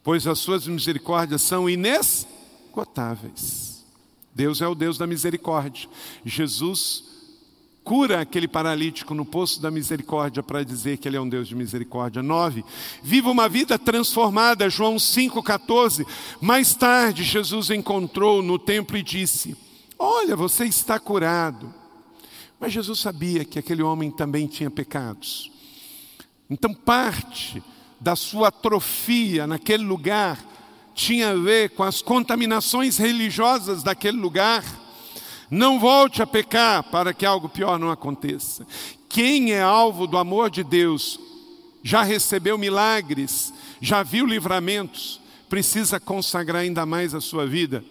pois 0.04 0.28
as 0.28 0.40
suas 0.40 0.68
misericórdias 0.68 1.42
são 1.42 1.70
inesgotáveis. 1.70 3.86
Deus 4.34 4.62
é 4.62 4.68
o 4.68 4.76
Deus 4.76 4.98
da 4.98 5.06
misericórdia. 5.06 5.90
Jesus 6.26 7.04
cura 7.84 8.22
aquele 8.22 8.48
paralítico 8.48 9.14
no 9.14 9.26
poço 9.26 9.62
da 9.62 9.70
misericórdia 9.70 10.44
para 10.44 10.64
dizer 10.64 10.98
que 10.98 11.08
ele 11.08 11.18
é 11.18 11.22
um 11.22 11.28
Deus 11.28 11.48
de 11.48 11.56
misericórdia. 11.56 12.24
9. 12.24 12.64
Viva 13.04 13.30
uma 13.30 13.50
vida 13.50 13.78
transformada, 13.78 14.70
João 14.70 14.96
5,14. 14.96 16.06
Mais 16.40 16.74
tarde, 16.74 17.24
Jesus 17.24 17.70
encontrou 17.70 18.42
no 18.42 18.58
templo 18.58 18.98
e 18.98 19.04
disse: 19.04 19.56
Olha, 19.98 20.36
você 20.36 20.66
está 20.66 21.00
curado. 21.00 21.74
Mas 22.60 22.74
Jesus 22.74 23.00
sabia 23.00 23.44
que 23.44 23.58
aquele 23.58 23.82
homem 23.82 24.12
também 24.12 24.46
tinha 24.46 24.70
pecados. 24.70 25.52
Então, 26.50 26.74
parte 26.74 27.64
da 28.02 28.16
sua 28.16 28.48
atrofia 28.48 29.46
naquele 29.46 29.84
lugar 29.84 30.40
tinha 30.96 31.30
a 31.30 31.36
ver 31.36 31.70
com 31.70 31.84
as 31.84 32.02
contaminações 32.02 32.98
religiosas 32.98 33.84
daquele 33.84 34.18
lugar. 34.18 34.66
Não 35.50 35.80
volte 35.80 36.22
a 36.22 36.28
pecar 36.28 36.84
para 36.84 37.14
que 37.14 37.26
algo 37.26 37.48
pior 37.48 37.78
não 37.78 37.92
aconteça. 37.92 38.66
Quem 39.08 39.52
é 39.52 39.62
alvo 39.62 40.08
do 40.08 40.18
amor 40.18 40.50
de 40.50 40.64
Deus, 40.64 41.20
já 41.84 42.02
recebeu 42.02 42.58
milagres, 42.58 43.54
já 43.80 44.04
viu 44.04 44.26
livramentos, 44.26 45.22
precisa 45.48 46.00
consagrar 46.00 46.64
ainda 46.64 46.86
mais 46.86 47.14
a 47.14 47.22
sua 47.22 47.46
vida 47.46 47.84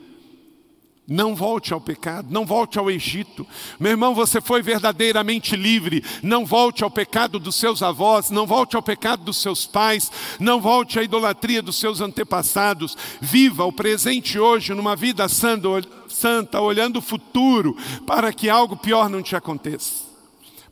não 1.11 1.35
volte 1.35 1.75
ao 1.75 1.81
pecado, 1.81 2.29
não 2.31 2.47
volte 2.47 2.79
ao 2.79 2.89
Egito. 2.89 3.45
Meu 3.81 3.91
irmão, 3.91 4.15
você 4.15 4.41
foi 4.41 4.63
verdadeiramente 4.63 5.57
livre. 5.57 6.05
Não 6.23 6.47
volte 6.47 6.85
ao 6.85 6.91
pecado 6.91 7.41
dos 7.41 7.57
seus 7.57 7.83
avós, 7.83 8.31
não 8.31 8.47
volte 8.47 8.77
ao 8.77 8.83
pecado 8.83 9.25
dos 9.25 9.39
seus 9.39 9.67
pais, 9.67 10.09
não 10.39 10.61
volte 10.61 11.01
à 11.01 11.03
idolatria 11.03 11.61
dos 11.61 11.75
seus 11.81 12.01
antepassados. 12.01 12.97
Viva 13.21 13.65
o 13.65 13.73
presente 13.73 14.39
hoje 14.39 14.73
numa 14.73 14.95
vida 14.95 15.27
santa, 15.29 16.61
olhando 16.61 16.99
o 17.01 17.03
futuro, 17.03 17.77
para 18.07 18.33
que 18.33 18.49
algo 18.49 18.77
pior 18.77 19.11
não 19.11 19.21
te 19.21 19.35
aconteça. 19.35 20.10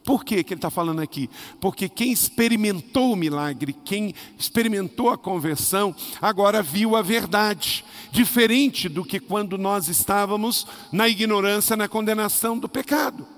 Por 0.08 0.24
que, 0.24 0.36
ele 0.36 0.54
está 0.54 0.70
falando 0.70 1.02
aqui? 1.02 1.28
Porque 1.60 1.86
quem 1.86 2.10
experimentou 2.10 3.12
o 3.12 3.16
milagre, 3.16 3.76
quem 3.84 4.14
experimentou 4.38 5.10
a 5.10 5.18
conversão, 5.18 5.94
agora 6.18 6.62
viu 6.62 6.96
a 6.96 7.02
verdade. 7.02 7.84
Diferente 8.10 8.88
do 8.88 9.04
que 9.04 9.20
quando 9.20 9.58
nós 9.58 9.86
estávamos 9.86 10.66
na 10.90 11.06
ignorância, 11.06 11.76
na 11.76 11.88
condenação 11.88 12.56
do 12.56 12.70
pecado. 12.70 13.37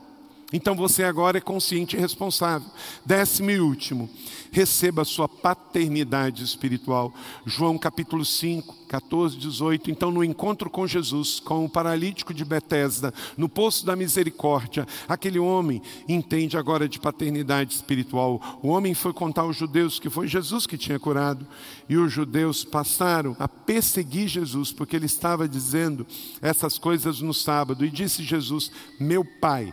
Então 0.53 0.75
você 0.75 1.05
agora 1.05 1.39
é 1.39 1.41
consciente 1.41 1.97
e 1.97 2.01
responsável. 2.01 2.69
Décimo 3.05 3.51
e 3.51 3.61
último, 3.61 4.11
receba 4.51 5.03
a 5.03 5.05
sua 5.05 5.29
paternidade 5.29 6.43
espiritual. 6.43 7.15
João 7.47 7.79
capítulo 7.79 8.25
5, 8.25 8.81
14, 8.89 9.37
18. 9.37 9.91
Então, 9.91 10.11
no 10.11 10.25
encontro 10.25 10.69
com 10.69 10.87
Jesus, 10.87 11.39
com 11.39 11.65
o 11.65 11.69
paralítico 11.69 12.35
de 12.35 12.45
Betesda, 12.45 13.15
no 13.37 13.49
poço 13.49 13.87
da 13.87 13.95
misericórdia, 13.95 14.87
aquele 15.09 15.39
homem 15.39 15.81
entende 16.09 16.57
agora 16.57 16.89
de 16.89 16.99
paternidade 16.99 17.75
espiritual. 17.75 18.59
O 18.63 18.69
homem 18.69 18.93
foi 18.93 19.13
contar 19.13 19.43
aos 19.43 19.57
judeus 19.57 20.01
que 20.01 20.11
foi 20.11 20.27
Jesus 20.27 20.67
que 20.67 20.77
tinha 20.77 20.99
curado, 20.99 21.47
e 21.89 21.97
os 21.97 22.13
judeus 22.13 22.65
passaram 22.65 23.37
a 23.39 23.47
perseguir 23.47 24.27
Jesus, 24.27 24.73
porque 24.73 24.97
ele 24.97 25.07
estava 25.07 25.49
dizendo 25.49 26.05
essas 26.43 26.77
coisas 26.77 27.21
no 27.21 27.33
sábado, 27.33 27.85
e 27.85 27.91
disse 27.91 28.25
Jesus: 28.25 28.73
Meu 28.99 29.25
pai 29.25 29.73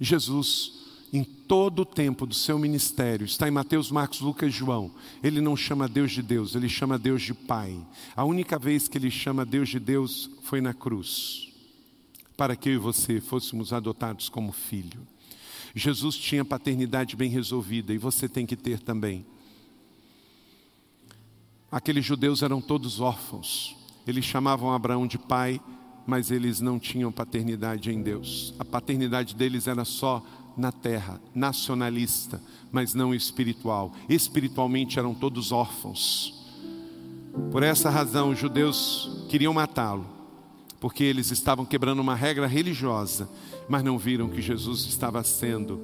Jesus, 0.00 0.72
em 1.12 1.22
todo 1.22 1.82
o 1.82 1.84
tempo 1.84 2.24
do 2.24 2.34
seu 2.34 2.58
ministério, 2.58 3.24
está 3.24 3.46
em 3.46 3.50
Mateus, 3.50 3.90
Marcos, 3.90 4.20
Lucas 4.20 4.48
e 4.48 4.56
João, 4.56 4.90
ele 5.22 5.40
não 5.40 5.56
chama 5.56 5.86
Deus 5.86 6.12
de 6.12 6.22
Deus, 6.22 6.54
ele 6.54 6.68
chama 6.68 6.98
Deus 6.98 7.22
de 7.22 7.34
Pai. 7.34 7.78
A 8.16 8.24
única 8.24 8.58
vez 8.58 8.88
que 8.88 8.96
ele 8.96 9.10
chama 9.10 9.44
Deus 9.44 9.68
de 9.68 9.78
Deus 9.78 10.30
foi 10.42 10.60
na 10.60 10.72
cruz, 10.72 11.52
para 12.36 12.56
que 12.56 12.70
eu 12.70 12.74
e 12.74 12.78
você 12.78 13.20
fôssemos 13.20 13.72
adotados 13.72 14.28
como 14.28 14.52
filho. 14.52 15.06
Jesus 15.74 16.16
tinha 16.16 16.44
paternidade 16.44 17.14
bem 17.14 17.30
resolvida 17.30 17.92
e 17.92 17.98
você 17.98 18.28
tem 18.28 18.46
que 18.46 18.56
ter 18.56 18.80
também. 18.80 19.26
Aqueles 21.70 22.04
judeus 22.04 22.42
eram 22.42 22.60
todos 22.60 23.00
órfãos, 23.00 23.76
eles 24.06 24.24
chamavam 24.24 24.72
Abraão 24.72 25.06
de 25.06 25.18
pai, 25.18 25.60
mas 26.10 26.32
eles 26.32 26.60
não 26.60 26.76
tinham 26.76 27.12
paternidade 27.12 27.88
em 27.88 28.02
Deus. 28.02 28.52
A 28.58 28.64
paternidade 28.64 29.32
deles 29.32 29.68
era 29.68 29.84
só 29.84 30.20
na 30.56 30.72
terra, 30.72 31.20
nacionalista, 31.32 32.42
mas 32.72 32.94
não 32.94 33.14
espiritual. 33.14 33.92
Espiritualmente 34.08 34.98
eram 34.98 35.14
todos 35.14 35.52
órfãos. 35.52 36.34
Por 37.52 37.62
essa 37.62 37.88
razão, 37.88 38.30
os 38.30 38.38
judeus 38.40 39.24
queriam 39.28 39.54
matá-lo, 39.54 40.04
porque 40.80 41.04
eles 41.04 41.30
estavam 41.30 41.64
quebrando 41.64 42.00
uma 42.00 42.16
regra 42.16 42.48
religiosa, 42.48 43.30
mas 43.68 43.84
não 43.84 43.96
viram 43.96 44.28
que 44.28 44.42
Jesus 44.42 44.86
estava 44.86 45.22
sendo 45.22 45.80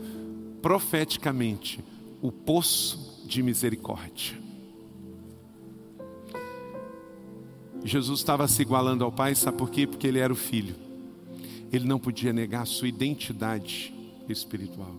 profeticamente 0.61 1.85
o 2.20 2.33
poço 2.33 3.22
de 3.29 3.45
misericórdia. 3.45 4.46
Jesus 7.87 8.20
estava 8.20 8.49
se 8.49 8.62
igualando 8.62 9.05
ao 9.05 9.12
Pai, 9.12 9.34
sabe 9.34 9.57
por 9.57 9.70
quê? 9.70 9.87
Porque 9.87 10.07
ele 10.07 10.18
era 10.18 10.32
o 10.32 10.37
Filho. 10.37 10.74
Ele 11.72 11.87
não 11.87 11.99
podia 11.99 12.32
negar 12.32 12.62
a 12.62 12.66
sua 12.66 12.89
identidade 12.89 13.95
espiritual. 14.28 14.95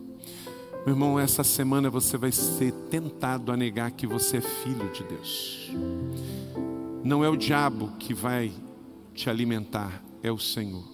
Meu 0.86 0.94
irmão, 0.94 1.18
essa 1.18 1.44
semana 1.44 1.90
você 1.90 2.16
vai 2.16 2.32
ser 2.32 2.72
tentado 2.90 3.52
a 3.52 3.56
negar 3.56 3.90
que 3.90 4.06
você 4.06 4.38
é 4.38 4.40
filho 4.40 4.90
de 4.92 5.04
Deus. 5.04 5.70
Não 7.04 7.22
é 7.24 7.28
o 7.28 7.36
diabo 7.36 7.92
que 7.98 8.14
vai 8.14 8.52
te 9.14 9.28
alimentar, 9.28 10.02
é 10.22 10.32
o 10.32 10.38
Senhor. 10.38 10.84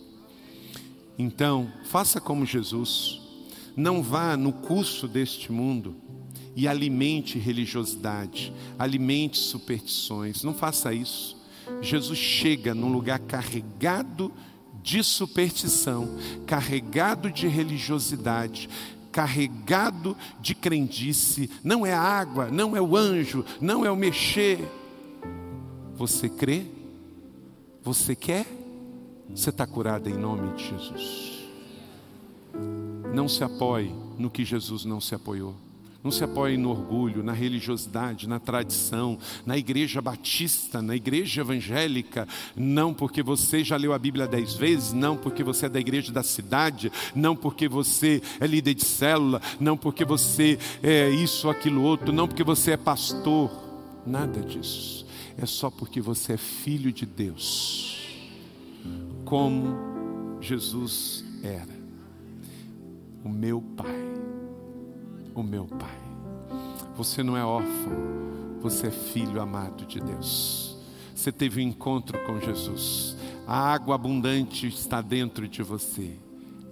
Então, 1.18 1.70
faça 1.84 2.20
como 2.20 2.45
Jesus. 2.45 3.20
Não 3.76 4.03
vá 4.03 4.36
no 4.36 4.53
curso 4.53 5.07
deste 5.07 5.53
mundo 5.53 5.95
e 6.57 6.66
alimente 6.66 7.38
religiosidade, 7.38 8.53
alimente 8.78 9.38
superstições. 9.38 10.42
Não 10.42 10.55
faça 10.55 10.92
isso. 10.92 11.36
Jesus 11.81 12.19
chega 12.19 12.75
num 12.75 12.93
lugar 12.93 13.19
carregado 13.19 14.33
de 14.83 15.03
superstição, 15.03 16.17
carregado 16.47 17.31
de 17.31 17.49
religiosidade, 17.49 18.69
carregado 19.11 20.17
de 20.41 20.55
crendice. 20.55 21.51
Não 21.62 21.87
é 21.87 21.93
a 21.93 22.01
água, 22.01 22.51
não 22.51 22.77
é 22.77 22.81
o 22.81 22.97
anjo, 22.97 23.45
não 23.61 23.85
é 23.85 23.91
o 23.91 23.97
mexer. 23.97 24.59
Você 25.95 26.29
crê? 26.29 26.67
Você 27.83 28.15
quer? 28.15 28.47
Você 29.31 29.51
está 29.51 29.67
curado 29.67 30.09
em 30.09 30.15
nome 30.15 30.55
de 30.55 30.69
Jesus. 30.69 31.45
Não 33.15 33.29
se 33.29 33.45
apoie 33.45 33.95
no 34.19 34.31
que 34.31 34.45
Jesus 34.45 34.85
não 34.85 35.01
se 35.01 35.15
apoiou. 35.15 35.55
Não 36.05 36.11
se 36.11 36.23
apoie 36.23 36.59
no 36.59 36.69
orgulho, 36.69 37.23
na 37.23 37.33
religiosidade, 37.33 38.29
na 38.29 38.39
tradição, 38.39 39.19
na 39.47 39.57
igreja 39.57 40.03
batista, 40.03 40.83
na 40.83 40.95
igreja 40.95 41.41
evangélica. 41.41 42.29
Não 42.55 42.93
porque 42.93 43.23
você 43.23 43.65
já 43.65 43.75
leu 43.79 43.95
a 43.95 43.99
Bíblia 43.99 44.27
dez 44.27 44.53
vezes, 44.53 44.93
não 44.93 45.17
porque 45.17 45.43
você 45.43 45.65
é 45.65 45.69
da 45.71 45.81
igreja 45.81 46.13
da 46.13 46.23
cidade, 46.23 46.93
não 47.15 47.35
porque 47.35 47.67
você 47.67 48.21
é 48.39 48.47
líder 48.47 48.75
de 48.75 48.85
célula, 48.85 49.41
não 49.59 49.79
porque 49.79 50.05
você 50.05 50.59
é 50.83 51.09
isso, 51.09 51.49
aquilo, 51.49 51.81
outro, 51.81 52.13
não 52.13 52.29
porque 52.29 52.45
você 52.45 52.73
é 52.73 52.77
pastor. 52.77 53.51
Nada 54.07 54.43
disso. 54.43 55.07
É 55.39 55.47
só 55.47 55.71
porque 55.71 56.03
você 56.03 56.35
é 56.35 56.37
filho 56.37 56.93
de 56.93 57.07
Deus. 57.07 57.99
Como 59.25 60.39
Jesus 60.39 61.25
era. 61.43 61.73
O 63.25 63.29
meu 63.31 63.63
Pai 63.63 64.14
o 65.35 65.43
meu 65.43 65.66
Pai. 65.66 65.99
Você 66.97 67.22
não 67.22 67.37
é 67.37 67.45
órfão, 67.45 67.93
você 68.61 68.87
é 68.87 68.91
filho 68.91 69.41
amado 69.41 69.85
de 69.85 70.01
Deus. 70.01 70.76
Você 71.14 71.32
teve 71.32 71.61
um 71.61 71.68
encontro 71.68 72.18
com 72.24 72.41
Jesus. 72.41 73.16
A 73.47 73.72
água 73.72 73.95
abundante 73.95 74.66
está 74.66 75.01
dentro 75.01 75.47
de 75.49 75.62
você. 75.62 76.18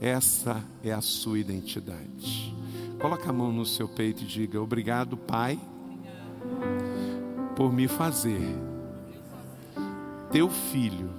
Essa 0.00 0.62
é 0.82 0.92
a 0.92 1.00
sua 1.00 1.38
identidade. 1.38 2.54
Coloque 3.00 3.28
a 3.28 3.32
mão 3.32 3.52
no 3.52 3.66
seu 3.66 3.88
peito 3.88 4.22
e 4.22 4.26
diga: 4.26 4.60
Obrigado, 4.60 5.16
Pai, 5.16 5.58
por 7.56 7.72
me 7.72 7.88
fazer 7.88 8.40
teu 10.30 10.48
filho 10.48 11.10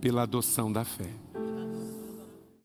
pela 0.00 0.22
adoção 0.22 0.72
da 0.72 0.84
fé. 0.84 1.23